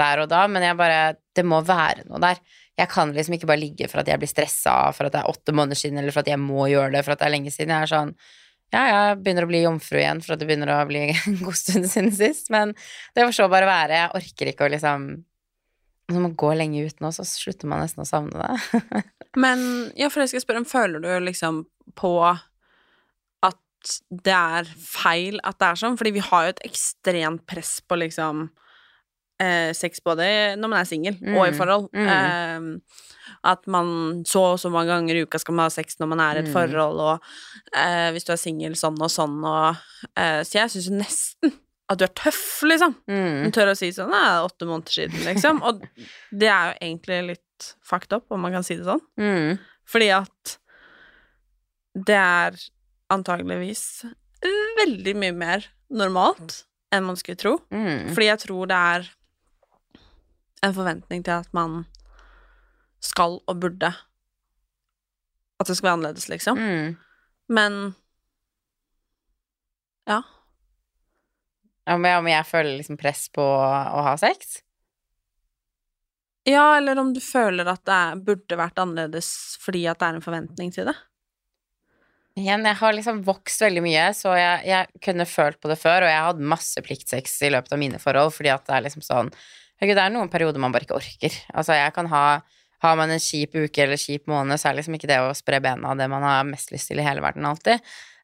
der 0.00 0.22
og 0.22 0.30
da, 0.30 0.44
men 0.48 0.64
jeg 0.64 0.78
bare 0.78 1.00
Det 1.36 1.44
må 1.46 1.60
være 1.66 2.08
noe 2.08 2.20
der. 2.22 2.40
Jeg 2.80 2.90
kan 2.90 3.12
liksom 3.14 3.36
ikke 3.36 3.48
bare 3.50 3.60
ligge 3.60 3.88
for 3.90 4.00
at 4.00 4.08
jeg 4.08 4.18
blir 4.18 4.30
stressa 4.30 4.74
for 4.96 5.06
at 5.06 5.14
det 5.14 5.20
er 5.22 5.30
åtte 5.30 5.54
måneder 5.54 5.78
siden, 5.78 5.98
eller 6.00 6.14
for 6.14 6.24
at 6.24 6.30
jeg 6.32 6.40
må 6.40 6.66
gjøre 6.70 6.94
det 6.94 7.02
for 7.04 7.14
at 7.14 7.20
det 7.20 7.28
er 7.28 7.34
lenge 7.34 7.52
siden. 7.52 7.74
Jeg 7.74 7.86
er 7.86 7.92
sånn 7.92 8.14
ja, 8.70 8.82
jeg 8.86 9.18
begynner 9.24 9.46
å 9.46 9.50
bli 9.50 9.64
jomfru 9.64 9.98
igjen 9.98 10.20
for 10.22 10.34
at 10.34 10.40
det 10.40 10.46
begynner 10.46 10.70
å 10.70 10.84
bli 10.86 11.08
en 11.14 11.40
god 11.42 11.58
stund 11.58 11.88
siden 11.90 12.12
sist, 12.14 12.50
men 12.54 12.74
det 13.16 13.26
får 13.26 13.36
så 13.36 13.48
bare 13.50 13.68
være. 13.68 13.98
Jeg 13.98 14.14
orker 14.20 14.52
ikke 14.52 14.68
å 14.68 14.72
liksom 14.74 15.08
Når 16.10 16.20
man 16.26 16.34
går 16.34 16.56
lenge 16.58 16.84
uten 16.86 17.06
oss, 17.06 17.20
så 17.20 17.24
slutter 17.28 17.68
man 17.70 17.80
nesten 17.84 18.02
å 18.02 18.08
savne 18.08 18.34
det. 18.34 19.02
Men 19.38 19.60
ja, 19.96 20.08
for 20.10 20.20
jeg 20.24 20.32
skal 20.32 20.42
spørre 20.42 20.62
om 20.64 20.68
Føler 20.68 21.02
du 21.04 21.10
liksom 21.22 21.62
på 21.98 22.10
at 23.46 23.92
det 24.10 24.34
er 24.34 24.66
feil 24.76 25.38
at 25.46 25.58
det 25.62 25.68
er 25.70 25.78
sånn? 25.84 25.96
Fordi 26.00 26.12
vi 26.18 26.24
har 26.26 26.46
jo 26.48 26.54
et 26.56 26.64
ekstremt 26.68 27.46
press 27.48 27.76
på 27.86 27.96
liksom 28.02 28.48
eh, 29.40 29.70
sex 29.76 30.02
både 30.04 30.26
når 30.60 30.68
man 30.74 30.80
er 30.82 30.88
singel 30.90 31.14
og 31.32 31.46
i 31.46 31.52
Mm, 31.54 31.56
forhold. 31.56 31.86
mm. 31.94 32.10
Eh, 32.10 33.06
at 33.46 33.64
man 33.72 34.24
så 34.28 34.42
og 34.52 34.58
så 34.60 34.68
mange 34.72 34.90
ganger 34.92 35.16
i 35.16 35.22
uka 35.24 35.38
skal 35.40 35.54
man 35.56 35.64
ha 35.68 35.72
sex 35.72 35.96
når 36.00 36.08
man 36.12 36.20
er 36.20 36.36
i 36.36 36.42
et 36.42 36.48
Mm. 36.50 36.52
forhold, 36.52 37.00
og 37.00 37.20
eh, 37.72 38.10
hvis 38.12 38.24
du 38.28 38.32
er 38.34 38.36
singel 38.42 38.74
sånn 38.76 38.98
og 39.00 39.08
sånn, 39.10 39.38
og 39.44 39.76
eh, 40.16 40.42
Så 40.44 40.58
jeg 40.58 40.70
syns 40.74 40.90
nesten 40.90 41.54
at 41.90 41.98
du 41.98 42.06
er 42.06 42.12
tøff, 42.14 42.62
liksom. 42.70 42.94
Mm. 43.10 43.50
Tør 43.54 43.72
å 43.72 43.76
si 43.78 43.90
sånn 43.94 44.12
Nei, 44.12 44.22
det 44.22 44.34
er 44.36 44.46
åtte 44.46 44.68
måneder 44.68 44.94
siden, 44.94 45.22
liksom. 45.26 45.60
Og 45.66 45.82
det 46.30 46.50
er 46.50 46.70
jo 46.70 46.76
egentlig 46.78 47.20
litt 47.32 47.70
fucked 47.86 48.14
up, 48.14 48.28
om 48.30 48.44
man 48.46 48.54
kan 48.54 48.66
si 48.66 48.78
det 48.78 48.86
sånn. 48.86 49.02
Mm. 49.18 49.58
Fordi 49.90 50.10
at 50.14 50.56
det 51.98 52.16
er 52.16 52.58
antageligvis 53.10 53.84
veldig 54.78 55.14
mye 55.18 55.34
mer 55.34 55.66
normalt 55.90 56.62
enn 56.94 57.06
man 57.06 57.18
skulle 57.18 57.40
tro. 57.40 57.56
Mm. 57.74 58.12
Fordi 58.14 58.28
jeg 58.28 58.42
tror 58.46 58.70
det 58.70 58.78
er 58.94 59.10
en 60.66 60.76
forventning 60.76 61.24
til 61.26 61.40
at 61.40 61.50
man 61.56 61.82
skal 63.00 63.38
og 63.48 63.60
burde 63.62 63.94
At 65.60 65.68
det 65.68 65.76
skal 65.76 65.90
være 65.90 65.96
annerledes, 65.98 66.28
liksom. 66.30 66.56
Mm. 66.56 66.96
Men 67.52 67.74
ja. 70.08 70.22
Om 71.90 72.04
jeg, 72.06 72.18
om 72.22 72.28
jeg 72.30 72.46
føler 72.46 72.76
liksom 72.78 72.98
press 73.00 73.26
på 73.34 73.42
å 73.42 74.02
ha 74.06 74.16
sex? 74.20 74.60
Ja, 76.48 76.76
eller 76.78 76.98
om 76.98 77.12
du 77.14 77.20
føler 77.20 77.68
at 77.68 77.82
det 77.88 78.24
burde 78.24 78.58
vært 78.58 78.78
annerledes 78.80 79.30
fordi 79.60 79.84
at 79.90 80.00
det 80.00 80.08
er 80.08 80.18
en 80.18 80.24
forventning 80.24 80.72
til 80.74 80.88
det. 80.88 80.96
Igjen, 82.38 82.64
jeg 82.64 82.78
har 82.78 82.94
liksom 82.94 83.24
vokst 83.26 83.60
veldig 83.60 83.82
mye, 83.84 84.04
så 84.16 84.32
jeg, 84.38 84.62
jeg 84.70 85.02
kunne 85.04 85.26
følt 85.28 85.58
på 85.60 85.68
det 85.68 85.76
før, 85.80 86.06
og 86.06 86.12
jeg 86.12 86.26
hadde 86.28 86.52
masse 86.52 86.82
pliktsex 86.86 87.34
i 87.44 87.50
løpet 87.52 87.74
av 87.74 87.80
mine 87.82 87.98
forhold, 88.00 88.32
fordi 88.36 88.52
at 88.54 88.64
det 88.68 88.76
er 88.76 88.86
liksom 88.86 89.04
sånn 89.04 89.32
Herregud, 89.80 89.96
det 89.96 90.04
er 90.04 90.12
noen 90.12 90.28
perioder 90.28 90.60
man 90.60 90.74
bare 90.74 90.84
ikke 90.84 90.98
orker. 90.98 91.36
Altså, 91.56 91.72
jeg 91.72 91.92
kan 91.96 92.08
ha 92.12 92.24
Har 92.84 92.96
man 92.96 93.10
en 93.12 93.20
kjip 93.20 93.56
uke 93.56 93.82
eller 93.82 94.00
kjip 94.00 94.28
måned, 94.28 94.56
så 94.60 94.70
er 94.70 94.78
liksom 94.78 94.94
ikke 94.96 95.08
det 95.08 95.18
å 95.20 95.34
spre 95.36 95.58
bena 95.60 95.92
det 95.96 96.06
man 96.08 96.24
har 96.24 96.46
mest 96.48 96.70
lyst 96.72 96.88
til 96.88 97.00
i 97.00 97.04
hele 97.04 97.20
verden 97.20 97.44
alltid. 97.44 97.76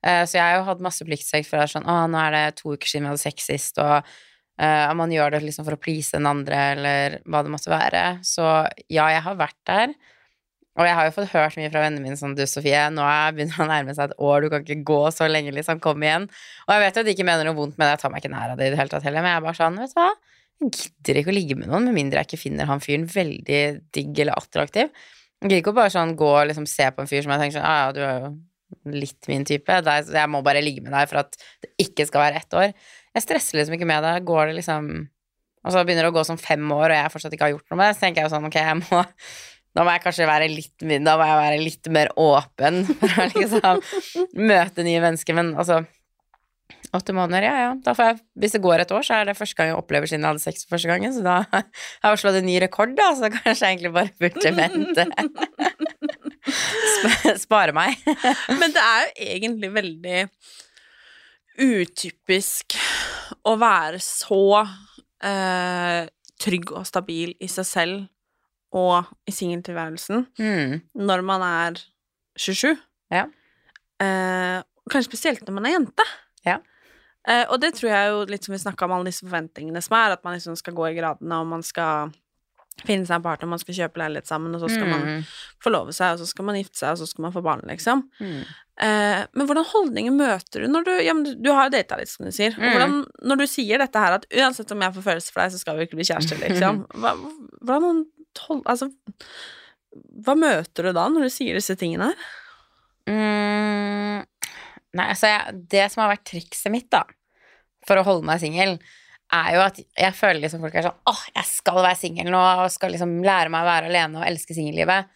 Eh, 0.07 0.23
så 0.29 0.39
jeg 0.39 0.45
har 0.45 0.61
jo 0.61 0.67
hatt 0.69 0.83
masse 0.85 1.05
pliktsex, 1.07 1.49
for 1.51 1.59
det 1.59 1.67
er 1.67 1.75
sånn 1.75 1.89
Å, 1.91 1.99
nå 2.11 2.19
er 2.23 2.35
det 2.37 2.45
to 2.61 2.75
uker 2.77 2.91
siden 2.91 3.07
vi 3.09 3.13
hadde 3.15 3.23
sex 3.25 3.49
sist, 3.51 3.81
og 3.83 3.97
uh, 4.07 4.93
man 4.99 5.13
gjør 5.13 5.35
det 5.35 5.43
liksom 5.45 5.67
for 5.67 5.77
å 5.77 5.81
please 5.83 6.15
den 6.15 6.29
andre, 6.31 6.61
eller 6.77 7.17
hva 7.27 7.43
det 7.45 7.53
måtte 7.55 7.73
være. 7.73 8.05
Så 8.27 8.45
ja, 8.93 9.09
jeg 9.13 9.25
har 9.27 9.41
vært 9.41 9.59
der. 9.69 9.97
Og 10.77 10.85
jeg 10.85 10.93
har 10.99 11.07
jo 11.09 11.15
fått 11.17 11.33
hørt 11.33 11.57
mye 11.57 11.71
fra 11.73 11.83
vennene 11.87 12.05
mine 12.05 12.19
sånn 12.21 12.35
Du, 12.37 12.43
Sofie, 12.49 12.83
nå 12.93 13.05
er- 13.09 13.33
begynner 13.37 13.57
han 13.57 13.67
å 13.67 13.73
nærme 13.73 13.97
seg 13.97 14.11
et 14.13 14.19
år, 14.29 14.45
du 14.45 14.51
kan 14.53 14.65
ikke 14.65 14.85
gå 14.93 15.01
så 15.17 15.29
lenge, 15.31 15.55
liksom. 15.57 15.81
Kom 15.85 16.05
igjen. 16.05 16.29
Og 16.69 16.75
jeg 16.77 16.85
vet 16.85 16.99
jo 16.99 17.05
at 17.05 17.11
de 17.11 17.17
ikke 17.17 17.29
mener 17.29 17.49
noe 17.49 17.59
vondt 17.59 17.79
med 17.81 17.87
det, 17.89 17.93
jeg 17.97 18.05
tar 18.05 18.15
meg 18.15 18.25
ikke 18.25 18.35
nær 18.37 18.55
av 18.55 18.61
det 18.61 18.69
i 18.69 18.75
det 18.75 18.81
hele 18.81 18.93
tatt 18.93 19.07
heller, 19.09 19.25
men 19.25 19.33
jeg 19.33 19.41
er 19.41 19.47
bare 19.49 19.61
sånn, 19.61 19.79
vet 19.83 19.95
du 19.97 20.01
hva, 20.01 20.09
jeg 20.57 20.73
gidder 20.73 21.19
ikke 21.21 21.33
å 21.33 21.37
ligge 21.37 21.57
med 21.61 21.69
noen 21.69 21.85
med 21.85 21.97
mindre 21.99 22.23
jeg 22.23 22.31
ikke 22.31 22.41
finner 22.47 22.69
han 22.71 22.81
fyren 22.81 23.05
veldig 23.13 23.63
digg 23.93 24.21
eller 24.25 24.39
attraktiv. 24.41 24.89
Jeg 25.43 25.51
gidder 25.51 25.61
ikke 25.61 25.75
å 25.75 25.77
bare 25.77 25.93
sånn 25.93 26.15
gå 26.17 26.29
og 26.33 26.47
liksom 26.49 26.69
se 26.71 26.87
på 26.97 27.03
en 27.03 27.11
fyr 27.11 27.27
som 27.27 27.35
jeg 27.35 27.43
tenker 27.43 27.59
sånn, 27.59 27.67
ah, 27.69 27.81
ja, 27.83 27.91
du 27.93 28.01
er 28.01 28.23
jo 28.23 28.31
litt 28.91 29.29
min 29.31 29.45
type, 29.47 29.81
jeg 29.87 30.31
må 30.31 30.43
bare 30.47 30.63
ligge 30.65 30.85
med 30.85 30.95
deg 30.95 31.11
for 31.11 31.23
at 31.23 31.37
det 31.63 31.73
ikke 31.87 32.07
skal 32.09 32.25
være 32.27 32.43
ett 32.43 32.57
år. 32.59 32.73
Jeg 33.17 33.25
stresser 33.25 33.61
liksom 33.61 33.77
ikke 33.77 33.89
med 33.89 34.05
det, 34.05 34.17
går 34.29 34.51
det 34.51 34.59
liksom 34.61 34.89
Og 35.67 35.73
så 35.75 35.81
begynner 35.83 36.07
det 36.07 36.13
å 36.13 36.15
gå 36.15 36.23
sånn 36.23 36.39
fem 36.39 36.63
år, 36.71 36.93
og 36.93 36.97
jeg 37.01 37.11
fortsatt 37.11 37.33
ikke 37.35 37.49
har 37.49 37.55
gjort 37.57 37.73
noe 37.73 37.79
med 37.81 37.89
det, 37.89 37.95
så 37.97 38.05
tenker 38.05 38.23
jeg 38.23 38.29
jo 38.29 38.35
sånn, 38.37 38.45
ok, 38.47 38.59
jeg 38.63 38.77
må 38.85 39.01
da 39.77 39.85
må 39.85 39.93
jeg 39.93 40.05
kanskje 40.07 40.29
være 40.29 40.49
litt, 40.49 40.73
da 40.81 41.17
må 41.19 41.27
jeg 41.29 41.39
være 41.43 41.57
litt 41.61 41.89
mer 41.93 42.11
åpen 42.17 42.79
for 43.01 43.13
å 43.13 43.27
liksom 43.35 43.83
møte 44.49 44.87
nye 44.87 45.03
mennesker. 45.05 45.37
Men 45.37 45.53
altså 45.59 45.83
Åtte 46.95 47.13
måneder, 47.13 47.43
ja 47.45 47.55
ja. 47.61 47.71
Da 47.85 47.93
får 47.99 48.05
jeg, 48.09 48.19
hvis 48.41 48.55
det 48.57 48.61
går 48.65 48.81
et 48.85 48.93
år, 48.95 49.03
så 49.05 49.19
er 49.21 49.25
det 49.29 49.37
første 49.37 49.57
gang 49.59 49.69
jeg 49.73 49.77
opplever 49.79 50.07
siden 50.09 50.23
jeg 50.25 50.31
hadde 50.33 50.43
sex 50.45 50.65
for 50.65 50.77
første 50.77 50.89
gangen. 50.89 51.13
Så 51.13 51.23
da 51.27 51.37
har 51.53 52.15
jeg 52.15 52.21
slått 52.23 52.39
en 52.41 52.47
ny 52.49 52.57
rekord, 52.63 52.95
da, 52.99 53.11
så 53.19 53.29
kanskje 53.35 53.67
jeg 53.67 53.77
egentlig 53.77 53.93
bare 53.93 54.11
burde 54.23 54.53
vente. 54.63 55.05
Spare 57.43 57.75
meg. 57.77 57.97
Men 58.61 58.73
det 58.75 58.83
er 58.83 59.03
jo 59.05 59.31
egentlig 59.37 59.73
veldig 59.75 60.21
utypisk 61.67 62.77
å 63.49 63.55
være 63.61 64.01
så 64.05 64.41
eh, 65.25 66.03
trygg 66.43 66.73
og 66.77 66.85
stabil 66.89 67.33
i 67.43 67.49
seg 67.51 67.67
selv 67.69 68.77
og 68.77 69.09
i 69.29 69.33
singeltilværelsen 69.33 70.27
Mm. 70.39 70.81
når 71.01 71.23
man 71.25 71.45
er 71.47 71.79
27. 72.37 72.75
Ja. 73.15 73.25
Eh, 74.03 74.61
kanskje 74.93 75.09
spesielt 75.09 75.47
når 75.47 75.57
man 75.57 75.67
er 75.71 75.77
jente. 75.79 76.05
Ja. 76.47 76.59
Eh, 77.27 77.45
og 77.51 77.59
det 77.61 77.73
tror 77.75 77.91
jeg 77.91 78.11
jo 78.13 78.21
litt 78.31 78.45
som 78.47 78.53
vi 78.55 78.61
snakka 78.63 78.87
om 78.87 78.93
alle 78.97 79.09
disse 79.11 79.25
forventningene 79.27 79.81
som 79.83 79.97
er, 79.99 80.13
at 80.15 80.23
man 80.25 80.37
liksom 80.39 80.55
skal 80.61 80.77
gå 80.79 80.85
i 80.93 80.95
gradene, 80.99 81.41
og 81.43 81.49
man 81.51 81.65
skal 81.67 82.13
finne 82.85 83.07
seg 83.09 83.17
en 83.17 83.25
partner, 83.25 83.49
man 83.49 83.59
skal 83.59 83.75
kjøpe 83.75 83.99
leilighet 84.03 84.29
sammen, 84.29 84.53
og 84.55 84.61
så 84.61 84.69
skal 84.69 84.87
man 84.91 85.01
Mm. 85.09 85.23
forlove 85.65 85.95
seg, 85.97 86.13
og 86.13 86.19
så 86.21 86.27
skal 86.29 86.45
man 86.45 86.59
gifte 86.61 86.77
seg, 86.77 86.91
og 86.93 86.99
så 87.01 87.07
skal 87.09 87.23
man 87.25 87.33
få 87.33 87.43
barn, 87.43 87.63
liksom. 87.67 88.03
Mm. 88.21 88.43
Eh, 88.85 89.23
men 89.33 89.47
hvordan 89.49 89.65
holdninger 89.65 90.13
møter 90.13 90.61
du 90.61 90.69
når 90.69 90.85
du 90.85 90.91
Ja, 91.03 91.15
men 91.15 91.25
du, 91.25 91.35
du 91.41 91.51
har 91.57 91.67
jo 91.71 91.71
data 91.79 91.97
litt, 91.97 92.11
som 92.13 92.27
du 92.27 92.31
sier. 92.37 92.53
Og 92.53 92.61
Mm. 92.61 92.71
Hvordan, 92.75 93.07
når 93.25 93.37
du 93.41 93.47
sier 93.49 93.79
dette 93.81 93.97
her, 93.99 94.13
at 94.21 94.27
uansett 94.31 94.71
om 94.77 94.81
jeg 94.85 94.93
får 94.95 95.03
følelser 95.09 95.33
for 95.33 95.41
deg, 95.41 95.53
så 95.53 95.59
skal 95.59 95.77
vi 95.79 95.87
ikke 95.89 95.97
bli 95.97 96.05
kjærester, 96.13 96.37
liksom. 96.45 96.85
Hva, 97.01 97.15
hvordan 97.65 98.05
hold, 98.47 98.63
Altså 98.67 98.91
Hva 100.23 100.35
møter 100.37 100.83
du 100.85 100.93
da, 100.93 101.09
når 101.09 101.23
du 101.27 101.31
sier 101.33 101.55
disse 101.57 101.75
tingene 101.81 102.13
her? 102.13 102.17
Mm, 103.09 104.27
nei, 104.97 105.09
altså 105.13 105.31
jeg, 105.31 105.65
Det 105.73 105.89
som 105.93 106.05
har 106.05 106.15
vært 106.15 106.29
trikset 106.29 106.73
mitt, 106.73 106.89
da, 106.93 107.05
for 107.87 108.01
å 108.01 108.07
holde 108.07 108.27
meg 108.29 108.43
singel, 108.43 108.77
er 109.35 109.57
jo 109.57 109.63
at 109.65 109.81
jeg 109.83 110.15
føler 110.15 110.45
liksom 110.45 110.63
folk 110.63 110.77
er 110.79 110.87
sånn 110.87 111.11
åh, 111.11 111.23
jeg 111.35 111.49
skal 111.49 111.81
være 111.81 111.99
singel 111.99 112.31
nå, 112.31 112.43
og 112.63 112.71
skal 112.71 112.93
liksom 112.95 113.19
lære 113.27 113.51
meg 113.53 113.65
å 113.65 113.71
være 113.71 113.91
alene 113.91 114.21
og 114.21 114.29
elske 114.29 114.55
singellivet. 114.55 115.11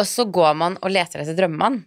Og 0.00 0.08
så 0.08 0.26
går 0.34 0.56
man 0.58 0.78
og 0.80 0.90
leter 0.90 1.22
etter 1.22 1.36
drømmemann. 1.38 1.78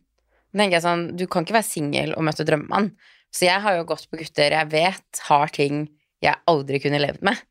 Da 0.54 0.62
tenker 0.62 0.78
jeg 0.78 0.86
sånn, 0.86 1.06
du 1.20 1.26
kan 1.28 1.44
ikke 1.44 1.58
være 1.58 1.68
singel 1.68 2.14
og 2.16 2.24
møte 2.28 2.46
drømmemann. 2.48 2.94
Så 3.36 3.48
jeg 3.50 3.60
har 3.66 3.76
jo 3.76 3.88
gått 3.90 4.08
på 4.08 4.22
gutter 4.22 4.56
jeg 4.56 4.72
vet 4.72 5.24
har 5.28 5.52
ting 5.52 5.88
jeg 6.24 6.40
aldri 6.48 6.80
kunne 6.84 7.02
levd 7.02 7.26
med. 7.28 7.42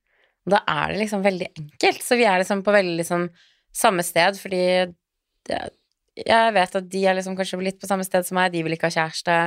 Og 0.47 0.55
da 0.55 0.63
er 0.71 0.93
det 0.93 1.03
liksom 1.03 1.25
veldig 1.25 1.51
enkelt. 1.61 2.05
Så 2.05 2.17
vi 2.21 2.25
er 2.29 2.41
liksom 2.41 2.63
på 2.65 2.73
veldig 2.75 2.97
liksom 3.03 3.29
samme 3.75 4.05
sted, 4.07 4.39
fordi 4.41 4.65
det, 5.49 5.61
jeg 6.17 6.55
vet 6.55 6.77
at 6.79 6.89
de 6.91 7.05
er 7.05 7.17
liksom 7.19 7.37
kanskje 7.37 7.61
litt 7.65 7.81
på 7.83 7.91
samme 7.91 8.07
sted 8.07 8.27
som 8.27 8.39
meg, 8.39 8.53
de 8.55 8.63
vil 8.65 8.77
ikke 8.77 8.89
ha 8.89 8.97
kjæreste. 8.97 9.39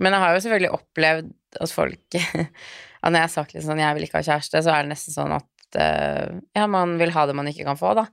Men 0.00 0.16
jeg 0.16 0.22
har 0.24 0.34
jo 0.34 0.42
selvfølgelig 0.44 0.76
opplevd 0.76 1.30
at 1.60 1.74
folk 1.74 2.18
at 3.00 3.08
Når 3.08 3.16
jeg 3.16 3.24
har 3.24 3.32
sagt 3.32 3.54
litt 3.54 3.64
sånn 3.64 3.80
'jeg 3.80 3.96
vil 3.96 4.04
ikke 4.04 4.20
ha 4.20 4.26
kjæreste', 4.26 4.60
så 4.60 4.72
er 4.74 4.84
det 4.84 4.92
nesten 4.92 5.14
sånn 5.14 5.32
at 5.32 5.78
uh, 5.80 6.40
ja, 6.56 6.66
man 6.68 6.98
vil 7.00 7.12
ha 7.14 7.24
det 7.26 7.36
man 7.36 7.48
ikke 7.48 7.64
kan 7.64 7.78
få, 7.80 7.94
da. 7.96 8.04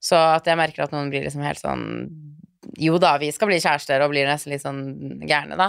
Så 0.00 0.16
at 0.16 0.48
jeg 0.48 0.56
merker 0.56 0.86
at 0.86 0.94
noen 0.94 1.10
blir 1.12 1.26
liksom 1.26 1.44
helt 1.44 1.60
sånn 1.60 1.84
Jo 2.80 2.96
da, 3.02 3.16
vi 3.20 3.28
skal 3.32 3.50
bli 3.50 3.58
kjærester, 3.60 4.00
og 4.00 4.12
blir 4.14 4.28
nesten 4.28 4.54
litt 4.54 4.64
sånn 4.64 5.20
gærne, 5.28 5.60
da. 5.60 5.68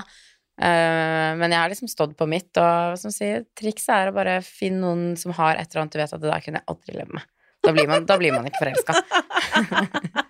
Uh, 0.62 1.36
men 1.40 1.52
jeg 1.52 1.60
har 1.60 1.72
liksom 1.72 1.92
stått 1.92 2.16
på 2.16 2.28
mitt, 2.30 2.52
og 2.62 2.96
som 3.02 3.12
sier, 3.12 3.44
trikset 3.58 3.92
er 3.96 4.12
å 4.12 4.16
bare 4.16 4.40
finne 4.46 4.86
noen 4.86 5.20
som 5.20 5.36
har 5.36 5.58
et 5.58 5.68
eller 5.72 5.84
annet 5.84 5.96
du 5.96 6.00
vet 6.00 6.16
at 6.16 6.22
det 6.22 6.32
der 6.32 6.44
kunne 6.46 6.62
jeg 6.62 6.70
aldri 6.72 6.96
leve 6.96 7.20
med. 7.20 7.28
Da 7.62 7.76
blir 7.76 7.88
man, 7.92 8.06
da 8.10 8.18
blir 8.18 8.34
man 8.34 8.48
ikke 8.48 8.64
forelska. 8.64 8.94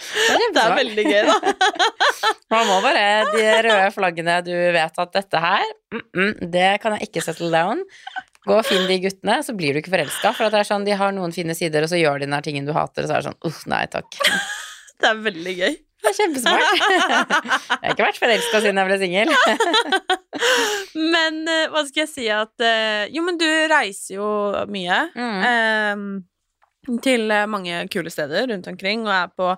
Det 0.00 0.62
er 0.62 0.74
veldig 0.78 1.04
gøy, 1.06 1.28
da. 1.28 1.52
Man 2.52 2.66
må 2.66 2.80
bare 2.82 3.04
De 3.30 3.44
røde 3.66 3.90
flaggene 3.94 4.38
du 4.46 4.52
vet 4.74 5.00
at 5.04 5.12
dette 5.14 5.42
her, 5.44 5.66
mm 5.92 6.02
-mm, 6.16 6.50
det 6.50 6.70
kan 6.82 6.96
jeg 6.96 7.08
ikke 7.08 7.22
settle 7.24 7.50
down. 7.52 7.84
Gå 8.48 8.56
og 8.56 8.64
finn 8.64 8.86
de 8.88 8.96
guttene, 9.02 9.42
så 9.44 9.52
blir 9.52 9.74
du 9.74 9.82
ikke 9.82 9.92
forelska. 9.92 10.32
For 10.32 10.48
at 10.48 10.52
det 10.52 10.60
er 10.62 10.70
sånn, 10.70 10.84
de 10.86 10.96
har 10.96 11.12
noen 11.12 11.32
fine 11.32 11.54
sider, 11.54 11.84
og 11.84 11.88
så 11.92 12.00
gjør 12.00 12.18
de 12.18 12.26
den 12.26 12.32
her 12.32 12.40
tingen 12.46 12.66
du 12.66 12.72
hater, 12.72 13.04
og 13.04 13.08
så 13.08 13.14
er 13.14 13.20
det 13.20 13.28
sånn 13.28 13.44
uff, 13.44 13.66
nei 13.66 13.86
takk. 13.86 14.08
Det 15.00 15.08
er 15.08 15.16
veldig 15.24 15.54
gøy. 15.56 15.76
Det 16.00 16.08
er 16.10 16.16
kjempesmart. 16.16 16.62
Jeg 17.82 17.88
har 17.88 17.92
ikke 17.94 18.04
vært 18.04 18.20
forelska 18.20 18.60
siden 18.60 18.80
jeg 18.80 18.88
ble 18.88 18.98
singel. 19.00 19.30
Men 21.12 21.40
eh, 21.48 21.68
hva 21.72 21.82
skal 21.88 22.02
jeg 22.02 22.10
si 22.12 22.26
at 22.32 22.64
eh, 22.64 23.08
Jo, 23.12 23.24
men 23.26 23.38
du 23.40 23.46
reiser 23.68 24.14
jo 24.16 24.28
mye. 24.72 24.98
eh, 25.16 26.04
til 27.04 27.30
eh, 27.30 27.46
mange 27.50 27.82
kule 27.92 28.10
steder 28.12 28.48
rundt 28.50 28.68
omkring, 28.70 29.04
og 29.06 29.12
er 29.14 29.30
på 29.36 29.52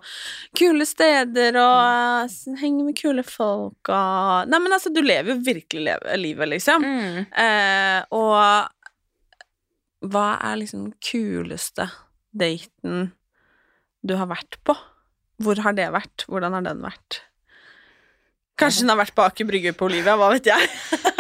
kule 0.59 0.87
steder 0.89 1.57
og 1.61 2.29
mm. 2.29 2.59
henger 2.61 2.89
med 2.89 2.99
kule 2.99 3.25
folk 3.27 3.93
og 3.93 4.51
Nei, 4.51 4.61
men 4.63 4.75
altså, 4.75 4.93
du 4.93 5.03
lever 5.05 5.35
jo 5.35 5.41
virkelig 5.47 5.85
leve, 5.87 6.17
livet, 6.19 6.53
liksom. 6.57 6.87
Eh, 6.87 8.01
og 8.15 8.39
hva 10.13 10.29
er 10.43 10.59
liksom 10.59 10.91
kuleste 11.05 11.87
daten 12.35 13.13
du 14.03 14.17
har 14.19 14.27
vært 14.31 14.59
på? 14.67 14.75
Hvor 15.43 15.61
har 15.63 15.77
det 15.79 15.93
vært? 15.95 16.27
Hvordan 16.27 16.59
har 16.59 16.67
den 16.67 16.83
vært? 16.83 17.23
Kanskje 18.59 18.85
den 18.85 18.93
har 18.93 19.01
vært 19.01 19.15
på 19.17 19.25
Aker 19.25 19.49
Brygge 19.49 19.73
på 19.75 19.87
Olivia, 19.89 20.15
hva 20.19 20.29
vet 20.35 20.51
jeg? 20.51 20.69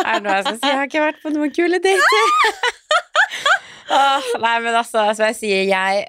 Er 0.02 0.18
det 0.18 0.22
noe 0.26 0.36
jeg 0.36 0.46
skal 0.46 0.58
si? 0.58 0.68
Jeg 0.68 0.78
har 0.78 0.90
ikke 0.90 1.04
vært 1.06 1.22
på 1.22 1.32
noen 1.34 1.54
kule 1.54 1.82
dater. 1.82 2.72
Åh, 3.90 4.30
nei, 4.42 4.56
men 4.64 4.76
altså, 4.76 5.08
som 5.16 5.26
jeg 5.30 5.38
sier, 5.38 5.64
jeg 5.66 6.06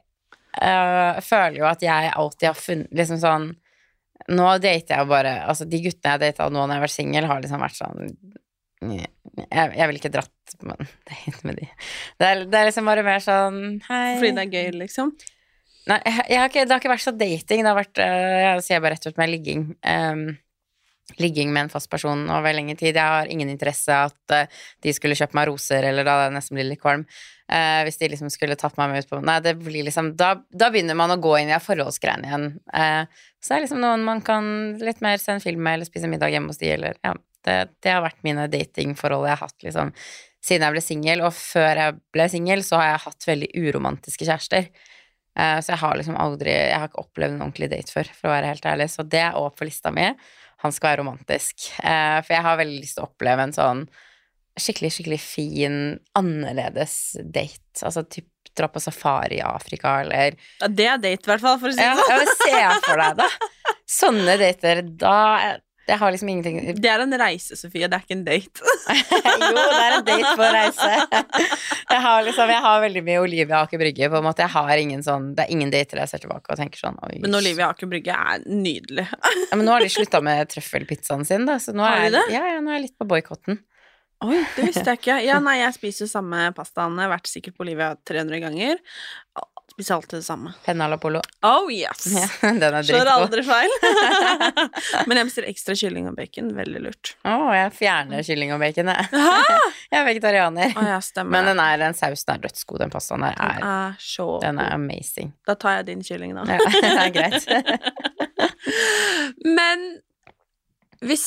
uh, 0.59 1.19
føler 1.26 1.59
jo 1.61 1.67
at 1.69 1.84
jeg 1.86 2.13
alltid 2.13 2.49
har 2.51 2.59
funnet 2.59 2.93
Liksom 2.93 3.21
sånn 3.24 3.49
Nå 4.32 4.45
dater 4.63 4.95
jeg 4.95 5.03
jo 5.03 5.09
bare 5.09 5.34
Altså, 5.47 5.67
de 5.69 5.82
guttene 5.84 6.15
jeg 6.15 6.24
data 6.28 6.47
nå 6.47 6.61
når 6.61 6.76
jeg 6.76 6.80
har 6.80 6.86
vært 6.86 6.97
singel, 6.97 7.30
har 7.30 7.43
liksom 7.43 7.63
vært 7.63 7.80
sånn 7.80 8.15
jeg, 8.84 9.67
jeg 9.78 9.88
ville 9.88 9.99
ikke 10.01 10.11
dratt 10.11 10.55
på 10.59 10.67
en 10.67 10.74
date 10.84 11.47
med 11.47 11.59
de. 11.61 11.67
Det 12.19 12.28
er, 12.28 12.41
det 12.51 12.57
er 12.59 12.67
liksom 12.67 12.89
bare 12.89 13.05
mer 13.05 13.21
sånn 13.24 13.59
Hei. 13.88 14.17
Fordi 14.19 14.34
det 14.36 14.43
er 14.43 14.51
gøy, 14.51 14.74
liksom? 14.82 15.13
Nei, 15.89 15.99
jeg, 16.07 16.26
jeg 16.32 16.39
har 16.39 16.51
ikke, 16.51 16.63
det 16.63 16.76
har 16.76 16.82
ikke 16.82 16.91
vært 16.93 17.05
så 17.05 17.13
dating. 17.15 17.63
Det 17.63 17.71
har 17.71 17.80
vært 17.80 18.01
uh, 18.03 18.39
Jeg 18.43 18.65
sier 18.67 18.84
bare 18.84 18.97
rett 18.97 19.07
ut 19.07 19.19
med 19.19 19.32
ligging. 19.32 19.65
Um, 19.84 20.26
ligging 21.20 21.54
med 21.54 21.66
en 21.66 21.70
fast 21.70 21.89
person 21.91 22.26
over 22.32 22.56
lengre 22.56 22.76
tid. 22.80 22.95
Jeg 22.95 23.16
har 23.16 23.30
ingen 23.32 23.51
interesse 23.51 23.93
av 23.93 24.12
at 24.12 24.34
uh, 24.47 24.62
de 24.84 24.93
skulle 24.95 25.18
kjøpe 25.20 25.36
meg 25.38 25.49
roser, 25.49 25.86
eller 25.89 26.08
da 26.08 26.18
jeg 26.24 26.36
nesten 26.38 26.58
blir 26.58 26.70
litt 26.70 26.82
kvalm. 26.82 27.06
Uh, 27.51 27.84
hvis 27.86 27.99
de 27.99 28.10
liksom 28.14 28.32
skulle 28.34 28.58
tatt 28.60 28.78
meg 28.80 28.89
med 28.89 29.04
ut 29.04 29.10
på 29.12 29.20
Nei, 29.20 29.36
det 29.43 29.51
blir 29.60 29.84
liksom 29.84 30.14
Da, 30.18 30.30
da 30.56 30.70
begynner 30.72 30.95
man 30.95 31.12
å 31.12 31.20
gå 31.22 31.34
inn 31.41 31.51
i 31.51 31.60
forholdsgreiene 31.62 32.30
igjen. 32.30 32.45
Uh, 32.72 33.28
så 33.43 33.51
det 33.51 33.58
er 33.58 33.66
liksom 33.66 33.84
noen 33.84 34.06
man 34.08 34.24
kan 34.26 34.45
litt 34.80 35.04
mer 35.04 35.20
se 35.22 35.36
en 35.36 35.43
film 35.43 35.64
med, 35.66 35.78
eller 35.78 35.89
spise 35.89 36.10
middag 36.10 36.32
hjemme 36.34 36.54
hos 36.54 36.62
de, 36.62 36.72
eller 36.78 36.97
ja. 37.04 37.16
Det, 37.43 37.58
det 37.84 37.91
har 37.91 37.99
vært 38.06 38.22
mine 38.24 38.45
datingforhold 38.47 39.26
jeg 39.28 39.36
har 39.36 39.49
hatt 39.49 39.66
liksom 39.66 39.89
siden 40.43 40.64
jeg 40.64 40.76
ble 40.78 40.84
singel, 40.84 41.24
og 41.28 41.34
før 41.36 41.80
jeg 41.82 41.95
ble 42.16 42.28
singel, 42.32 42.64
så 42.64 42.80
har 42.80 42.88
jeg 42.88 43.01
hatt 43.04 43.28
veldig 43.28 43.49
uromantiske 43.66 44.28
kjærester. 44.28 44.70
Så 45.36 45.72
jeg 45.72 45.80
har 45.82 45.95
liksom 45.97 46.18
aldri 46.20 46.51
Jeg 46.51 46.78
har 46.78 46.89
ikke 46.91 47.01
opplevd 47.01 47.34
en 47.34 47.45
ordentlig 47.45 47.70
date 47.72 47.95
før, 47.95 48.12
for 48.16 48.30
å 48.30 48.34
være 48.36 48.51
helt 48.51 48.68
ærlig. 48.70 48.89
Så 48.91 49.06
det 49.08 49.22
er 49.24 49.39
opp 49.39 49.56
på 49.60 49.68
lista 49.68 49.91
mi. 49.95 50.10
Han 50.64 50.72
skal 50.76 50.93
være 50.93 51.01
romantisk. 51.03 51.70
Eh, 51.84 52.20
for 52.24 52.36
jeg 52.36 52.45
har 52.45 52.59
veldig 52.59 52.82
lyst 52.82 52.97
til 52.97 53.05
å 53.05 53.09
oppleve 53.09 53.47
en 53.47 53.55
sånn 53.55 53.86
skikkelig, 54.59 54.91
skikkelig 54.95 55.20
fin, 55.22 55.78
annerledes 56.20 57.18
date. 57.24 57.82
Altså 57.82 58.05
typ 58.05 58.30
dra 58.53 58.68
på 58.70 58.82
safari 58.84 59.39
i 59.39 59.45
Afrika, 59.45 59.95
eller 60.03 60.36
Ja, 60.61 60.70
det 60.70 60.86
er 60.86 61.01
date, 61.01 61.26
i 61.26 61.32
hvert 61.32 61.41
fall, 61.41 61.59
for 61.61 61.72
å 61.72 61.74
si 61.74 61.82
det 61.82 61.89
det 61.89 62.05
ja, 62.05 62.20
sånn. 62.22 62.34
ser 62.43 62.59
se 62.78 62.82
for 62.86 63.01
deg 63.01 63.22
da. 63.24 63.30
Sånne 63.99 64.36
dater, 64.41 64.84
da 65.01 65.18
Jeg 65.84 65.99
har 65.99 66.13
liksom 66.15 66.29
ingenting 66.31 66.77
Det 66.79 66.89
er 66.89 67.01
en 67.03 67.15
reise, 67.19 67.57
Sofie, 67.59 67.89
det 67.91 67.97
er 67.97 68.05
ikke 68.05 68.15
en 68.15 68.23
date. 68.23 68.63
jo, 68.63 69.49
det 69.57 69.81
er 69.81 69.95
en 69.97 70.05
date 70.07 70.31
på 70.39 70.47
reise. 70.55 70.91
Jeg 71.89 72.01
har 72.05 72.23
liksom, 72.23 72.53
jeg 72.53 72.63
har 72.63 72.79
veldig 72.86 73.03
mye 73.03 73.19
Olivia 73.23 73.59
Aker 73.65 73.81
Brygge. 73.81 74.09
På 74.13 74.21
en 74.21 74.27
måte. 74.29 74.45
Jeg 74.45 74.53
har 74.53 74.84
ingen 74.86 75.03
sånn, 75.03 75.34
det 75.36 75.45
er 75.45 75.51
ingen 75.55 75.73
dater 75.73 75.99
jeg 75.99 76.13
ser 76.13 76.23
tilbake 76.23 76.53
og 76.53 76.59
tenker 76.59 76.79
sånn 76.79 77.01
Oi. 77.03 77.17
Men 77.25 77.36
Olivia 77.41 77.67
Aker 77.73 77.91
Brygge 77.91 78.15
er 78.15 78.47
nydelig. 78.47 79.09
Ja, 79.11 79.57
men 79.57 79.67
nå 79.67 79.75
har 79.75 79.84
de 79.84 79.91
slutta 79.91 80.23
med 80.23 80.47
trøffelpizzaen 80.53 81.27
sin, 81.27 81.47
da. 81.49 81.59
Så 81.59 81.75
nå 81.75 81.86
er, 81.89 82.07
de. 82.15 82.23
Ja, 82.31 82.45
ja, 82.55 82.63
nå 82.63 82.71
er 82.71 82.79
jeg 82.79 82.88
litt 82.88 82.97
på 82.99 83.09
boikotten. 83.09 83.59
Oi, 84.23 84.39
det 84.55 84.69
visste 84.69 84.86
jeg 84.88 85.01
ikke. 85.01 85.17
Ja, 85.25 85.39
nei, 85.43 85.57
jeg 85.59 85.75
spiser 85.75 86.05
jo 86.05 86.11
samme 86.13 86.45
har 86.55 87.11
vært 87.11 87.27
sikkert 87.27 87.57
på 87.57 87.65
Olivia 87.67 87.93
300 88.07 88.39
ganger. 88.45 88.79
Spiser 89.74 89.95
alltid 89.95 90.19
det 90.19 90.24
samme. 90.24 90.51
Penna 90.65 90.88
la 90.88 90.97
polo. 91.01 91.21
Oh 91.41 91.71
yes! 91.74 92.03
Ja, 92.43 92.51
den 92.53 92.76
er 92.78 92.84
Slår 92.86 93.07
aldri 93.09 93.41
feil. 93.47 93.71
Men 95.09 95.17
jeg 95.17 95.26
bestiller 95.32 95.49
ekstra 95.49 95.74
kylling 95.80 96.09
og 96.11 96.15
bacon. 96.19 96.51
Veldig 96.53 96.82
lurt. 96.86 97.13
Å, 97.26 97.34
jeg 97.57 97.71
fjerner 97.80 98.21
kylling 98.28 98.53
og 98.53 98.61
bacon, 98.61 98.91
jeg. 98.93 99.07
Jeg 99.93 99.99
er 100.01 100.05
vegetarianer. 100.07 100.71
Oh, 100.78 100.86
ja, 100.89 100.99
Men 101.30 101.45
den, 101.51 101.59
er, 101.61 101.76
den 101.78 101.93
sausen 101.97 102.32
er 102.34 102.39
dødsgod, 102.47 102.80
den 102.82 102.89
pastaen 102.93 103.21
der. 103.26 103.36
Den 103.38 103.65
Er, 103.65 103.65
er 103.93 103.97
så 104.01 104.26
den 104.41 104.57
er 104.61 104.71
amazing. 104.74 105.34
Da 105.45 105.53
tar 105.61 105.76
jeg 105.80 105.86
din 105.91 106.01
kylling, 106.05 106.34
da. 106.34 106.45
Ja, 106.49 106.57
det 106.74 106.93
er 106.93 107.11
greit. 107.13 107.45
Men 109.45 109.84
hvis 111.05 111.26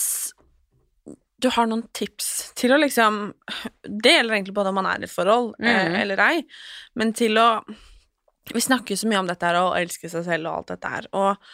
du 1.38 1.50
har 1.54 1.68
noen 1.70 1.84
tips 1.94 2.52
til 2.56 2.72
å 2.72 2.78
liksom 2.80 3.18
Det 3.84 4.14
gjelder 4.14 4.38
egentlig 4.38 4.54
både 4.56 4.70
om 4.72 4.78
man 4.80 4.86
er 4.88 5.02
i 5.02 5.06
et 5.06 5.12
forhold 5.12 5.52
eh, 5.60 5.68
Mhm. 5.90 5.96
eller 6.00 6.22
ei, 6.26 6.40
men 6.96 7.12
til 7.12 7.36
å 7.38 7.48
Vi 8.52 8.62
snakker 8.62 8.94
jo 8.94 9.00
så 9.00 9.08
mye 9.10 9.22
om 9.24 9.30
dette 9.30 9.48
her, 9.48 9.58
og 9.60 9.72
å 9.72 9.80
elske 9.80 10.10
seg 10.12 10.26
selv 10.26 10.50
og 10.50 10.60
alt 10.60 10.74
dette 10.74 10.92
her, 10.92 11.08
og 11.16 11.48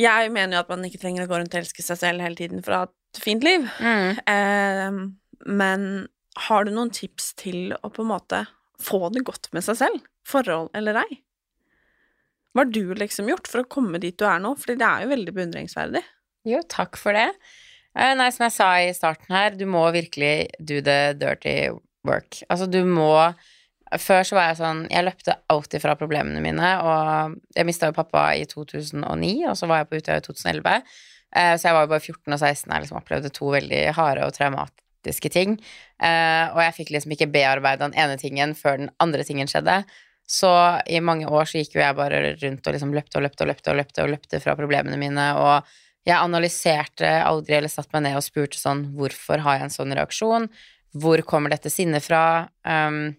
jeg 0.00 0.30
mener 0.32 0.56
jo 0.56 0.62
at 0.62 0.70
man 0.72 0.86
ikke 0.86 1.00
trenger 1.02 1.26
å 1.26 1.30
gå 1.30 1.40
rundt 1.40 1.54
og 1.54 1.60
elske 1.60 1.84
seg 1.84 1.98
selv 2.00 2.24
hele 2.24 2.38
tiden 2.38 2.62
for 2.64 2.72
å 2.72 2.82
ha 2.82 2.88
et 2.88 3.20
fint 3.20 3.44
liv. 3.44 3.66
Mm. 3.82 4.20
Eh, 4.32 5.00
men 5.50 5.88
har 6.46 6.64
du 6.64 6.72
noen 6.72 6.92
tips 6.94 7.34
til 7.40 7.74
å 7.74 7.90
på 7.90 8.04
en 8.04 8.12
måte 8.12 8.44
få 8.80 9.10
det 9.12 9.24
godt 9.26 9.50
med 9.56 9.66
seg 9.66 9.80
selv? 9.82 10.06
Forhold 10.28 10.70
eller 10.78 11.02
ei? 11.02 11.20
Hva 12.54 12.64
har 12.64 12.72
du 12.72 12.94
liksom 12.98 13.28
gjort 13.30 13.50
for 13.50 13.62
å 13.62 13.70
komme 13.70 14.00
dit 14.02 14.16
du 14.18 14.24
er 14.26 14.40
nå? 14.42 14.54
Fordi 14.58 14.78
det 14.80 14.86
er 14.86 15.04
jo 15.04 15.12
veldig 15.12 15.34
beundringsverdig. 15.36 16.02
Jo, 16.48 16.62
takk 16.70 16.98
for 16.98 17.14
det. 17.14 17.28
Eh, 17.94 18.14
Nei, 18.18 18.30
som 18.34 18.46
jeg 18.46 18.56
sa 18.56 18.70
i 18.80 18.90
starten 18.96 19.34
her, 19.34 19.54
du 19.58 19.66
må 19.70 19.84
virkelig 19.94 20.50
do 20.58 20.80
the 20.82 21.12
dirty 21.18 21.70
work. 22.06 22.40
Altså, 22.48 22.66
du 22.70 22.80
må 22.86 23.12
Før 23.98 24.22
så 24.22 24.36
var 24.36 24.44
jeg 24.50 24.58
sånn 24.60 24.84
Jeg 24.90 25.02
løpte 25.06 25.34
alltid 25.50 25.82
fra 25.82 25.96
problemene 25.98 26.42
mine, 26.44 26.68
og 26.86 27.38
jeg 27.56 27.66
mista 27.66 27.88
jo 27.90 27.96
pappa 27.96 28.28
i 28.38 28.44
2009, 28.46 29.48
og 29.50 29.56
så 29.58 29.66
var 29.66 29.82
jeg 29.82 29.88
på 29.90 29.98
Utøya 29.98 30.20
i 30.20 30.26
2011. 30.26 30.82
Eh, 31.36 31.54
Så 31.56 31.68
jeg 31.68 31.74
var 31.74 31.86
jo 31.86 31.92
bare 31.94 32.04
14 32.04 32.32
og 32.36 32.38
16 32.38 32.70
og 32.70 32.84
liksom 32.84 33.00
opplevde 33.00 33.32
to 33.34 33.50
veldig 33.54 33.82
harde 33.96 34.26
og 34.26 34.32
traumatiske 34.36 35.30
ting. 35.34 35.58
Eh, 36.02 36.46
Og 36.54 36.60
jeg 36.62 36.76
fikk 36.78 36.90
liksom 36.94 37.12
ikke 37.16 37.30
bearbeida 37.32 37.88
den 37.88 37.98
ene 37.98 38.16
tingen 38.18 38.54
før 38.54 38.78
den 38.78 38.90
andre 39.00 39.24
tingen 39.24 39.46
skjedde. 39.50 39.84
Så 40.30 40.50
i 40.86 41.00
mange 41.02 41.26
år 41.26 41.48
så 41.50 41.58
gikk 41.58 41.74
jo 41.74 41.82
jeg 41.82 41.96
bare 41.98 42.20
rundt 42.38 42.66
og 42.66 42.74
liksom 42.74 42.92
løpte 42.94 43.18
og 43.18 43.24
løpte 43.26 43.42
og 43.42 43.48
løpte 43.50 43.70
og 43.72 43.76
løpte 43.80 44.02
og 44.04 44.10
løpte 44.12 44.40
fra 44.40 44.54
problemene 44.54 44.96
mine, 44.96 45.24
og 45.34 45.66
jeg 46.06 46.16
analyserte 46.16 47.08
aldri 47.26 47.56
eller 47.58 47.68
satte 47.68 47.90
meg 47.92 48.06
ned 48.06 48.16
og 48.16 48.22
spurte 48.24 48.56
sånn 48.56 48.84
Hvorfor 48.96 49.42
har 49.42 49.58
jeg 49.58 49.66
en 49.66 49.74
sånn 49.74 49.92
reaksjon? 49.98 50.46
Hvor 50.96 51.20
kommer 51.28 51.50
dette 51.52 51.70
sinnet 51.70 52.06
fra? 52.06 52.48
Um, 52.64 53.16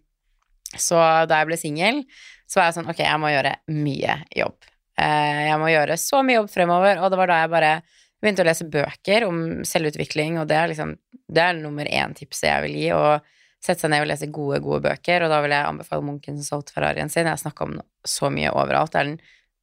så 0.77 0.99
da 1.27 1.41
jeg 1.41 1.49
ble 1.49 1.57
singel, 1.59 2.03
så 2.47 2.59
var 2.59 2.69
jeg 2.69 2.77
sånn 2.79 2.91
Ok, 2.91 3.01
jeg 3.03 3.19
må 3.21 3.31
gjøre 3.31 3.55
mye 3.71 4.15
jobb. 4.35 4.57
Eh, 4.99 5.41
jeg 5.47 5.59
må 5.61 5.71
gjøre 5.71 5.97
så 5.99 6.21
mye 6.25 6.39
jobb 6.41 6.49
fremover, 6.51 7.01
og 7.01 7.11
det 7.11 7.19
var 7.19 7.31
da 7.31 7.41
jeg 7.41 7.51
bare 7.53 7.73
begynte 8.21 8.43
å 8.43 8.47
lese 8.47 8.67
bøker 8.69 9.25
om 9.27 9.43
selvutvikling, 9.65 10.39
og 10.41 10.49
det 10.51 10.57
er 10.59 10.71
liksom 10.73 10.97
Det 11.31 11.39
er 11.41 11.53
nummer 11.55 11.87
én 11.87 12.11
tipset 12.11 12.49
jeg 12.49 12.63
vil 12.65 12.73
gi, 12.75 12.89
å 12.91 13.21
sette 13.63 13.85
seg 13.85 13.93
ned 13.93 14.03
og 14.03 14.09
lese 14.09 14.27
gode, 14.33 14.59
gode 14.59 14.81
bøker, 14.83 15.23
og 15.23 15.31
da 15.31 15.37
vil 15.43 15.53
jeg 15.55 15.67
anbefale 15.69 16.03
Munken 16.03 16.39
som 16.39 16.57
solgte 16.57 16.73
Ferrarien 16.75 17.11
sin. 17.13 17.23
Jeg 17.23 17.37
har 17.37 17.39
snakka 17.39 17.67
om 17.69 17.77
så 18.03 18.27
mye 18.33 18.51
overalt. 18.51 18.91
Det 18.91 18.99
er 18.99 19.09
den 19.13 19.21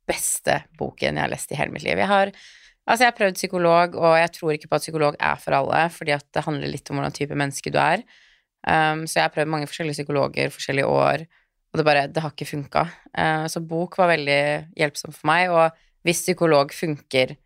beste 0.09 0.55
boken 0.79 1.19
jeg 1.19 1.25
har 1.27 1.33
lest 1.33 1.53
i 1.53 1.59
hele 1.59 1.75
mitt 1.75 1.85
liv. 1.85 1.99
Jeg 1.99 2.11
har 2.11 2.33
Altså, 2.89 3.05
jeg 3.05 3.11
har 3.11 3.17
prøvd 3.19 3.37
psykolog, 3.37 3.97
og 4.01 4.15
jeg 4.17 4.31
tror 4.33 4.53
ikke 4.55 4.69
på 4.71 4.77
at 4.79 4.85
psykolog 4.87 5.17
er 5.21 5.41
for 5.43 5.53
alle, 5.59 5.81
fordi 5.93 6.15
at 6.15 6.25
det 6.33 6.43
handler 6.47 6.71
litt 6.73 6.89
om 6.89 6.97
hvordan 6.97 7.13
type 7.13 7.37
menneske 7.37 7.69
du 7.75 7.77
er. 7.83 8.01
Um, 8.67 9.05
så 9.07 9.21
jeg 9.21 9.27
har 9.27 9.35
prøvd 9.35 9.51
mange 9.53 9.69
forskjellige 9.71 10.01
psykologer, 10.01 10.51
forskjellige 10.55 10.89
år, 10.91 11.27
og 11.69 11.79
det 11.79 11.85
bare 11.85 12.07
Det 12.09 12.23
har 12.25 12.33
ikke 12.33 12.49
funka. 12.49 12.87
Uh, 13.13 13.47
så 13.47 13.61
bok 13.61 13.99
var 14.01 14.11
veldig 14.15 14.41
hjelpsom 14.79 15.15
for 15.15 15.31
meg, 15.31 15.53
og 15.53 15.77
hvis 16.07 16.25
psykolog 16.25 16.73
funker 16.75 17.37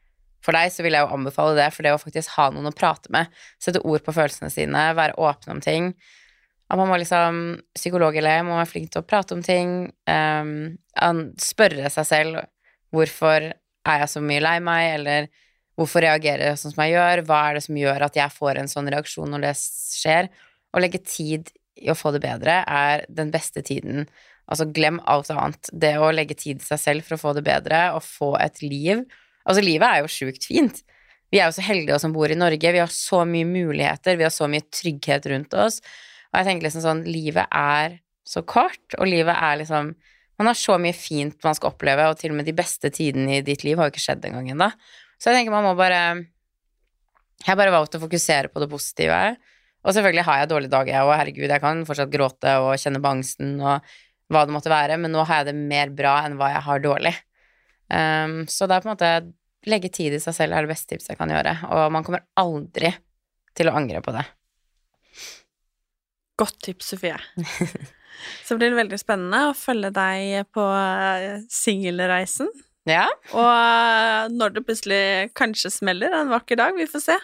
for 0.43 0.57
deg, 0.57 0.73
så 0.75 0.83
vil 0.83 0.97
jeg 0.97 1.05
jo 1.05 1.15
anbefale 1.15 1.55
det, 1.59 1.69
for 1.75 1.87
det 1.87 1.93
å 1.95 2.01
faktisk 2.01 2.35
ha 2.37 2.49
noen 2.51 2.71
å 2.71 2.75
prate 2.75 3.13
med, 3.15 3.31
sette 3.63 3.83
ord 3.87 4.03
på 4.03 4.15
følelsene 4.15 4.51
sine, 4.51 4.89
være 4.99 5.19
åpen 5.21 5.57
om 5.57 5.63
ting. 5.63 5.93
At 6.73 6.81
man 6.81 6.89
må 6.89 6.97
liksom 6.99 7.43
Psykolog 7.77 8.17
eller 8.17 8.39
jeg 8.39 8.47
må 8.49 8.57
være 8.57 8.71
flink 8.71 8.93
til 8.93 9.03
å 9.03 9.07
prate 9.07 9.37
om 9.37 9.43
ting, 9.45 9.93
um, 10.09 10.79
spørre 11.41 11.91
seg 11.93 12.09
selv 12.09 12.43
hvorfor 12.93 13.53
er 13.53 14.03
jeg 14.03 14.11
så 14.13 14.23
mye 14.25 14.43
lei 14.43 14.57
meg, 14.65 14.87
eller 14.99 15.29
hvorfor 15.79 16.05
reagerer 16.05 16.51
jeg 16.53 16.61
sånn 16.61 16.75
som 16.75 16.83
jeg 16.85 16.97
gjør, 16.97 17.23
hva 17.29 17.43
er 17.49 17.59
det 17.59 17.65
som 17.67 17.79
gjør 17.79 18.07
at 18.07 18.19
jeg 18.19 18.35
får 18.35 18.61
en 18.61 18.71
sånn 18.71 18.91
reaksjon 18.93 19.33
når 19.33 19.47
det 19.47 19.53
skjer? 19.59 20.31
Å 20.73 20.83
legge 20.83 21.03
tid 21.05 21.53
i 21.81 21.91
å 21.93 21.97
få 21.97 22.13
det 22.15 22.23
bedre 22.25 22.63
er 22.69 23.05
den 23.13 23.33
beste 23.33 23.63
tiden. 23.65 24.07
Altså, 24.51 24.67
glem 24.75 25.01
alt 25.09 25.31
annet. 25.33 25.71
Det 25.73 25.95
å 26.01 26.11
legge 26.15 26.37
tid 26.39 26.63
i 26.63 26.67
seg 26.67 26.81
selv 26.81 27.07
for 27.07 27.17
å 27.17 27.23
få 27.23 27.35
det 27.39 27.45
bedre 27.47 27.85
og 27.97 28.05
få 28.07 28.35
et 28.41 28.65
liv 28.65 29.05
Altså, 29.43 29.63
livet 29.65 29.89
er 29.89 30.05
jo 30.05 30.11
sjukt 30.13 30.45
fint. 30.47 30.77
Vi 31.33 31.41
er 31.41 31.49
jo 31.49 31.57
så 31.57 31.65
heldige 31.67 31.99
som 31.99 32.13
bor 32.15 32.31
i 32.31 32.39
Norge. 32.39 32.73
Vi 32.75 32.79
har 32.79 32.91
så 32.95 33.25
mye 33.27 33.49
muligheter, 33.49 34.19
vi 34.21 34.27
har 34.27 34.31
så 34.31 34.49
mye 34.51 34.63
trygghet 34.71 35.27
rundt 35.33 35.57
oss. 35.59 35.81
Og 36.31 36.39
jeg 36.39 36.49
tenker 36.49 36.69
liksom 36.69 36.85
sånn 36.85 37.01
Livet 37.09 37.51
er 37.51 37.99
så 38.23 38.45
kort, 38.47 38.85
og 38.99 39.09
livet 39.09 39.35
er 39.35 39.59
liksom 39.65 39.95
Man 40.41 40.49
har 40.49 40.57
så 40.59 40.79
mye 40.81 40.95
fint 40.97 41.37
man 41.45 41.55
skal 41.55 41.71
oppleve, 41.71 42.07
og 42.09 42.19
til 42.19 42.33
og 42.33 42.39
med 42.39 42.47
de 42.49 42.55
beste 42.57 42.89
tidene 42.91 43.37
i 43.39 43.45
ditt 43.47 43.63
liv 43.67 43.79
har 43.79 43.87
jo 43.89 43.93
ikke 43.93 44.05
skjedd 44.07 44.25
engang 44.27 44.49
ennå. 44.55 44.71
Så 45.21 45.31
jeg 45.31 45.39
tenker 45.39 45.55
man 45.55 45.67
må 45.67 45.75
bare 45.79 46.01
Jeg 47.43 47.59
bare 47.59 47.75
valgt 47.75 47.99
å 47.99 48.03
fokusere 48.03 48.51
på 48.53 48.63
det 48.63 48.71
positive. 48.71 49.21
Og 49.83 49.95
selvfølgelig 49.95 50.25
har 50.29 50.41
jeg 50.41 50.51
dårlige 50.53 50.73
dager, 50.73 51.03
og 51.03 51.17
herregud, 51.17 51.51
jeg 51.51 51.63
kan 51.63 51.85
fortsatt 51.89 52.13
gråte 52.13 52.57
og 52.63 52.75
kjenne 52.79 53.03
på 53.03 53.13
angsten 53.17 53.57
og 53.59 53.95
hva 54.33 54.45
det 54.47 54.55
måtte 54.55 54.73
være, 54.73 54.97
men 55.03 55.13
nå 55.13 55.25
har 55.29 55.43
jeg 55.43 55.51
det 55.51 55.59
mer 55.59 55.93
bra 55.93 56.17
enn 56.27 56.39
hva 56.39 56.53
jeg 56.55 56.65
har 56.67 56.85
dårlig. 56.85 57.13
Um, 57.93 58.37
så 58.49 58.69
det 58.69 58.77
er 58.77 58.85
på 58.85 58.89
en 58.89 58.95
måte 58.95 59.11
legge 59.69 59.91
tid 59.93 60.15
i 60.17 60.21
seg 60.23 60.35
selv 60.37 60.57
er 60.57 60.65
det 60.65 60.73
beste 60.73 60.95
tipset 60.95 61.13
jeg 61.13 61.21
kan 61.21 61.31
gjøre, 61.31 61.57
og 61.71 61.91
man 61.95 62.07
kommer 62.07 62.25
aldri 62.41 62.95
til 63.59 63.69
å 63.69 63.75
angre 63.79 64.01
på 64.05 64.15
det. 64.15 64.25
Godt 66.41 66.59
tips, 66.65 66.95
Sofie. 66.95 67.19
Så 68.47 68.57
blir 68.57 68.71
det 68.71 68.79
veldig 68.79 68.99
spennende 69.01 69.49
å 69.51 69.57
følge 69.57 69.91
deg 69.95 70.49
på 70.55 70.65
eh, 70.77 71.43
singelreisen. 71.51 72.51
Ja. 72.89 73.07
Og 73.31 73.47
eh, 73.47 74.33
når 74.35 74.57
det 74.57 74.65
plutselig 74.67 75.05
kanskje 75.39 75.73
smeller 75.73 76.15
en 76.17 76.33
vakker 76.33 76.59
dag, 76.61 76.77
vi 76.79 76.89
får 76.91 77.05
se. 77.05 77.19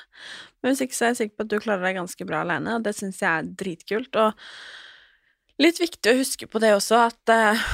Men 0.62 0.72
hvis 0.72 0.82
ikke 0.86 0.96
så 0.96 1.06
er 1.06 1.12
jeg 1.12 1.20
sikker 1.22 1.36
på 1.38 1.46
at 1.46 1.52
du 1.52 1.58
klarer 1.62 1.86
deg 1.86 2.00
ganske 2.00 2.26
bra 2.28 2.42
alene, 2.42 2.78
og 2.78 2.86
det 2.86 2.94
syns 2.98 3.20
jeg 3.22 3.30
er 3.30 3.50
dritkult. 3.60 4.18
Og 4.18 5.62
litt 5.62 5.78
viktig 5.80 6.12
å 6.12 6.18
huske 6.18 6.48
på 6.50 6.62
det 6.62 6.72
også, 6.74 7.02
at 7.08 7.32
uh, 7.34 7.68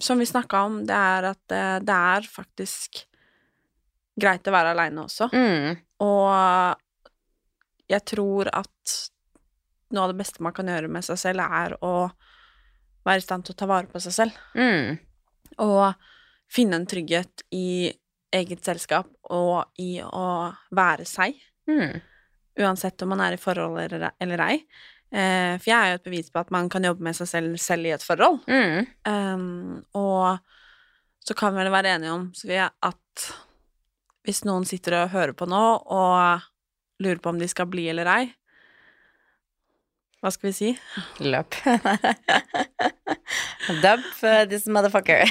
som 0.00 0.20
vi 0.20 0.28
snakka 0.28 0.64
om, 0.68 0.80
det 0.88 0.96
er 0.96 1.28
at 1.34 1.40
det, 1.52 1.64
det, 1.88 1.98
er 2.16 2.28
faktisk 2.32 3.02
greit 4.20 4.48
å 4.48 4.54
være 4.54 4.72
aleine 4.74 5.04
også. 5.04 5.28
Mm. 5.34 5.76
Og 6.04 6.30
jeg 7.90 8.06
tror 8.08 8.48
at 8.54 8.96
noe 9.90 10.06
av 10.06 10.12
det 10.12 10.20
beste 10.22 10.42
man 10.44 10.54
kan 10.56 10.68
gjøre 10.70 10.88
med 10.92 11.04
seg 11.04 11.18
selv, 11.20 11.44
er 11.44 11.76
å 11.84 12.08
være 13.06 13.20
i 13.20 13.24
stand 13.24 13.46
til 13.46 13.56
å 13.56 13.60
ta 13.60 13.68
vare 13.68 13.90
på 13.90 14.00
seg 14.02 14.16
selv. 14.16 14.40
Mm. 14.54 14.96
Og 15.64 15.92
finne 16.50 16.80
en 16.80 16.88
trygghet 16.88 17.44
i 17.56 17.90
eget 18.34 18.64
selskap 18.64 19.10
og 19.34 19.80
i 19.82 19.98
å 20.04 20.26
være 20.76 21.06
seg. 21.08 21.38
Mm. 21.70 22.00
Uansett 22.60 23.02
om 23.02 23.14
man 23.14 23.22
er 23.24 23.36
i 23.36 23.40
forhold 23.40 23.78
eller, 23.84 24.10
eller 24.20 24.48
ei. 24.48 24.56
Eh, 25.10 25.56
for 25.58 25.66
jeg 25.66 25.76
er 25.76 25.90
jo 25.90 25.98
et 25.98 26.06
bevis 26.06 26.28
på 26.30 26.42
at 26.42 26.52
man 26.54 26.68
kan 26.70 26.84
jobbe 26.86 27.02
med 27.02 27.16
seg 27.18 27.28
selv 27.30 27.56
selv 27.62 27.88
i 27.88 27.94
et 27.94 28.04
forhold. 28.04 28.42
Mm. 28.50 28.86
Um, 29.06 29.80
og 29.98 30.38
så 31.26 31.34
kan 31.38 31.54
vi 31.54 31.62
vel 31.62 31.72
være 31.74 31.96
enige 31.96 32.14
om, 32.14 32.28
at 32.86 33.30
hvis 34.26 34.44
noen 34.46 34.66
sitter 34.68 35.00
og 35.00 35.14
hører 35.14 35.34
på 35.34 35.48
nå 35.50 35.64
og 35.80 36.46
lurer 37.02 37.22
på 37.22 37.32
om 37.32 37.40
de 37.40 37.48
skal 37.50 37.70
bli 37.70 37.88
eller 37.90 38.10
ei 38.12 38.28
Hva 40.20 40.30
skal 40.34 40.50
vi 40.50 40.52
si? 40.52 40.70
Løp. 41.24 41.56
Dump 43.82 44.10
this 44.50 44.66
motherfucker. 44.68 45.24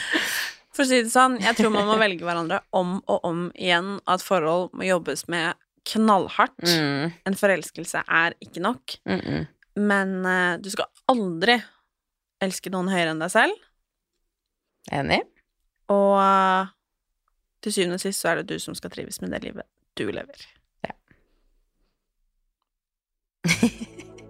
For 0.71 0.85
å 0.85 0.87
si 0.87 1.01
det 1.03 1.11
sånn, 1.11 1.35
jeg 1.43 1.57
tror 1.57 1.73
man 1.73 1.89
må 1.89 1.97
velge 1.99 2.23
hverandre 2.23 2.61
om 2.75 2.99
og 3.11 3.25
om 3.27 3.39
igjen, 3.59 3.97
at 4.07 4.23
forhold 4.23 4.71
må 4.77 4.87
jobbes 4.87 5.25
med 5.31 5.59
knallhardt. 5.91 6.63
Mm. 6.63 7.11
En 7.27 7.37
forelskelse 7.37 8.03
er 8.07 8.37
ikke 8.39 8.63
nok. 8.63 8.95
Mm 9.05 9.19
-mm. 9.19 9.45
Men 9.75 10.25
uh, 10.25 10.61
du 10.61 10.69
skal 10.69 10.85
aldri 11.07 11.61
elske 12.41 12.69
noen 12.69 12.89
høyere 12.89 13.09
enn 13.11 13.19
deg 13.19 13.31
selv. 13.31 13.53
Enig. 14.91 15.21
Og 15.87 16.17
uh, 16.17 16.67
til 17.63 17.73
syvende 17.73 17.99
og 17.99 18.01
sist 18.01 18.21
så 18.21 18.27
er 18.29 18.35
det 18.41 18.49
du 18.49 18.59
som 18.59 18.75
skal 18.75 18.89
trives 18.89 19.21
med 19.21 19.31
det 19.31 19.43
livet 19.43 19.65
du 19.97 20.11
lever. 20.11 20.47
Ja. 20.87 20.93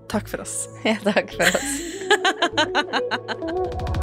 takk 0.09 0.27
for 0.27 0.41
oss. 0.41 0.67
Ja, 0.85 0.97
takk 1.03 1.31
for 1.31 1.45
oss. 1.55 1.71